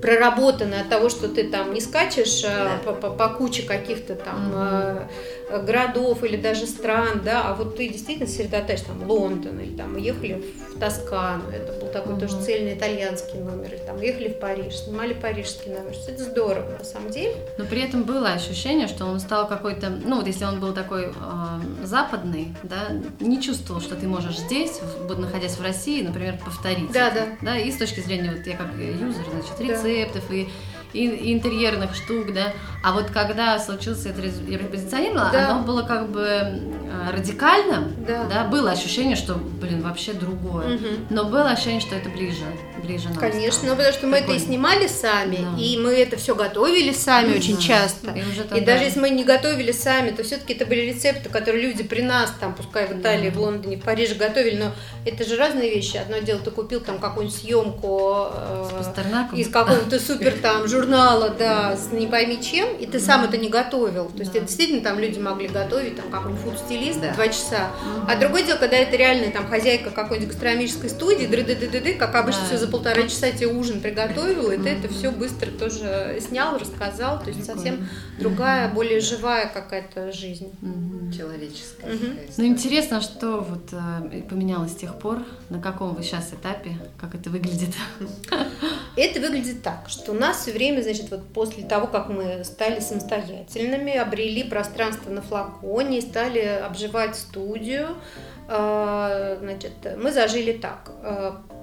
проработанный 0.00 0.80
от 0.80 0.88
того, 0.88 1.08
что 1.08 1.28
ты 1.28 1.44
там 1.44 1.72
не 1.72 1.80
скачешь 1.80 2.42
э, 2.44 2.48
Да. 2.48 2.80
по, 2.84 2.92
по- 2.92 3.10
по 3.10 3.28
куче 3.28 3.62
каких-то 3.62 4.14
там 4.14 4.48
Мгм. 4.50 5.08
Э, 5.48 5.62
городов 5.64 6.22
или 6.24 6.36
даже 6.36 6.66
стран, 6.66 7.22
да, 7.24 7.42
а 7.48 7.54
вот 7.54 7.76
ты 7.76 7.88
действительно 7.88 8.26
сосредотачиваешь 8.28 8.80
там 8.86 9.08
Лондон, 9.08 9.60
или 9.60 9.76
там 9.76 9.96
ехали 9.96 10.42
в 10.74 10.78
Тоскану, 10.78 11.44
это 11.50 11.72
был 11.80 11.88
такой 11.88 12.12
Мгм. 12.12 12.20
тоже 12.20 12.42
цельный 12.42 12.74
итальянский 12.74 13.38
номер, 13.38 13.68
или 13.74 13.80
там 13.86 14.00
ехали 14.00 14.28
в 14.28 14.38
Париж, 14.40 14.74
снимали 14.74 15.14
парижский 15.14 15.72
номер, 15.72 15.94
это 16.08 16.22
здорово 16.24 16.76
на 16.78 16.84
самом 16.84 17.10
деле. 17.10 17.34
Но 17.58 17.64
при 17.64 17.82
этом 17.82 18.02
было 18.02 18.30
ощущение, 18.32 18.88
что 18.88 19.04
он 19.06 19.20
стал 19.20 19.46
какой-то, 19.48 19.90
ну 19.90 20.16
вот 20.16 20.26
если 20.26 20.44
он 20.44 20.60
был 20.60 20.72
такой 20.72 21.04
э, 21.06 21.10
западный, 21.84 22.54
да, 22.62 22.88
не 23.20 23.40
чувствовал, 23.40 23.80
что 23.80 23.94
ты 23.96 24.06
можешь 24.08 24.38
здесь, 24.38 24.80
находясь 25.16 25.56
в 25.56 25.62
России, 25.62 26.02
например, 26.02 26.38
повторить. 26.44 26.90
Да, 26.92 27.08
это. 27.08 27.14
да. 27.42 27.52
Да, 27.52 27.58
и 27.58 27.70
с 27.70 27.76
точки 27.76 28.00
зрения, 28.00 28.32
вот 28.36 28.46
я 28.46 28.56
как 28.56 28.68
юзер, 28.74 29.24
значит, 29.30 29.54
Да. 29.58 29.64
рецептов 29.64 30.30
и, 30.30 30.42
и- 30.42 30.48
и 30.94 31.32
интерьерных 31.32 31.94
штук, 31.94 32.32
да. 32.32 32.52
А 32.82 32.92
вот 32.92 33.10
когда 33.10 33.58
случился 33.58 34.10
это 34.10 34.22
репозиционирование, 34.22 35.32
Да. 35.32 35.50
оно 35.50 35.62
было 35.64 35.82
как 35.82 36.08
бы 36.08 36.20
э, 36.22 37.10
радикально, 37.12 37.88
Да. 38.06 38.24
да, 38.24 38.44
было 38.44 38.70
ощущение, 38.70 39.16
что, 39.16 39.34
блин, 39.34 39.82
вообще 39.82 40.12
другое. 40.12 40.76
Мгм. 40.76 41.06
Но 41.10 41.24
было 41.24 41.50
ощущение, 41.50 41.80
что 41.80 41.94
это 41.96 42.08
ближе, 42.10 42.44
ближе 42.84 43.08
нам 43.08 43.16
Конечно, 43.18 43.52
стало. 43.52 43.70
ну 43.70 43.76
потому 43.76 43.94
что 43.94 44.06
мы 44.06 44.16
это 44.18 44.32
и 44.32 44.38
снимали 44.38 44.86
сами, 44.86 45.36
Да. 45.36 45.62
и 45.62 45.76
мы 45.78 45.92
это 45.94 46.16
все 46.16 46.34
готовили 46.34 46.92
сами 46.92 47.36
очень 47.36 47.56
Да. 47.56 47.62
часто. 47.62 48.10
И, 48.12 48.20
уже 48.22 48.42
И 48.42 48.44
тогда- 48.44 48.66
даже 48.72 48.84
если 48.84 49.00
мы 49.00 49.10
не 49.10 49.24
готовили 49.24 49.72
сами, 49.72 50.10
то 50.10 50.22
все-таки 50.22 50.52
это 50.54 50.66
были 50.66 50.80
рецепты, 50.80 51.28
которые 51.28 51.62
люди 51.62 51.82
при 51.82 52.02
нас, 52.02 52.32
там, 52.40 52.54
пускай 52.54 52.86
в 52.86 52.92
Италии, 52.98 53.30
в 53.30 53.38
Лондоне, 53.40 53.76
в 53.76 53.82
Париже 53.82 54.14
готовили, 54.14 54.56
но 54.56 54.72
это 55.04 55.24
же 55.24 55.36
разные 55.36 55.70
вещи. 55.74 55.96
Одно 55.96 56.18
дело, 56.18 56.40
ты 56.40 56.50
купил 56.50 56.80
там 56.80 56.98
какую-нибудь 56.98 57.38
съемку 57.38 58.28
э, 58.32 58.82
из 59.36 59.48
какого-то 59.48 59.98
супер 60.00 60.32
там 60.40 60.66
журнала, 60.68 61.30
да, 61.30 61.76
с 61.76 61.92
не 61.92 62.06
пойми 62.06 62.38
чем, 62.42 62.74
и 62.76 62.86
ты 62.86 63.00
сам 63.00 63.24
это 63.24 63.36
не 63.36 63.48
готовил. 63.48 64.06
То 64.06 64.20
есть 64.20 64.32
Да. 64.32 64.38
это 64.38 64.46
действительно 64.46 64.80
там 64.82 64.98
люди 64.98 65.18
могли 65.18 65.48
готовить, 65.48 65.96
там 65.96 66.10
какой-нибудь 66.10 66.42
фуд-стилист 66.44 67.00
Да. 67.00 67.12
два 67.14 67.28
часа. 67.28 67.70
А 68.08 68.16
другое 68.16 68.42
дело, 68.44 68.58
когда 68.58 68.76
это 68.76 68.96
реальная 68.96 69.30
там 69.30 69.46
хозяйка 69.48 69.90
какой-нибудь 69.90 70.32
гастрономической 70.32 70.90
студии, 70.90 71.26
дры 71.26 71.42
ды 71.42 71.54
ды 71.54 71.68
ды 71.80 71.94
как 71.94 72.14
обычно 72.14 72.42
Да. 72.42 72.46
все 72.48 72.58
полтора 72.74 73.02
часа 73.04 73.30
тебе 73.30 73.46
ужин 73.46 73.80
приготовил, 73.80 74.50
и 74.50 74.58
ты 74.58 74.70
это 74.70 74.88
все 74.88 75.10
быстро 75.12 75.50
тоже 75.50 76.18
снял, 76.20 76.58
рассказал, 76.58 77.22
то 77.22 77.30
есть 77.30 77.44
совсем 77.44 77.88
другая, 78.18 78.68
более 78.72 79.00
живая 79.00 79.48
какая-то 79.48 80.12
жизнь. 80.12 80.52
Человеческая. 81.16 81.92
Ну, 82.36 82.46
интересно, 82.46 83.00
что 83.00 83.38
вот 83.38 83.72
э, 83.72 84.22
поменялось 84.28 84.72
с 84.72 84.76
тех 84.76 84.98
пор, 84.98 85.22
на 85.48 85.60
каком 85.60 85.94
вы 85.94 86.02
сейчас 86.02 86.32
этапе, 86.32 86.76
как 87.00 87.14
это 87.14 87.30
выглядит. 87.30 87.74
Это 88.96 89.20
выглядит 89.20 89.62
так, 89.62 89.88
что 89.88 90.12
у 90.12 90.14
нас 90.14 90.42
все 90.42 90.52
время, 90.52 90.82
значит, 90.82 91.10
вот 91.10 91.24
после 91.28 91.64
того, 91.64 91.86
как 91.86 92.08
мы 92.08 92.42
стали 92.44 92.80
самостоятельными, 92.80 93.92
обрели 93.92 94.44
пространство 94.44 95.10
на 95.10 95.20
флаконе, 95.20 96.00
стали 96.00 96.40
обживать 96.40 97.16
студию, 97.16 97.96
э, 98.48 99.36
значит, 99.40 99.72
мы 99.98 100.10
зажили 100.10 100.52
так. 100.52 100.90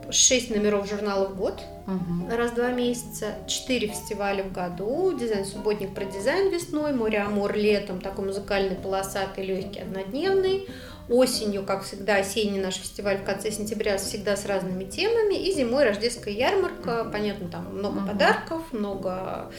Э, 0.08 0.12
Шесть 0.12 0.50
номеров 0.50 0.90
журнала 0.90 1.28
в 1.28 1.36
год, 1.36 1.62
Мгм. 1.86 2.30
раз 2.30 2.52
в 2.52 2.56
два 2.56 2.72
месяца, 2.72 3.36
четыре 3.48 3.88
фестиваля 3.88 4.44
в 4.44 4.52
году, 4.52 5.18
дизайн-субботник 5.18 5.94
про 5.94 6.06
дизайн 6.06 6.52
весной, 6.52 6.94
море 6.94 7.20
Амур 7.20 7.54
летом, 7.54 8.02
такой 8.02 8.26
музыкальный, 8.26 8.76
полосатый, 8.76 9.46
легкий, 9.46 9.80
однодневный, 9.80 10.68
осенью, 11.12 11.64
как 11.64 11.84
всегда, 11.84 12.18
осенний 12.18 12.60
наш 12.60 12.76
фестиваль 12.76 13.18
в 13.18 13.24
конце 13.24 13.52
сентября 13.52 13.98
всегда 13.98 14.38
с 14.38 14.46
разными 14.46 14.86
темами, 14.86 15.36
и 15.36 15.54
зимой 15.54 15.84
рождественская 15.84 16.34
ярмарка, 16.34 17.06
понятно, 17.12 17.50
там 17.50 17.76
много 17.78 18.00
uh-huh. 18.00 18.08
подарков, 18.08 18.62
много 18.72 19.52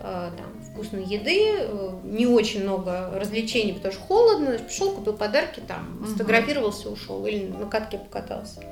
э, 0.00 0.30
там, 0.36 0.72
вкусной 0.72 1.04
еды, 1.04 1.54
э, 1.58 1.90
не 2.04 2.26
очень 2.26 2.62
много 2.62 3.12
развлечений, 3.14 3.74
потому 3.74 3.94
что 3.94 4.02
холодно, 4.02 4.58
пришел, 4.58 4.92
купил 4.92 5.12
подарки, 5.12 5.60
там, 5.60 6.00
uh-huh. 6.00 6.08
сфотографировался, 6.08 6.90
ушел, 6.90 7.24
или 7.26 7.46
на 7.46 7.66
катке 7.66 7.98
покатался. 7.98 8.62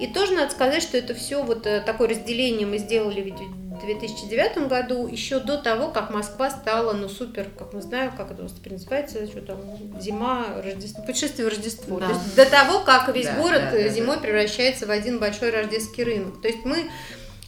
И 0.00 0.06
тоже 0.06 0.32
надо 0.32 0.50
сказать, 0.50 0.82
что 0.82 0.96
это 0.96 1.14
все 1.14 1.42
вот 1.42 1.66
э, 1.66 1.80
такое 1.80 2.08
разделение 2.08 2.66
мы 2.66 2.78
сделали 2.78 3.20
в 3.20 3.80
2009 3.80 4.68
году, 4.68 5.06
еще 5.06 5.40
до 5.40 5.58
того, 5.58 5.88
как 5.88 6.10
Москва 6.10 6.50
стала, 6.50 6.92
ну, 6.92 7.08
супер, 7.08 7.46
как 7.58 7.72
мы 7.72 7.82
знаем, 7.82 8.12
как 8.16 8.30
это 8.30 8.40
у 8.40 8.44
нас 8.44 8.52
теперь 8.52 8.74
называется, 8.74 9.26
что 9.26 9.40
там, 9.42 9.58
зима, 10.00 10.46
Рождество, 10.62 11.02
путешествие 11.04 11.46
в 11.46 11.50
Рождество. 11.50 11.98
Да. 11.98 12.06
То 12.06 12.12
есть 12.12 12.36
до 12.36 12.46
того, 12.46 12.80
как 12.80 13.14
весь 13.14 13.26
да, 13.26 13.36
город 13.36 13.62
да, 13.70 13.78
да, 13.78 13.88
зимой 13.88 14.16
да. 14.16 14.22
превращается 14.22 14.86
в 14.86 14.90
один 14.90 15.18
большой 15.18 15.50
рождественский 15.50 16.04
рынок. 16.04 16.40
То 16.40 16.48
есть 16.48 16.64
мы 16.64 16.90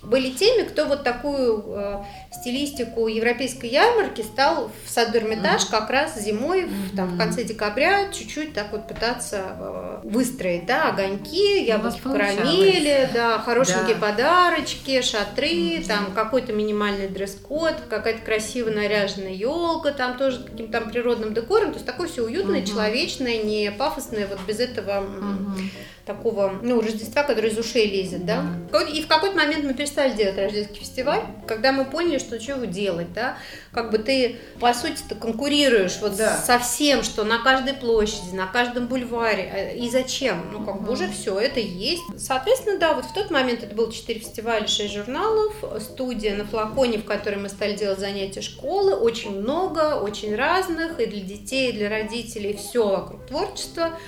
были 0.03 0.31
теми, 0.31 0.67
кто 0.67 0.87
вот 0.87 1.05
такую 1.05 1.65
э, 1.69 2.03
стилистику 2.33 3.07
европейской 3.07 3.67
ярмарки 3.67 4.23
стал 4.23 4.71
в 4.85 4.91
саду 4.91 5.19
Эрмитаж 5.19 5.63
mm-hmm. 5.63 5.71
как 5.71 5.91
раз 5.91 6.19
зимой, 6.19 6.63
mm-hmm. 6.65 6.97
там, 6.97 7.15
в 7.15 7.19
конце 7.19 7.45
декабря, 7.45 8.11
чуть-чуть 8.11 8.53
так 8.53 8.73
вот 8.73 8.89
пытаться 8.89 9.41
э, 9.59 10.01
выстроить, 10.03 10.67
да, 10.67 10.89
огоньки, 10.89 11.65
яблоки 11.65 12.01
в 12.01 12.03
карамели, 12.03 13.09
да, 13.15 13.39
хорошенькие 13.39 13.95
да. 13.95 14.09
подарочки, 14.09 15.01
шатры, 15.03 15.47
mm-hmm. 15.47 15.87
там 15.87 16.13
какой-то 16.13 16.53
минимальный 16.53 17.09
дресс-код, 17.09 17.75
какая-то 17.89 18.25
красиво 18.25 18.71
наряженная 18.71 19.33
елка, 19.33 19.93
там 19.93 20.19
тоже 20.19 20.43
каким-то 20.43 20.81
там 20.81 20.91
природным 20.91 21.33
декором, 21.33 21.69
то 21.69 21.75
есть 21.75 21.87
такое 21.87 22.09
все 22.09 22.25
уютное, 22.25 22.61
mm-hmm. 22.61 22.69
человечное, 22.69 23.43
не 23.43 23.71
пафосное, 23.71 24.27
вот 24.27 24.41
без 24.49 24.59
этого 24.59 25.05
mm-hmm. 25.05 25.71
Такого, 26.05 26.59
ну, 26.63 26.81
Рождества, 26.81 27.23
которое 27.23 27.49
из 27.49 27.59
ушей 27.59 27.89
лезет, 27.89 28.25
да. 28.25 28.45
И 28.93 29.03
в 29.03 29.07
какой-то 29.07 29.37
момент 29.37 29.65
мы 29.65 29.75
перестали 29.75 30.13
делать 30.15 30.37
рождественский 30.37 30.85
фестиваль, 30.85 31.21
когда 31.47 31.73
мы 31.73 31.85
поняли, 31.85 32.19
что 32.19 32.41
что 32.41 32.67
делать, 32.67 33.13
да, 33.13 33.37
как 33.73 33.91
бы 33.91 33.99
ты, 33.99 34.37
по 34.61 34.75
сути, 34.75 35.01
ты 35.09 35.15
конкурируешь 35.15 35.99
вот 36.01 36.17
да. 36.17 36.37
со 36.37 36.59
всем, 36.59 37.03
что 37.03 37.25
на 37.25 37.39
каждой 37.39 37.75
площади, 37.75 38.35
на 38.35 38.47
каждом 38.47 38.87
бульваре, 38.87 39.51
э, 39.55 39.77
и 39.77 39.89
зачем, 39.91 40.45
ну, 40.53 40.65
как 40.65 40.83
бы 40.83 40.93
уже 40.93 41.09
все 41.09 41.39
это 41.39 41.61
есть. 41.61 42.03
Соответственно, 42.19 42.79
да, 42.79 42.95
вот 42.95 43.05
в 43.05 43.15
тот 43.15 43.31
момент 43.31 43.63
это 43.63 43.75
было 43.75 43.93
4 43.93 44.19
фестиваля, 44.21 44.67
6 44.67 44.93
журналов, 44.93 45.55
студия 45.81 46.37
на 46.37 46.45
флаконе, 46.45 46.99
в 46.99 47.05
которой 47.05 47.37
мы 47.37 47.49
стали 47.49 47.77
делать 47.77 48.01
занятия 48.01 48.43
школы, 48.43 48.95
очень 48.95 49.41
много, 49.41 50.01
очень 50.01 50.35
разных, 50.35 50.99
и 51.01 51.07
для 51.07 51.21
детей, 51.21 51.71
и 51.71 51.73
для 51.73 51.89
родителей, 51.89 52.57
все 52.57 52.89
вокруг 52.89 53.27
творчества, 53.27 53.99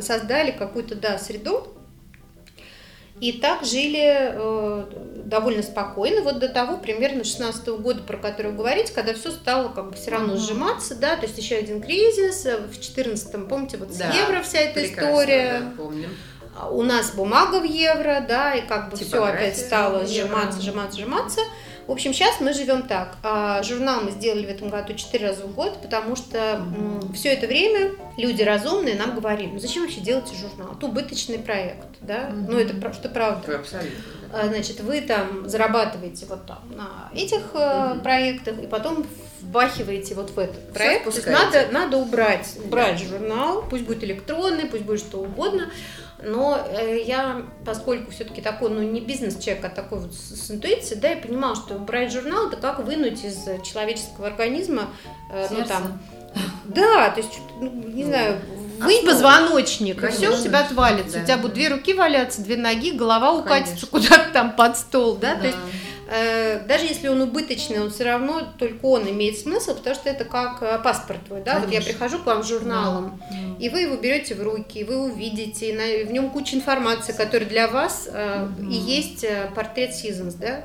создали 0.00 0.50
какую-то, 0.50 0.94
да, 0.94 1.18
среду, 1.18 1.76
и 3.20 3.32
так 3.32 3.64
жили 3.64 4.32
э, 4.32 4.84
довольно 5.24 5.62
спокойно, 5.62 6.20
вот 6.20 6.38
до 6.38 6.48
того, 6.48 6.76
примерно 6.76 7.24
16 7.24 7.66
-го 7.66 7.78
года, 7.78 8.02
про 8.02 8.18
который 8.18 8.50
вы 8.50 8.58
говорите, 8.58 8.92
когда 8.92 9.14
все 9.14 9.30
стало 9.30 9.68
как 9.68 9.90
бы 9.90 9.96
все 9.96 10.10
равно 10.10 10.34
uh-huh. 10.34 10.38
сжиматься, 10.38 10.94
да, 10.94 11.16
то 11.16 11.22
есть 11.22 11.38
еще 11.38 11.56
один 11.56 11.80
кризис, 11.80 12.44
э, 12.44 12.58
в 12.58 12.78
14-м, 12.78 13.48
помните, 13.48 13.78
вот 13.78 13.90
с 13.90 13.96
да, 13.96 14.12
евро 14.12 14.42
вся 14.42 14.58
эта 14.58 14.84
история. 14.84 15.60
Да, 15.60 15.72
помним. 15.82 16.10
А 16.58 16.70
у 16.70 16.82
нас 16.82 17.12
бумага 17.12 17.60
в 17.60 17.64
евро, 17.64 18.24
да, 18.26 18.54
и 18.54 18.66
как 18.66 18.90
бы 18.90 18.96
все 18.96 19.22
опять 19.22 19.58
стало 19.58 20.06
сжиматься, 20.06 20.60
сжиматься, 20.60 20.98
сжиматься. 20.98 21.40
В 21.86 21.92
общем, 21.92 22.12
сейчас 22.12 22.40
мы 22.40 22.52
живем 22.52 22.82
так. 22.82 23.16
А, 23.22 23.62
журнал 23.62 24.00
мы 24.02 24.10
сделали 24.10 24.44
в 24.44 24.48
этом 24.48 24.70
году 24.70 24.94
4 24.94 25.28
раза 25.28 25.42
в 25.42 25.54
год, 25.54 25.80
потому 25.80 26.16
что 26.16 26.62
все 27.14 27.32
это 27.32 27.46
время 27.46 27.92
люди 28.16 28.42
разумные 28.42 28.96
нам 28.96 29.14
говорили, 29.14 29.50
ну 29.52 29.58
зачем 29.60 29.82
вообще 29.82 30.00
делать 30.00 30.28
журнал? 30.34 30.74
Это 30.76 30.86
убыточный 30.86 31.38
проект, 31.38 31.86
да? 32.00 32.28
Mm-hmm. 32.28 32.46
Ну 32.48 32.58
это 32.58 32.92
что 32.92 33.08
правда. 33.08 33.56
Абсолютно. 33.56 33.98
А, 34.32 34.48
значит, 34.48 34.80
вы 34.80 35.00
там 35.00 35.48
зарабатываете 35.48 36.26
вот 36.26 36.44
там 36.46 36.58
на 36.76 37.10
этих 37.14 37.54
mm-hmm. 37.54 38.02
проектах, 38.02 38.58
и 38.58 38.66
потом 38.66 39.06
вбахиваете 39.40 40.14
вот 40.14 40.30
в 40.30 40.38
этот 40.38 40.72
проект. 40.72 41.04
То 41.04 41.10
есть 41.10 41.26
надо, 41.26 41.68
надо 41.70 41.98
убрать, 41.98 42.56
убрать 42.64 42.98
да. 42.98 43.18
журнал, 43.18 43.64
пусть 43.68 43.84
будет 43.84 44.02
электронный, 44.02 44.66
пусть 44.66 44.82
будет 44.82 45.00
что 45.00 45.18
угодно. 45.18 45.70
Но 46.22 46.58
э, 46.58 47.02
я, 47.04 47.42
поскольку 47.64 48.10
все-таки 48.10 48.40
такой, 48.40 48.70
ну 48.70 48.82
не 48.82 49.00
бизнес-человек, 49.00 49.64
а 49.64 49.68
такой 49.68 50.00
вот 50.00 50.14
с, 50.14 50.46
с 50.46 50.50
интуицией, 50.50 51.00
да, 51.00 51.08
я 51.10 51.16
понимала, 51.16 51.54
что 51.54 51.74
брать 51.74 52.12
журнал 52.12 52.48
это 52.48 52.56
как 52.56 52.80
вынуть 52.80 53.22
из 53.24 53.44
человеческого 53.62 54.28
организма, 54.28 54.88
э, 55.30 55.46
ну 55.50 55.64
там, 55.64 56.00
да, 56.64 57.10
то 57.10 57.20
есть, 57.20 57.38
ну, 57.60 57.70
не 57.70 58.04
знаю, 58.04 58.38
вынь 58.78 59.04
позвоночник, 59.04 60.02
и 60.02 60.08
все 60.08 60.30
у 60.30 60.42
тебя 60.42 60.60
отвалится. 60.60 61.18
Да. 61.18 61.22
У 61.22 61.24
тебя 61.24 61.36
будут 61.36 61.54
две 61.54 61.68
руки 61.68 61.94
валяться, 61.94 62.42
две 62.42 62.56
ноги, 62.56 62.92
голова 62.92 63.32
укатится 63.32 63.86
куда-то 63.86 64.30
там 64.32 64.52
под 64.52 64.76
стол, 64.76 65.16
да, 65.16 65.34
да. 65.34 65.40
то 65.40 65.46
есть 65.46 65.58
даже 66.08 66.84
если 66.84 67.08
он 67.08 67.20
убыточный, 67.20 67.80
он 67.80 67.90
все 67.90 68.04
равно 68.04 68.42
только 68.58 68.84
он 68.86 69.08
имеет 69.10 69.38
смысл, 69.38 69.74
потому 69.74 69.96
что 69.96 70.08
это 70.08 70.24
как 70.24 70.62
э, 70.62 70.78
паспорт 70.82 71.24
твой, 71.26 71.42
да, 71.42 71.54
Конечно. 71.54 71.66
вот 71.66 71.74
я 71.74 71.80
прихожу 71.82 72.18
к 72.20 72.26
вам 72.26 72.44
с 72.44 72.48
журналом, 72.48 73.20
да. 73.30 73.36
и 73.58 73.68
вы 73.68 73.80
его 73.80 73.96
берете 73.96 74.36
в 74.36 74.42
руки, 74.42 74.84
вы 74.84 74.98
увидите, 74.98 76.04
в 76.06 76.12
нем 76.12 76.30
куча 76.30 76.56
информации, 76.56 77.12
которая 77.12 77.48
для 77.48 77.66
вас, 77.66 78.08
mm-hmm. 78.12 78.70
и 78.70 78.74
есть 78.74 79.26
портрет 79.54 79.90
Seasons, 79.90 80.36
да, 80.38 80.64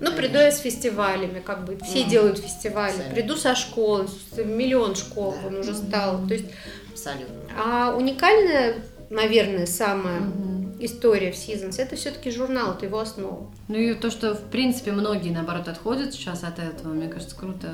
ну, 0.00 0.12
приду 0.12 0.38
я 0.38 0.50
с 0.50 0.60
фестивалями, 0.60 1.40
как 1.40 1.66
бы 1.66 1.76
все 1.84 2.04
mm. 2.04 2.08
делают 2.08 2.38
фестивали. 2.38 2.92
Абсолютно. 2.92 3.14
Приду 3.14 3.36
со 3.36 3.54
школы, 3.54 4.08
миллион 4.38 4.96
школ 4.96 5.34
да. 5.42 5.48
он 5.48 5.56
уже 5.58 5.74
стал. 5.74 6.26
То 6.26 6.32
есть, 6.32 6.46
Абсолютно. 6.90 7.34
А 7.58 7.94
уникальная, 7.94 8.76
наверное, 9.10 9.66
самая 9.66 10.20
mm 10.20 10.59
история 10.80 11.32
в 11.32 11.34
Seasons, 11.34 11.80
это 11.80 11.96
все-таки 11.96 12.30
журнал, 12.30 12.74
это 12.74 12.86
его 12.86 12.98
основа. 12.98 13.46
Ну 13.68 13.76
и 13.76 13.94
то, 13.94 14.10
что 14.10 14.34
в 14.34 14.42
принципе 14.50 14.92
многие 14.92 15.30
наоборот 15.30 15.68
отходят 15.68 16.12
сейчас 16.12 16.44
от 16.44 16.58
этого, 16.58 16.92
мне 16.92 17.08
кажется, 17.08 17.36
круто. 17.36 17.68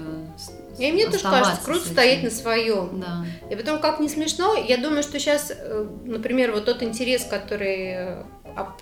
И 0.79 0.93
мне 0.93 1.07
тоже 1.07 1.23
кажется, 1.23 1.61
круто 1.65 1.87
стоять 1.87 2.23
на 2.23 2.31
своем. 2.31 3.01
Да. 3.01 3.25
И 3.51 3.57
потом, 3.57 3.81
как 3.81 4.01
не 4.01 4.09
смешно, 4.09 4.55
я 4.55 4.77
думаю, 4.77 5.03
что 5.03 5.19
сейчас, 5.19 5.53
э, 5.55 5.87
например, 6.05 6.53
вот 6.53 6.65
тот 6.65 6.83
интерес, 6.83 7.25
который 7.25 7.93
э, 7.95 8.23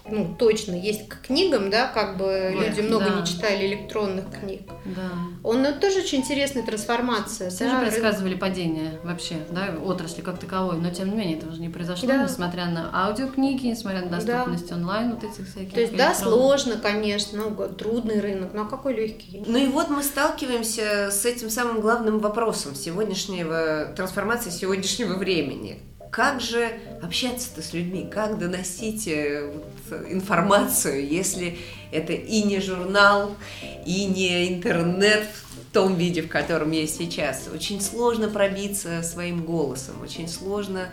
ну, 0.09 0.35
точно 0.39 0.75
есть 0.75 1.09
к 1.09 1.23
книгам, 1.23 1.71
да, 1.71 1.89
как 1.89 2.17
бы 2.17 2.53
Нет, 2.55 2.69
люди 2.69 2.87
много 2.87 3.07
да. 3.07 3.21
не 3.21 3.27
читали 3.27 3.67
электронных 3.67 4.25
книг. 4.31 4.63
Да. 4.85 5.11
Он 5.43 5.63
ну, 5.63 5.75
тоже 5.75 6.01
очень 6.01 6.19
интересная 6.19 6.63
трансформация. 6.63 7.51
Все 7.51 7.65
да, 7.65 7.81
же 7.81 7.87
предсказывали 7.87 8.35
падение 8.35 9.01
вообще, 9.03 9.37
да, 9.51 9.75
отрасли 9.85 10.23
как 10.23 10.39
таковой, 10.39 10.77
но 10.77 10.91
тем 10.91 11.11
не 11.11 11.17
менее 11.17 11.39
это 11.39 11.49
уже 11.49 11.61
не 11.61 11.69
произошло, 11.69 12.09
да. 12.09 12.23
несмотря 12.23 12.67
на 12.67 12.91
аудиокниги, 12.93 13.67
несмотря 13.67 14.03
на 14.03 14.09
доступность 14.09 14.69
да. 14.69 14.77
онлайн 14.77 15.13
вот 15.13 15.25
этих 15.25 15.49
всяких. 15.49 15.73
То 15.73 15.81
есть, 15.81 15.97
да, 15.97 16.15
сложно, 16.15 16.77
конечно, 16.77 17.43
ну, 17.45 17.69
трудный 17.69 18.21
рынок, 18.21 18.53
но 18.55 18.67
какой 18.67 18.95
легкий. 18.95 19.43
Ну 19.47 19.59
и 19.59 19.67
вот 19.67 19.89
мы 19.91 20.03
сталкиваемся 20.03 21.11
с 21.11 21.25
этим 21.25 21.51
самым 21.51 21.81
главным 21.85 22.19
вопросом 22.19 22.75
сегодняшнего, 22.75 23.93
трансформации 23.95 24.49
сегодняшнего 24.49 25.19
времени 25.19 25.83
как 26.11 26.41
же 26.41 26.71
общаться-то 27.03 27.61
с 27.61 27.75
людьми, 27.75 28.09
как 28.11 28.39
доносить 28.39 29.07
э, 29.07 29.53
вот, 29.53 30.11
информацию, 30.11 31.07
если 31.07 31.59
это 31.93 32.15
и 32.15 32.43
не 32.43 32.61
журнал, 32.61 33.37
и 33.85 34.07
не 34.07 34.55
интернет 34.55 35.27
в 35.51 35.75
том 35.75 35.97
виде, 35.97 36.23
в 36.23 36.29
котором 36.29 36.71
есть 36.71 36.97
сейчас. 36.97 37.49
Очень 37.53 37.83
сложно 37.83 38.29
пробиться 38.29 39.03
своим 39.03 39.45
голосом, 39.45 40.01
очень 40.03 40.27
сложно 40.27 40.89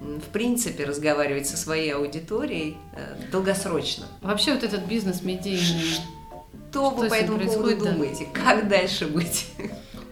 в 0.00 0.32
принципе 0.32 0.84
разговаривать 0.84 1.46
со 1.46 1.58
своей 1.58 1.92
аудиторией 1.92 2.78
э, 2.96 3.30
долгосрочно. 3.30 4.06
Вообще 4.22 4.54
вот 4.54 4.62
этот 4.62 4.86
бизнес 4.86 5.20
медийный. 5.20 5.82
Что, 5.82 6.02
что 6.70 6.90
вы 6.90 7.08
по 7.10 7.14
этому 7.14 7.40
поводу 7.40 7.84
да? 7.84 7.92
думаете? 7.92 8.26
Как 8.32 8.68
дальше 8.68 9.06
быть? 9.06 9.48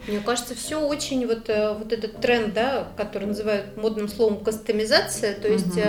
Мне 0.09 0.21
кажется, 0.21 0.55
все 0.55 0.81
очень 0.81 1.27
вот, 1.27 1.49
э, 1.49 1.75
вот 1.75 1.93
этот 1.93 2.21
тренд, 2.21 2.55
да, 2.55 2.89
который 2.97 3.29
называют 3.29 3.77
модным 3.77 4.09
словом 4.09 4.43
кастомизация, 4.43 5.35
то 5.35 5.49
есть 5.49 5.77
угу. 5.77 5.83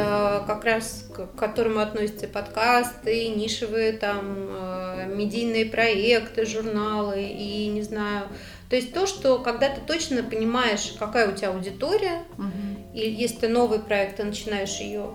как 0.47 0.63
раз 0.63 1.07
к 1.13 1.27
которому 1.37 1.79
относятся 1.79 2.27
подкасты, 2.27 3.29
нишевые 3.29 3.93
там 3.93 4.49
э, 4.49 5.05
медийные 5.13 5.65
проекты, 5.65 6.45
журналы 6.45 7.23
и 7.23 7.67
не 7.67 7.81
знаю. 7.81 8.27
То 8.69 8.75
есть 8.75 8.93
то, 8.93 9.05
что 9.05 9.39
когда 9.39 9.69
ты 9.69 9.81
точно 9.81 10.23
понимаешь, 10.23 10.95
какая 10.97 11.31
у 11.31 11.35
тебя 11.35 11.49
аудитория, 11.49 12.23
угу. 12.37 12.51
и 12.93 13.09
если 13.09 13.37
ты 13.37 13.47
новый 13.47 13.79
проект, 13.79 14.17
ты 14.17 14.23
начинаешь 14.23 14.79
ее 14.79 15.13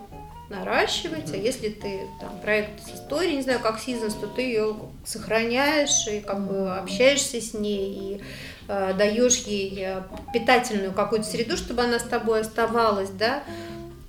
наращивать, 0.49 1.33
а 1.33 1.37
если 1.37 1.69
ты 1.69 2.01
там 2.21 2.39
проект 2.41 2.83
с 2.83 2.95
историей, 2.95 3.37
не 3.37 3.43
знаю, 3.43 3.61
как 3.61 3.79
Seasons, 3.79 4.19
то 4.19 4.27
ты 4.27 4.43
ее 4.43 4.77
сохраняешь 5.05 6.07
и 6.07 6.21
как 6.21 6.47
бы 6.47 6.75
общаешься 6.75 7.41
с 7.41 7.53
ней 7.53 7.93
и 7.93 8.23
даешь 8.93 9.39
ей 9.39 9.75
э, 9.79 10.03
питательную 10.33 10.93
какую-то 10.93 11.27
среду, 11.27 11.57
чтобы 11.57 11.83
она 11.83 11.99
с 11.99 12.05
тобой 12.05 12.43
оставалась, 12.43 13.11
да. 13.11 13.43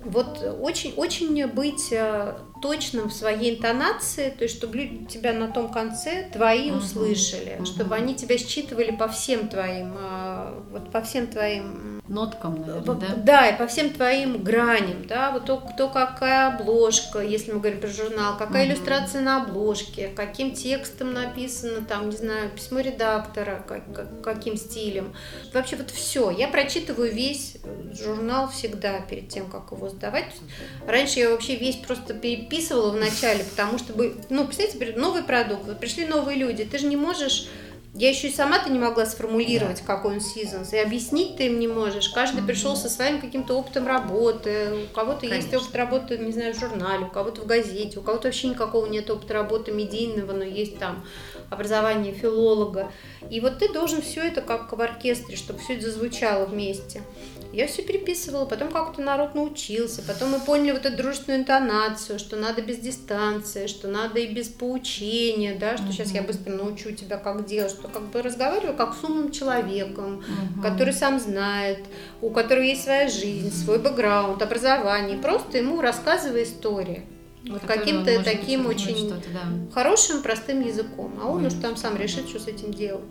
Вот 0.04 0.42
очень, 0.60 0.92
очень 0.96 1.46
быть 1.46 1.88
э, 1.92 2.34
точным 2.60 3.08
в 3.08 3.12
своей 3.12 3.56
интонации, 3.56 4.30
то 4.30 4.44
есть 4.44 4.56
чтобы 4.56 4.76
люди 4.76 5.04
тебя 5.06 5.32
на 5.32 5.48
том 5.48 5.70
конце 5.70 6.28
твои 6.32 6.70
услышали, 6.70 7.58
uh-huh. 7.58 7.66
чтобы 7.66 7.94
они 7.94 8.14
тебя 8.14 8.38
считывали 8.38 8.90
по 8.90 9.08
всем 9.08 9.48
твоим, 9.48 9.94
э, 9.98 10.62
вот 10.70 10.90
по 10.90 11.00
всем 11.00 11.26
твоим 11.26 12.00
ноткам, 12.10 12.60
наверное, 12.60 12.94
да? 12.96 13.14
Да, 13.16 13.48
и 13.48 13.56
по 13.56 13.66
всем 13.66 13.90
твоим 13.90 14.42
граням, 14.42 15.06
да, 15.06 15.30
вот 15.30 15.46
то, 15.46 15.58
кто 15.58 15.88
какая 15.88 16.48
обложка, 16.48 17.20
если 17.20 17.52
мы 17.52 17.60
говорим 17.60 17.80
про 17.80 17.88
журнал, 17.88 18.36
какая 18.36 18.64
угу. 18.64 18.72
иллюстрация 18.72 19.20
на 19.20 19.42
обложке, 19.42 20.08
каким 20.08 20.52
текстом 20.52 21.12
написано, 21.12 21.84
там, 21.86 22.10
не 22.10 22.16
знаю, 22.16 22.50
письмо 22.50 22.80
редактора, 22.80 23.64
как, 23.66 23.92
как, 23.94 24.22
каким 24.22 24.56
стилем. 24.56 25.14
Вообще 25.54 25.76
вот 25.76 25.90
все. 25.90 26.30
Я 26.30 26.48
прочитываю 26.48 27.12
весь 27.12 27.56
журнал 27.92 28.48
всегда 28.48 29.00
перед 29.00 29.28
тем, 29.28 29.48
как 29.48 29.70
его 29.70 29.88
сдавать. 29.88 30.26
Раньше 30.86 31.20
я 31.20 31.30
вообще 31.30 31.56
весь 31.56 31.76
просто 31.76 32.12
переписывала 32.50 32.90
в 32.90 32.96
начале, 32.96 33.44
потому 33.44 33.78
что, 33.78 33.94
ну, 34.28 34.46
представляете, 34.46 34.98
новый 34.98 35.22
продукт, 35.22 35.64
вот 35.66 35.80
пришли 35.80 36.06
новые 36.06 36.36
люди, 36.36 36.64
ты 36.64 36.78
же 36.78 36.86
не 36.86 36.96
можешь 36.96 37.48
я 37.92 38.08
еще 38.08 38.28
и 38.28 38.32
сама-то 38.32 38.70
не 38.70 38.78
могла 38.78 39.04
сформулировать, 39.04 39.82
да. 39.84 39.96
какой 39.96 40.14
он 40.14 40.20
сезонс, 40.20 40.72
и 40.72 40.78
объяснить 40.78 41.36
ты 41.36 41.46
им 41.46 41.58
не 41.58 41.66
можешь. 41.66 42.08
Каждый 42.10 42.42
mm-hmm. 42.42 42.46
пришел 42.46 42.76
со 42.76 42.88
своим 42.88 43.20
каким-то 43.20 43.54
опытом 43.54 43.84
работы, 43.88 44.68
у 44.84 44.94
кого-то 44.94 45.26
есть 45.26 45.52
опыт 45.52 45.74
работы, 45.74 46.16
не 46.16 46.30
знаю, 46.30 46.54
в 46.54 46.58
журнале, 46.58 47.06
у 47.06 47.10
кого-то 47.10 47.40
в 47.40 47.46
газете, 47.46 47.98
у 47.98 48.02
кого-то 48.02 48.28
вообще 48.28 48.46
никакого 48.46 48.86
нет 48.86 49.10
опыта 49.10 49.34
работы 49.34 49.72
медийного, 49.72 50.32
но 50.32 50.44
есть 50.44 50.78
там 50.78 51.04
образование 51.50 52.14
филолога. 52.14 52.92
И 53.28 53.40
вот 53.40 53.58
ты 53.58 53.72
должен 53.72 54.02
все 54.02 54.22
это 54.22 54.40
как 54.40 54.72
в 54.72 54.80
оркестре, 54.80 55.36
чтобы 55.36 55.58
все 55.58 55.74
это 55.74 55.90
зазвучало 55.90 56.46
вместе. 56.46 57.02
Я 57.52 57.66
все 57.66 57.82
переписывала, 57.82 58.44
потом 58.44 58.70
как-то 58.70 59.02
народ 59.02 59.34
научился, 59.34 60.02
потом 60.02 60.30
мы 60.30 60.40
поняли 60.40 60.70
вот 60.70 60.86
эту 60.86 60.96
дружественную 60.96 61.40
интонацию, 61.40 62.18
что 62.20 62.36
надо 62.36 62.62
без 62.62 62.78
дистанции, 62.78 63.66
что 63.66 63.88
надо 63.88 64.20
и 64.20 64.32
без 64.32 64.48
поучения, 64.48 65.56
да, 65.58 65.76
что 65.76 65.86
mm-hmm. 65.86 65.92
сейчас 65.92 66.12
я 66.12 66.22
быстро 66.22 66.52
научу 66.52 66.92
тебя, 66.92 67.16
как 67.16 67.46
делать, 67.46 67.72
что 67.72 67.88
как 67.88 68.02
бы 68.10 68.22
разговариваю 68.22 68.76
как 68.76 68.94
с 68.94 69.02
умным 69.02 69.32
человеком, 69.32 70.20
mm-hmm. 70.20 70.62
который 70.62 70.92
сам 70.92 71.18
знает, 71.18 71.80
у 72.20 72.30
которого 72.30 72.62
есть 72.62 72.84
своя 72.84 73.08
жизнь, 73.08 73.52
свой 73.52 73.80
бэкграунд, 73.80 74.40
образование, 74.40 75.18
просто 75.18 75.58
ему 75.58 75.80
рассказывай 75.80 76.44
истории. 76.44 77.04
Вот 77.48 77.62
каким-то 77.62 78.22
таким 78.22 78.66
очень 78.66 79.08
да. 79.08 79.72
хорошим, 79.72 80.22
простым 80.22 80.60
языком. 80.60 81.18
А 81.22 81.26
он 81.26 81.46
уж 81.46 81.54
там 81.54 81.76
сам 81.76 81.96
решит, 81.96 82.28
что 82.28 82.38
с 82.38 82.46
этим 82.46 82.72
делать. 82.72 83.02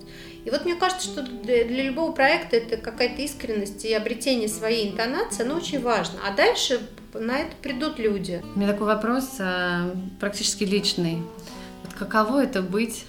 И 0.45 0.49
вот 0.49 0.65
мне 0.65 0.75
кажется, 0.75 1.07
что 1.07 1.21
для, 1.21 1.63
любого 1.63 2.11
проекта 2.11 2.57
это 2.57 2.77
какая-то 2.77 3.21
искренность 3.21 3.85
и 3.85 3.93
обретение 3.93 4.47
своей 4.47 4.89
интонации, 4.89 5.43
оно 5.43 5.55
очень 5.55 5.81
важно. 5.81 6.19
А 6.25 6.35
дальше 6.35 6.81
на 7.13 7.39
это 7.39 7.55
придут 7.61 7.99
люди. 7.99 8.41
У 8.55 8.59
меня 8.59 8.71
такой 8.71 8.87
вопрос 8.87 9.35
а, 9.39 9.93
практически 10.19 10.63
личный. 10.63 11.21
Вот 11.83 11.93
каково 11.93 12.43
это 12.43 12.61
быть 12.61 13.05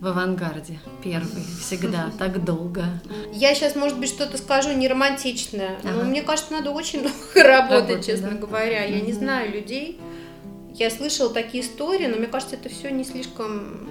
в 0.00 0.06
авангарде 0.06 0.78
первый 1.02 1.44
всегда 1.60 2.10
так 2.18 2.44
долго. 2.44 2.84
Я 3.32 3.54
сейчас, 3.54 3.74
может 3.74 3.98
быть, 3.98 4.08
что-то 4.08 4.38
скажу 4.38 4.72
не 4.72 4.88
романтичное, 4.88 5.78
ага. 5.82 5.92
но 5.94 6.04
мне 6.04 6.22
кажется, 6.22 6.52
надо 6.52 6.70
очень 6.70 7.00
много 7.02 7.16
работать, 7.34 7.88
Работать 7.90 8.06
честно 8.06 8.30
да? 8.30 8.36
говоря. 8.36 8.84
Я 8.84 9.00
не 9.00 9.12
знаю 9.12 9.52
людей, 9.52 10.00
я 10.74 10.90
слышала 10.90 11.32
такие 11.32 11.62
истории, 11.62 12.06
но 12.06 12.16
мне 12.16 12.26
кажется, 12.26 12.56
это 12.56 12.68
все 12.68 12.90
не 12.90 13.04
слишком 13.04 13.88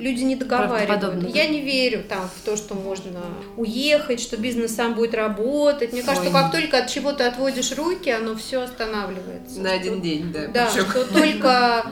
люди 0.00 0.22
не 0.22 0.36
договаривают. 0.36 1.34
Я 1.34 1.46
не 1.48 1.60
верю 1.60 2.02
там 2.08 2.28
в 2.28 2.44
то, 2.44 2.56
что 2.56 2.74
можно 2.74 3.20
уехать, 3.56 4.20
что 4.20 4.36
бизнес 4.36 4.74
сам 4.74 4.94
будет 4.94 5.14
работать. 5.14 5.92
Мне 5.92 6.02
кажется, 6.02 6.28
Ой. 6.28 6.32
как 6.32 6.50
только 6.50 6.78
от 6.78 6.88
чего-то 6.88 7.26
отводишь 7.26 7.72
руки, 7.72 8.10
оно 8.10 8.34
все 8.36 8.62
останавливается. 8.62 9.60
На 9.60 9.72
один 9.72 10.00
день, 10.00 10.32
да. 10.32 10.48
Да, 10.48 10.70
причем. 10.72 10.90
что 10.90 11.04
только 11.04 11.84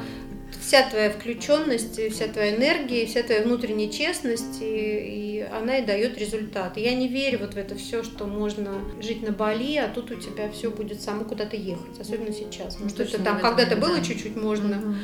вся 0.60 0.88
твоя 0.88 1.10
включенность, 1.10 1.98
вся 2.12 2.28
твоя 2.28 2.56
энергия, 2.56 3.06
вся 3.06 3.22
твоя 3.22 3.42
внутренняя 3.42 3.90
честность, 3.90 4.60
и, 4.60 4.64
и 4.64 5.46
она 5.50 5.78
и 5.78 5.86
дает 5.86 6.18
результат. 6.18 6.76
И 6.76 6.82
я 6.82 6.94
не 6.94 7.08
верю 7.08 7.38
вот 7.40 7.54
в 7.54 7.56
это 7.56 7.74
все, 7.74 8.02
что 8.02 8.26
можно 8.26 8.72
жить 9.00 9.22
на 9.22 9.32
Бали, 9.32 9.76
а 9.76 9.88
тут 9.88 10.10
у 10.10 10.14
тебя 10.16 10.50
все 10.50 10.70
будет 10.70 11.00
само 11.00 11.24
куда-то 11.24 11.56
ехать, 11.56 11.98
особенно 12.00 12.32
сейчас. 12.32 12.74
Потому 12.74 12.90
что 12.90 13.02
это 13.02 13.22
там 13.22 13.40
когда-то 13.40 13.76
было 13.76 14.02
чуть-чуть 14.02 14.36
можно, 14.36 14.74
mm 14.74 14.94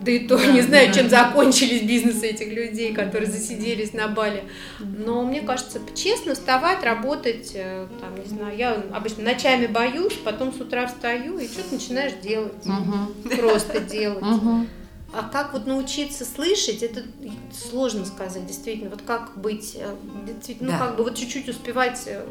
да 0.00 0.10
и 0.12 0.26
то 0.26 0.36
да, 0.36 0.46
не 0.46 0.62
знаю, 0.62 0.88
да. 0.88 0.94
чем 0.94 1.10
закончились 1.10 1.82
бизнесы 1.82 2.28
этих 2.28 2.48
людей, 2.48 2.94
которые 2.94 3.30
засиделись 3.30 3.92
на 3.92 4.08
Бали. 4.08 4.44
Но 4.78 5.24
мне 5.24 5.42
кажется, 5.42 5.80
честно 5.94 6.34
вставать, 6.34 6.82
работать, 6.82 7.52
э, 7.54 7.86
там, 8.00 8.18
не 8.18 8.26
знаю, 8.26 8.56
я 8.56 8.82
обычно 8.92 9.24
ночами 9.24 9.66
боюсь, 9.66 10.14
потом 10.24 10.52
с 10.52 10.60
утра 10.60 10.86
встаю 10.86 11.38
и 11.38 11.46
что-то 11.46 11.74
начинаешь 11.74 12.14
делать. 12.22 12.64
Угу. 12.64 13.36
Просто 13.36 13.80
делать. 13.80 14.22
Угу. 14.22 14.66
А 15.12 15.28
как 15.28 15.52
вот 15.52 15.66
научиться 15.66 16.24
слышать, 16.24 16.82
это 16.82 17.02
сложно 17.52 18.04
сказать, 18.04 18.46
действительно. 18.46 18.90
Вот 18.90 19.02
как 19.02 19.36
быть, 19.36 19.76
э, 19.78 19.94
действительно, 20.26 20.72
ну, 20.72 20.78
да. 20.78 20.78
ну 20.78 20.86
как 20.86 20.96
бы 20.96 21.04
вот 21.04 21.16
чуть-чуть 21.16 21.48
успевать 21.48 22.00
э, 22.06 22.24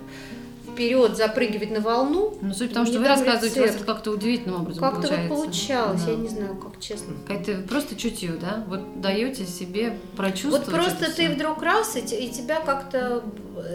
вперед 0.80 1.18
запрыгивать 1.18 1.72
на 1.72 1.82
волну. 1.82 2.38
Ну, 2.42 2.54
суть 2.54 2.72
в 2.72 2.74
том, 2.74 2.86
что 2.86 3.00
вы 3.00 3.08
рассказываете, 3.08 3.60
у 3.60 3.64
вас 3.66 3.76
это 3.76 3.84
как-то 3.84 4.12
удивительным 4.12 4.62
образом 4.62 4.82
Как-то 4.82 5.14
вот 5.14 5.28
получалось, 5.28 6.04
да. 6.04 6.12
я 6.12 6.18
не 6.18 6.30
знаю, 6.30 6.56
как 6.56 6.80
честно. 6.80 7.16
Какая-то 7.28 7.68
просто 7.68 7.98
чутье, 7.98 8.32
да? 8.40 8.64
Вот 8.68 9.02
даете 9.02 9.46
себе 9.46 10.00
прочувствовать. 10.16 10.68
Вот 10.68 10.74
просто 10.74 11.08
ты 11.08 11.26
все. 11.26 11.30
вдруг 11.30 11.62
раз, 11.62 11.98
и, 11.98 12.00
и 12.00 12.30
тебя 12.30 12.62
как-то 12.62 13.24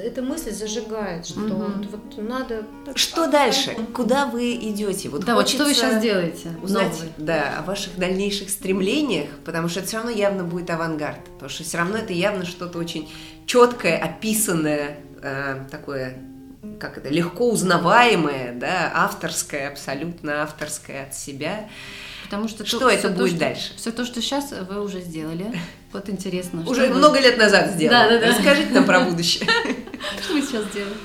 эта 0.03 0.23
мысль 0.23 0.53
зажигает, 0.53 1.27
что 1.27 1.41
угу. 1.41 1.55
вот, 1.55 1.87
вот 1.91 2.29
надо... 2.29 2.63
Что 2.95 3.25
а, 3.25 3.27
дальше? 3.27 3.77
Куда 3.93 4.25
вы 4.25 4.55
идете? 4.55 5.11
Вот 5.11 5.27
да, 5.27 5.35
вот 5.35 5.47
что 5.47 5.65
вы 5.65 5.75
сейчас 5.75 6.01
делаете? 6.01 6.53
Узнать, 6.63 6.93
новый. 6.93 7.13
да, 7.19 7.59
о 7.59 7.63
ваших 7.63 7.99
дальнейших 7.99 8.49
стремлениях, 8.49 9.29
потому 9.45 9.69
что 9.69 9.81
это 9.81 9.89
все 9.89 9.99
равно 9.99 10.11
явно 10.11 10.43
будет 10.43 10.71
авангард, 10.71 11.23
потому 11.35 11.51
что 11.51 11.65
все 11.65 11.77
равно 11.77 11.99
это 11.99 12.15
явно 12.15 12.47
что-то 12.47 12.79
очень 12.79 13.11
четкое, 13.45 13.99
описанное, 13.99 15.01
э, 15.23 15.67
такое 15.71 16.17
как 16.79 16.99
это, 16.99 17.09
легко 17.09 17.51
узнаваемое, 17.51 18.53
да, 18.55 18.91
авторское, 18.95 19.69
абсолютно 19.69 20.43
авторское 20.43 21.05
от 21.05 21.15
себя. 21.15 21.69
Потому 22.25 22.49
что 22.49 22.65
что 22.65 22.81
то, 22.81 22.89
это 22.89 23.11
будет 23.11 23.35
то, 23.35 23.41
дальше? 23.41 23.73
Все 23.77 23.93
то, 23.93 24.05
что 24.05 24.21
сейчас 24.23 24.53
вы 24.69 24.83
уже 24.83 25.01
сделали. 25.01 25.53
Вот 25.93 26.09
интересно. 26.09 26.69
Уже 26.69 26.89
много 26.89 27.21
лет 27.21 27.37
назад 27.39 27.73
сделали. 27.73 28.09
Да, 28.09 28.09
да, 28.09 28.21
да. 28.21 28.27
Расскажите 28.29 28.71
нам 28.73 28.85
про 28.85 29.01
будущее. 29.01 29.47
Что 30.23 30.33
вы 30.33 30.43
сейчас 30.43 30.65
делаете? 30.73 30.99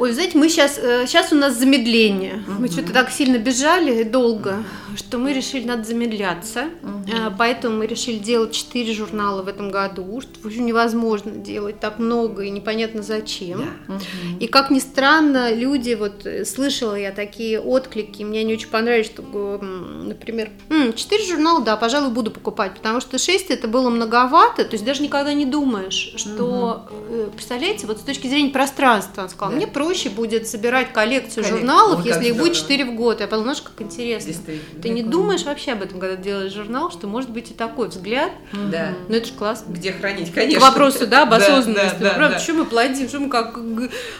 Ой, 0.00 0.12
знаете, 0.12 0.38
мы 0.38 0.48
сейчас, 0.48 0.76
сейчас 0.76 1.30
э, 1.30 1.34
у 1.34 1.38
нас 1.38 1.58
замедление. 1.58 2.42
Угу. 2.48 2.60
Мы 2.60 2.68
что-то 2.68 2.90
так 2.90 3.10
сильно 3.10 3.36
бежали 3.36 4.02
долго, 4.02 4.64
что 4.96 5.18
мы 5.18 5.34
решили, 5.34 5.66
надо 5.66 5.84
замедляться. 5.84 6.68
Угу. 6.82 7.34
Поэтому 7.36 7.76
мы 7.76 7.86
решили 7.86 8.16
делать 8.16 8.52
4 8.52 8.94
журнала 8.94 9.42
в 9.42 9.48
этом 9.48 9.70
году, 9.70 10.22
что 10.22 10.48
уже 10.48 10.62
невозможно 10.62 11.32
делать 11.32 11.80
так 11.80 11.98
много 11.98 12.44
и 12.44 12.50
непонятно 12.50 13.02
зачем. 13.02 13.58
Да. 13.88 13.94
Угу. 13.94 14.02
И 14.40 14.46
как 14.46 14.70
ни 14.70 14.78
странно, 14.78 15.52
люди, 15.52 15.92
вот 15.92 16.24
э, 16.24 16.46
слышала 16.46 16.94
я 16.94 17.12
такие 17.12 17.60
отклики, 17.60 18.22
мне 18.22 18.42
не 18.42 18.54
очень 18.54 18.68
понравились, 18.68 19.08
что, 19.08 19.22
например, 19.60 20.48
4 20.96 21.26
журнала, 21.26 21.60
да, 21.60 21.76
пожалуй, 21.76 22.10
буду 22.10 22.30
покупать, 22.30 22.72
потому 22.72 23.02
что 23.02 23.18
6 23.18 23.50
это 23.50 23.68
было 23.68 23.90
многовато, 23.90 24.64
то 24.64 24.72
есть 24.72 24.84
даже 24.86 25.02
никогда 25.02 25.34
не 25.34 25.44
думаешь, 25.44 26.14
что, 26.16 26.86
угу. 26.88 27.32
представляете, 27.32 27.86
вот 27.86 27.98
с 27.98 28.02
точки 28.02 28.28
зрения 28.28 28.50
пространства, 28.50 29.24
он 29.24 29.28
сказал, 29.28 29.50
да. 29.50 29.56
мне 29.56 29.66
проще 29.66 29.89
проще 29.90 30.08
будет 30.08 30.46
собирать 30.46 30.92
коллекцию 30.92 31.42
Коллек... 31.42 31.58
журналов, 31.58 32.04
О, 32.04 32.08
если 32.08 32.28
их 32.28 32.36
будет 32.36 32.54
4 32.54 32.84
в 32.84 32.94
год. 32.94 33.20
Я 33.20 33.26
подумала, 33.26 33.54
знаешь, 33.54 33.62
как 33.62 33.84
интересно. 33.84 34.32
Ты 34.80 34.88
не 34.90 35.02
думаешь 35.02 35.42
вообще 35.42 35.72
об 35.72 35.82
этом, 35.82 35.98
когда 35.98 36.16
делаешь 36.16 36.52
журнал, 36.52 36.92
что 36.92 37.08
может 37.08 37.30
быть 37.30 37.50
и 37.50 37.54
такой 37.54 37.88
взгляд. 37.88 38.30
Да. 38.70 38.92
Ну 39.08 39.16
это 39.16 39.26
же 39.26 39.32
классно. 39.32 39.72
Где 39.72 39.92
хранить, 39.92 40.32
конечно. 40.32 40.60
К 40.60 40.62
вопросу, 40.62 41.06
да, 41.06 41.22
об 41.22 41.34
осознанности. 41.34 41.96
Да, 41.98 42.10
да, 42.10 42.14
Правда, 42.14 42.36
да. 42.36 42.42
что 42.42 42.54
мы 42.54 42.64
плодим, 42.66 43.08
что 43.08 43.18
мы 43.18 43.28
как 43.28 43.58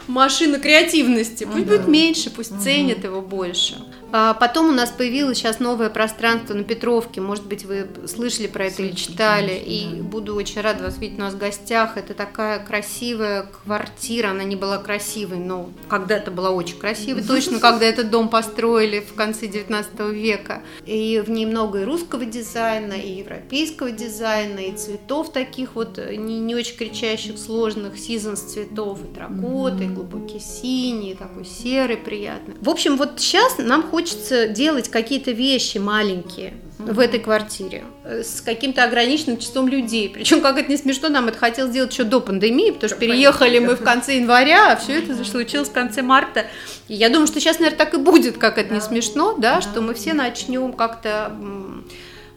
машина 0.09 0.59
креативности. 0.59 1.45
Пусть 1.45 1.67
будет 1.67 1.87
меньше, 1.87 2.31
пусть 2.31 2.61
ценят 2.61 3.05
его 3.05 3.23
больше. 3.23 3.77
А 4.13 4.35
потом 4.35 4.69
у 4.69 4.73
нас 4.73 4.91
появилось 4.91 5.39
сейчас 5.39 5.61
новое 5.61 5.89
пространство 5.91 6.55
на 6.55 6.65
Петровке. 6.65 7.21
Может 7.21 7.47
быть, 7.47 7.65
вы 7.65 7.87
слышали 8.07 8.47
про 8.47 8.67
это 8.67 8.83
или 8.83 8.93
читали. 8.93 9.53
И 9.55 10.01
буду 10.03 10.35
очень 10.35 10.61
рада 10.61 10.85
вас 10.85 10.99
видеть 10.99 11.19
у 11.19 11.23
нас 11.23 11.35
в 11.35 11.39
гостях. 11.39 11.97
Это 11.97 12.15
такая 12.15 12.59
красивая 12.65 13.49
квартира. 13.65 14.31
Она 14.31 14.45
не 14.45 14.57
была 14.57 14.79
красивой, 14.79 15.39
но 15.39 15.71
когда-то 15.89 16.31
была 16.31 16.51
очень 16.51 16.79
красивой. 16.79 17.23
Точно, 17.23 17.59
когда 17.61 17.87
этот 17.87 18.11
дом 18.11 18.29
построили 18.29 19.01
в 19.01 19.15
конце 19.15 19.47
19 19.47 20.01
века. 20.13 20.63
И 20.87 21.23
в 21.25 21.31
ней 21.31 21.47
много 21.47 21.83
и 21.83 21.85
русского 21.85 22.25
дизайна, 22.25 22.95
и 22.95 23.19
европейского 23.19 23.91
дизайна, 23.91 24.59
и 24.59 24.73
цветов 24.73 25.33
таких 25.33 25.75
вот 25.75 25.99
не, 25.99 26.41
не 26.41 26.55
очень 26.55 26.77
кричащих, 26.77 27.39
сложных, 27.39 27.99
сизонс 27.99 28.41
цветов, 28.41 28.99
и 29.05 29.15
тракоты, 29.15 29.85
и 29.85 29.89
глубокий 29.89 30.41
синий, 30.41 31.13
и 31.13 31.15
такой 31.15 31.45
серый 31.45 31.97
приятный. 31.97 32.57
В 32.61 32.69
общем, 32.69 32.97
вот 32.97 33.21
сейчас 33.21 33.59
нам 33.59 33.83
хочется 33.83 34.00
хочется 34.01 34.49
делать 34.49 34.89
какие-то 34.89 35.33
вещи 35.33 35.79
маленькие 35.79 36.55
в 36.79 36.99
этой 36.99 37.21
квартире 37.21 37.85
э, 38.05 38.23
с 38.23 38.41
каким-то 38.41 38.85
ограниченным 38.85 39.37
числом 39.37 39.69
людей. 39.69 40.09
Причем, 40.09 40.41
как 40.41 40.57
это 40.57 40.71
не 40.71 40.79
смешно, 40.79 41.11
нам 41.11 41.29
это 41.29 41.39
хотелось 41.39 41.73
сделать 41.73 41.93
еще 41.93 42.05
до 42.05 42.21
пандемии, 42.21 42.71
потому 42.71 42.89
что 42.89 42.99
переехали 42.99 43.59
мы 43.59 43.77
в 43.77 43.83
конце 43.83 44.17
января, 44.17 44.73
а 44.73 44.77
все 44.77 44.99
это 45.01 45.23
случилось 45.25 45.69
в 45.69 45.73
конце 45.73 46.01
марта. 46.01 46.47
И 46.89 46.95
я 46.95 47.11
думаю, 47.11 47.27
что 47.27 47.39
сейчас, 47.41 47.59
наверное, 47.59 47.77
так 47.77 47.93
и 47.93 47.99
будет, 47.99 48.39
как 48.39 48.57
это 48.57 48.73
не 48.73 48.81
смешно, 48.81 49.35
да, 49.37 49.61
что 49.61 49.83
мы 49.83 49.93
все 49.93 50.15
начнем 50.15 50.73
как-то 50.73 51.37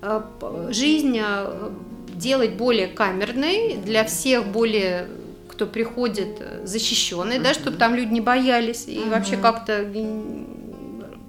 э, 0.02 0.22
жизнь 0.70 1.18
э, 1.22 1.70
делать 2.14 2.52
более 2.52 2.88
камерной, 2.88 3.78
для 3.78 4.04
всех 4.04 4.46
более 4.48 5.08
кто 5.48 5.68
приходит 5.68 6.42
защищенный, 6.64 7.40
да, 7.40 7.54
чтобы 7.54 7.78
там 7.78 7.96
люди 7.96 8.12
не 8.12 8.22
боялись 8.22 8.86
и 8.88 9.00
вообще 9.08 9.38
как-то 9.38 9.84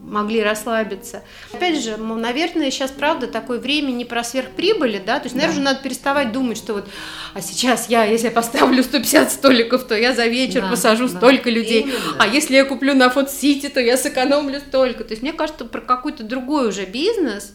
могли 0.07 0.43
расслабиться. 0.43 1.23
Опять 1.53 1.83
же, 1.83 1.97
наверное, 1.97 2.71
сейчас, 2.71 2.91
правда, 2.91 3.27
такое 3.27 3.59
время 3.59 3.91
не 3.91 4.05
про 4.05 4.23
сверхприбыли, 4.23 5.03
да, 5.05 5.19
то 5.19 5.25
есть, 5.25 5.35
наверное, 5.35 5.65
да. 5.65 5.73
надо 5.73 5.83
переставать 5.83 6.33
думать, 6.33 6.57
что 6.57 6.75
вот, 6.75 6.89
а 7.33 7.41
сейчас 7.41 7.89
я, 7.89 8.05
если 8.05 8.27
я 8.27 8.33
поставлю 8.33 8.83
150 8.83 9.33
столиков, 9.33 9.85
то 9.85 9.97
я 9.97 10.15
за 10.15 10.27
вечер 10.27 10.63
да, 10.63 10.71
посажу 10.71 11.09
да. 11.09 11.17
столько 11.17 11.51
людей, 11.51 11.83
Именно. 11.83 12.17
а 12.19 12.27
если 12.27 12.55
я 12.55 12.65
куплю 12.65 12.95
на 12.95 13.11
Фуд-Сити, 13.11 13.69
то 13.69 13.81
я 13.81 13.97
сэкономлю 13.97 14.61
столько. 14.61 15.05
То 15.05 15.13
есть, 15.13 15.23
мне 15.23 15.33
кажется, 15.33 15.65
про 15.65 15.81
какой-то 15.81 16.23
другой 16.23 16.69
уже 16.69 16.85
бизнес, 16.85 17.55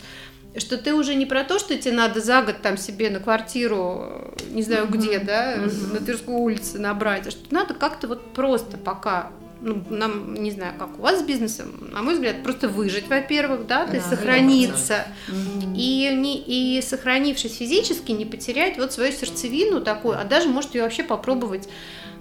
что 0.57 0.77
ты 0.77 0.93
уже 0.93 1.15
не 1.15 1.25
про 1.25 1.43
то, 1.43 1.59
что 1.59 1.77
тебе 1.77 1.93
надо 1.93 2.21
за 2.21 2.41
год 2.41 2.61
там 2.61 2.77
себе 2.77 3.09
на 3.09 3.19
квартиру, 3.19 4.33
не 4.49 4.63
знаю 4.63 4.85
mm-hmm. 4.85 4.97
где, 4.97 5.19
да, 5.19 5.55
mm-hmm. 5.55 5.93
на 5.93 5.99
Тверской 6.05 6.35
улице 6.35 6.79
набрать, 6.79 7.27
а 7.27 7.31
что 7.31 7.53
надо 7.53 7.73
как-то 7.73 8.07
вот 8.07 8.33
просто 8.33 8.77
пока 8.77 9.31
ну, 9.61 9.83
нам, 9.89 10.33
не 10.35 10.51
знаю, 10.51 10.73
как 10.77 10.97
у 10.97 11.01
вас 11.01 11.19
с 11.19 11.23
бизнесом, 11.23 11.89
на 11.91 12.01
мой 12.01 12.13
взгляд, 12.13 12.43
просто 12.43 12.67
выжить, 12.67 13.07
во-первых, 13.07 13.67
да, 13.67 13.85
то 13.85 13.95
есть 13.95 14.09
да, 14.09 14.15
сохраниться, 14.15 15.07
и, 15.75 16.09
не, 16.15 16.37
и 16.37 16.81
сохранившись 16.81 17.57
физически, 17.57 18.11
не 18.11 18.25
потерять 18.25 18.77
вот 18.77 18.93
свою 18.93 19.11
сердцевину 19.11 19.81
такую, 19.81 20.19
а 20.19 20.23
даже, 20.23 20.47
может, 20.47 20.75
ее 20.75 20.83
вообще 20.83 21.03
попробовать 21.03 21.67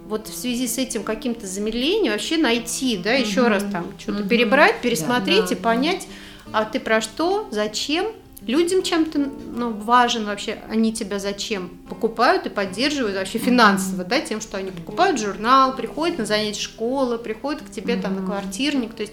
вот 0.06 0.26
в 0.26 0.34
связи 0.34 0.66
с 0.66 0.78
этим 0.78 1.04
каким-то 1.04 1.46
замедлением 1.46 2.12
вообще 2.12 2.38
найти, 2.38 2.96
да, 2.96 3.12
еще 3.12 3.46
раз 3.46 3.64
там 3.70 3.86
что-то 3.98 4.22
перебрать, 4.24 4.80
пересмотреть 4.80 5.42
да, 5.42 5.48
да, 5.48 5.54
и 5.54 5.58
понять, 5.58 6.08
а 6.52 6.64
ты 6.64 6.80
про 6.80 7.00
что, 7.00 7.46
зачем, 7.50 8.06
людям 8.48 8.82
чем-то 8.82 9.18
ну, 9.18 9.72
важен 9.72 10.24
вообще, 10.24 10.58
они 10.68 10.92
тебя 10.92 11.18
зачем 11.18 11.68
покупают 11.88 12.46
и 12.46 12.48
поддерживают 12.48 13.16
вообще 13.16 13.38
финансово, 13.38 14.04
да, 14.04 14.20
тем, 14.20 14.40
что 14.40 14.56
они 14.56 14.70
покупают 14.70 15.20
журнал, 15.20 15.76
приходят 15.76 16.18
на 16.18 16.24
занятия 16.24 16.60
школы, 16.60 17.18
приходят 17.18 17.62
к 17.62 17.70
тебе 17.70 17.96
там 17.96 18.16
на 18.16 18.26
квартирник, 18.26 18.94
то 18.94 19.02
есть 19.02 19.12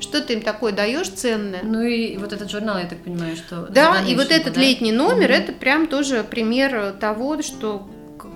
что 0.00 0.20
ты 0.20 0.34
им 0.34 0.42
такое 0.42 0.72
даешь 0.72 1.08
ценное. 1.08 1.62
Ну 1.62 1.80
и 1.80 2.18
вот 2.18 2.32
этот 2.32 2.50
журнал, 2.50 2.78
я 2.78 2.84
так 2.84 2.98
понимаю, 2.98 3.36
что... 3.36 3.68
Да, 3.70 4.04
и 4.06 4.14
вот 4.14 4.30
этот 4.30 4.52
да? 4.52 4.60
летний 4.60 4.92
номер, 4.92 5.30
mm-hmm. 5.30 5.34
это 5.34 5.52
прям 5.52 5.86
тоже 5.86 6.22
пример 6.22 6.92
того, 7.00 7.40
что 7.40 7.88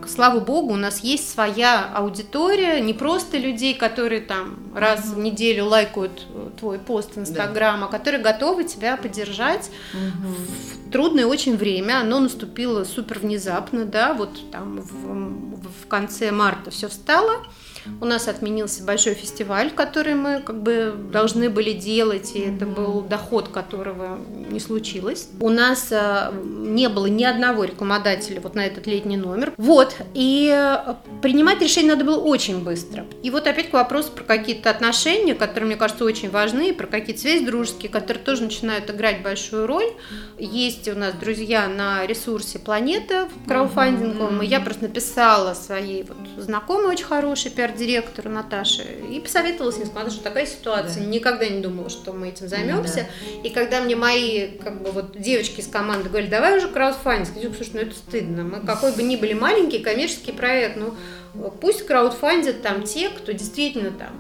слава 0.09 0.41
богу, 0.41 0.73
у 0.73 0.77
нас 0.77 1.01
есть 1.01 1.31
своя 1.31 1.91
аудитория, 1.95 2.81
не 2.81 2.95
просто 2.95 3.39
людей, 3.39 3.75
которые 3.75 4.21
там 4.21 4.59
раз 4.75 5.01
mm-hmm. 5.01 5.15
в 5.15 5.19
неделю 5.19 5.67
лайкают 5.67 6.27
э, 6.33 6.51
твой 6.59 6.79
пост 6.79 7.17
в 7.17 7.19
Инстаграм, 7.19 7.81
да. 7.81 7.87
а 7.87 7.89
которые 7.89 8.23
готовы 8.23 8.65
тебя 8.65 8.97
поддержать 8.97 9.71
mm-hmm. 9.93 10.89
в 10.89 10.91
трудное 10.93 11.27
очень 11.27 11.57
время. 11.57 12.01
Оно 12.01 12.21
наступило 12.21 12.85
супер 12.85 13.19
внезапно, 13.19 13.85
да, 13.85 14.15
вот 14.15 14.51
там 14.51 14.81
в, 14.81 15.85
в 15.85 15.87
конце 15.89 16.31
марта 16.31 16.71
все 16.71 16.89
встало. 16.89 17.45
У 18.01 18.05
нас 18.05 18.29
отменился 18.29 18.85
большой 18.85 19.15
фестиваль, 19.15 19.71
который 19.71 20.15
мы 20.15 20.41
как 20.41 20.63
бы 20.63 20.95
должны 21.13 21.49
были 21.51 21.73
делать, 21.73 22.33
и 22.35 22.41
это 22.41 22.67
был 22.67 23.03
доход, 23.03 23.49
которого 23.49 24.19
не 24.51 24.61
случилось. 24.61 25.29
У 25.41 25.49
нас 25.49 25.89
э, 25.91 26.33
не 26.45 26.89
было 26.89 27.07
ни 27.07 27.25
одного 27.25 27.65
рекламодателя 27.65 28.41
вот 28.41 28.55
на 28.55 28.67
этот 28.67 28.87
летний 28.87 29.17
номер. 29.17 29.53
Вот, 29.57 29.97
и 30.15 30.53
э, 30.55 30.95
принимать 31.23 31.61
решение 31.61 31.93
надо 31.93 32.05
было 32.05 32.19
очень 32.19 32.63
быстро. 32.63 33.07
И 33.23 33.31
вот 33.31 33.47
опять 33.47 33.71
к 33.71 33.73
вопросу 33.73 34.13
про 34.13 34.25
какие-то 34.25 34.71
отношения, 34.71 35.35
которые, 35.35 35.67
мне 35.67 35.77
кажется, 35.77 36.05
очень 36.05 36.31
важны, 36.31 36.73
про 36.73 36.87
какие-то 36.87 37.21
связи 37.21 37.45
дружеские, 37.45 37.91
которые 37.91 38.23
тоже 38.23 38.43
начинают 38.45 38.91
играть 38.91 39.23
большую 39.23 39.67
роль. 39.67 39.91
Есть 40.39 40.89
у 40.89 40.95
нас 40.95 41.15
друзья 41.15 41.69
на 41.69 42.07
ресурсе 42.07 42.59
Планета 42.59 43.29
краудфандинговом, 43.47 44.43
и 44.43 44.47
я 44.47 44.61
просто 44.61 44.85
написала 44.85 45.55
своей 45.55 46.05
вот 46.05 46.17
знакомой 46.37 46.93
очень 46.93 47.07
хорошей 47.07 47.51
пиар 47.51 47.73
директору 47.73 48.31
Наташе 48.31 48.85
и 49.11 49.21
посоветовала 49.21 49.73
с 49.73 49.79
ней, 49.79 49.87
сказала, 49.87 50.11
что 50.11 50.23
такая 50.23 50.47
ситуация, 50.47 51.03
да. 51.03 51.09
никогда 51.09 51.49
не 51.49 51.61
думала, 51.61 51.91
что 51.91 52.13
мы 52.13 52.29
этим 52.29 52.49
займемся. 52.49 53.07
Да. 53.43 53.49
И 53.49 53.53
когда 53.53 53.81
мне 53.81 53.97
мои, 53.97 54.49
как 54.59 54.83
бы, 54.83 54.91
вот 54.91 55.19
девочки 55.19 55.61
из 55.61 55.67
команды 55.67 56.09
говорили, 56.09 56.31
давай 56.31 56.57
уже 56.57 56.69
краудфандинг, 56.69 57.37
я 57.37 57.43
говорю, 57.43 57.57
слушай, 57.57 57.71
ну 57.75 57.81
это 57.81 57.95
стыдно, 57.95 58.45
мы 58.45 58.61
какой 58.61 58.93
бы 58.93 59.03
ни 59.03 59.17
были 59.17 59.33
маленький 59.79 59.83
коммерческий 59.83 60.33
проект, 60.33 60.77
ну 60.77 60.95
пусть 61.61 61.87
краудфандят 61.87 62.63
там 62.63 62.83
те, 62.83 63.11
кто 63.11 63.33
действительно 63.33 63.91
там 63.91 64.11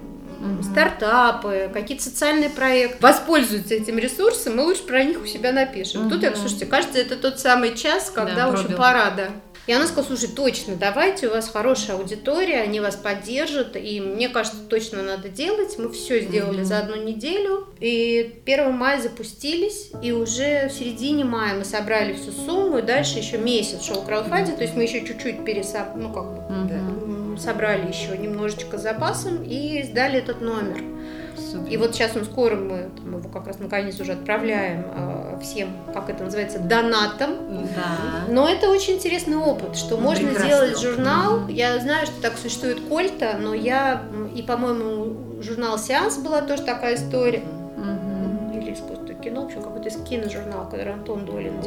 угу. 0.41 0.63
стартапы, 0.63 1.71
какие-то 1.73 2.05
социальные 2.05 2.51
проекты, 2.51 2.99
воспользуются 3.01 3.75
этим 3.75 3.99
ресурсом, 3.99 4.57
мы 4.57 4.65
лучше 4.65 4.83
про 4.85 5.03
них 5.03 5.23
у 5.23 5.27
себя 5.27 5.53
напишем. 5.53 6.03
Угу. 6.07 6.11
Тут 6.11 6.23
я, 6.23 6.35
слушайте, 6.35 6.67
кажется, 6.67 6.99
это 6.99 7.17
тот 7.17 7.41
самый 7.41 7.75
час, 7.75 8.11
когда 8.15 8.47
да, 8.47 8.49
уже 8.51 8.69
пора, 8.69 9.11
да. 9.11 9.29
И 9.69 9.73
она 9.73 9.87
сказала, 9.87 10.17
слушай, 10.17 10.31
точно, 10.35 10.77
давайте, 10.77 11.29
у 11.29 11.31
вас 11.31 11.51
хорошая 11.51 11.99
аудитория, 11.99 12.63
они 12.63 12.81
вас 12.81 12.97
поддержат, 12.97 13.77
и 13.77 14.01
мне 14.01 14.31
кажется, 14.31 14.61
точно 14.67 15.03
надо 15.03 15.29
делать. 15.29 15.79
Мы 15.79 15.93
все 15.93 16.23
сделали 16.23 16.61
mm-hmm. 16.61 16.65
за 16.65 16.79
одну 16.79 16.97
неделю, 16.97 17.67
и 17.79 18.41
1 18.47 18.73
мая 18.73 18.99
запустились, 18.99 19.91
и 20.03 20.11
уже 20.11 20.69
в 20.69 20.73
середине 20.73 21.25
мая 21.25 21.55
мы 21.55 21.67
собрали 21.67 22.15
всю 22.15 22.33
сумму, 22.33 22.79
и 22.79 22.83
дальше 22.83 23.19
еще 23.19 23.37
месяц 23.37 23.83
шел 23.83 24.03
краудфандинг, 24.03 24.57
то 24.57 24.63
есть 24.63 24.75
мы 24.75 24.85
еще 24.85 25.07
чуть-чуть 25.07 25.45
пересоб... 25.45 25.97
ну, 25.97 26.15
как 26.15 26.25
бы, 26.25 26.55
mm-hmm. 26.55 27.39
собрали 27.39 27.89
еще 27.89 28.17
немножечко 28.17 28.79
запасом 28.79 29.43
и 29.43 29.83
сдали 29.83 30.21
этот 30.21 30.41
номер. 30.41 30.83
Супер. 31.39 31.71
И 31.71 31.77
вот 31.77 31.95
сейчас 31.95 32.17
он 32.17 32.25
скоро 32.25 32.57
мы 32.57 32.91
там, 32.97 33.19
его 33.19 33.29
как 33.29 33.47
раз 33.47 33.59
наконец 33.59 33.99
уже 34.01 34.13
отправляем 34.13 34.85
э, 34.95 35.39
всем, 35.43 35.71
как 35.93 36.11
это 36.11 36.25
называется, 36.25 36.59
донатом. 36.59 37.31
Да. 37.75 38.33
Но 38.33 38.49
это 38.49 38.69
очень 38.69 38.95
интересный 38.95 39.37
опыт, 39.37 39.77
что 39.77 39.97
ну, 39.97 40.03
можно 40.03 40.31
сделать 40.35 40.79
журнал. 40.79 41.49
Я 41.49 41.79
знаю, 41.79 42.07
что 42.07 42.21
так 42.21 42.37
существует 42.37 42.81
Кольта, 42.89 43.37
но 43.39 43.55
я 43.55 44.03
и, 44.35 44.43
по-моему, 44.43 45.43
журнал 45.43 45.79
Сеанс 45.79 46.19
была 46.19 46.43
тоже 46.43 46.63
такая 46.63 46.97
история. 46.97 47.43
Mm-hmm. 47.77 48.61
Или 48.61 48.73
искусство 48.75 49.15
кино, 49.15 49.43
в 49.43 49.47
общем, 49.47 49.63
какой-то 49.63 49.91
киножурнал, 49.91 50.69
который 50.69 50.93
Антон 50.93 51.25
Долин 51.25 51.61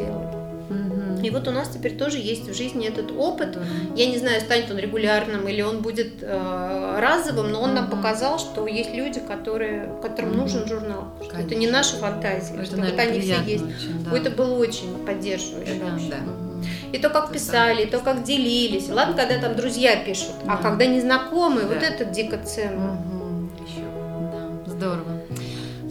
делал. 0.71 1.21
И 1.21 1.29
вот 1.29 1.47
у 1.47 1.51
нас 1.51 1.69
теперь 1.69 1.97
тоже 1.97 2.17
есть 2.17 2.47
в 2.47 2.53
жизни 2.53 2.87
этот 2.87 3.11
опыт. 3.11 3.57
Я 3.95 4.07
не 4.07 4.17
знаю, 4.17 4.41
станет 4.41 4.71
он 4.71 4.77
регулярным 4.77 5.47
или 5.47 5.61
он 5.61 5.81
будет 5.81 6.21
э, 6.21 6.97
разовым, 6.99 7.51
но 7.51 7.61
он 7.61 7.73
нам 7.73 7.89
показал, 7.89 8.39
что 8.39 8.67
есть 8.67 8.93
люди, 8.93 9.19
которые, 9.19 9.93
которым 10.01 10.37
нужен 10.37 10.67
журнал. 10.67 11.13
Что 11.23 11.37
это 11.37 11.55
не 11.55 11.67
наша 11.67 11.97
фантазия, 11.97 12.55
это, 12.55 12.65
что 12.65 12.77
вот 12.77 12.99
они 12.99 13.19
все 13.19 13.37
есть. 13.45 13.63
Очень, 13.63 14.03
да. 14.03 14.17
Это 14.17 14.31
было 14.31 14.57
очень 14.57 15.05
поддерживающе. 15.05 15.79
Да, 15.79 16.17
да. 16.17 16.51
И 16.91 16.99
то, 16.99 17.09
как 17.09 17.31
писали, 17.31 17.83
и 17.83 17.85
то, 17.85 17.99
как 17.99 18.23
делились. 18.23 18.89
Ладно, 18.89 19.15
когда 19.15 19.39
там 19.39 19.55
друзья 19.55 19.95
пишут, 20.03 20.33
а 20.43 20.47
да. 20.47 20.53
а 20.53 20.57
когда 20.57 20.85
незнакомые, 20.85 21.67
да. 21.67 21.73
вот 21.73 21.83
это 21.83 22.05
дико 22.05 22.37
ценно. 22.37 22.93
Угу. 22.93 23.63
Еще. 23.65 23.85
Да. 24.31 24.71
Здорово. 24.71 25.20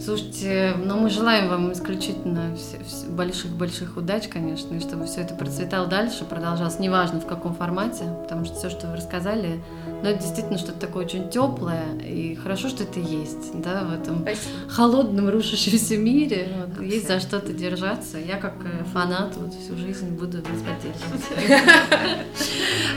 Слушайте, 0.03 0.73
ну 0.83 0.99
мы 0.99 1.09
желаем 1.09 1.47
вам 1.47 1.73
исключительно 1.73 2.57
больших-больших 3.09 3.97
удач, 3.97 4.27
конечно, 4.27 4.73
и 4.73 4.79
чтобы 4.79 5.05
все 5.05 5.21
это 5.21 5.35
процветало 5.35 5.85
дальше, 5.85 6.25
продолжалось, 6.25 6.79
неважно 6.79 7.19
в 7.19 7.27
каком 7.27 7.53
формате, 7.53 8.05
потому 8.23 8.45
что 8.45 8.55
все, 8.55 8.69
что 8.71 8.87
вы 8.87 8.97
рассказали, 8.97 9.61
но 10.01 10.09
это 10.09 10.23
действительно 10.23 10.57
что-то 10.57 10.79
такое 10.79 11.05
очень 11.05 11.29
теплое, 11.29 11.83
и 11.99 12.35
хорошо, 12.35 12.69
что 12.69 12.83
это 12.83 12.99
есть, 12.99 13.61
да, 13.61 13.83
в 13.83 13.93
этом 13.93 14.21
Спасибо. 14.21 14.69
холодном, 14.69 15.29
рушащемся 15.29 15.97
мире, 15.97 16.49
вот, 16.65 16.83
есть 16.83 17.07
за 17.07 17.19
что-то 17.19 17.53
держаться. 17.53 18.17
Я 18.17 18.37
как 18.37 18.53
э, 18.63 18.83
фанат 18.85 19.35
вот 19.35 19.53
всю 19.53 19.77
жизнь 19.77 20.09
буду 20.17 20.39
вас 20.39 20.61
поддерживать. 20.61 21.61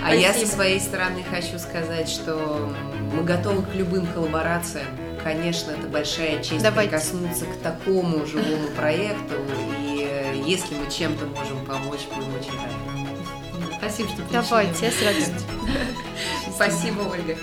А 0.07 0.15
я 0.15 0.33
со 0.33 0.47
своей 0.47 0.81
стороны 0.81 1.23
хочу 1.31 1.59
сказать, 1.59 2.09
что 2.09 2.71
мы 3.15 3.25
готовы 3.25 3.63
к 3.63 3.75
любым 3.75 4.07
коллаборациям 4.07 4.87
конечно, 5.25 5.73
это 5.73 5.89
большая 5.89 6.43
честь 6.43 6.63
Давайте. 6.63 6.91
прикоснуться 6.91 7.47
к 7.47 7.57
такому 7.57 8.25
живому 8.27 8.69
проекту. 8.77 9.35
И 9.81 10.07
э, 10.09 10.43
если 10.47 10.75
мы 10.77 10.89
чем-то 10.91 11.27
можем 11.27 11.65
помочь, 11.65 12.03
будем 12.15 12.35
очень 12.39 12.53
рады. 12.53 13.77
Спасибо, 13.79 14.09
что 14.11 14.23
пришли. 14.23 14.33
Давайте, 14.33 14.87
я 14.87 14.93
с 14.93 15.03
радостью. 15.03 15.41
Спасибо, 16.55 17.01
Ольга. 17.11 17.37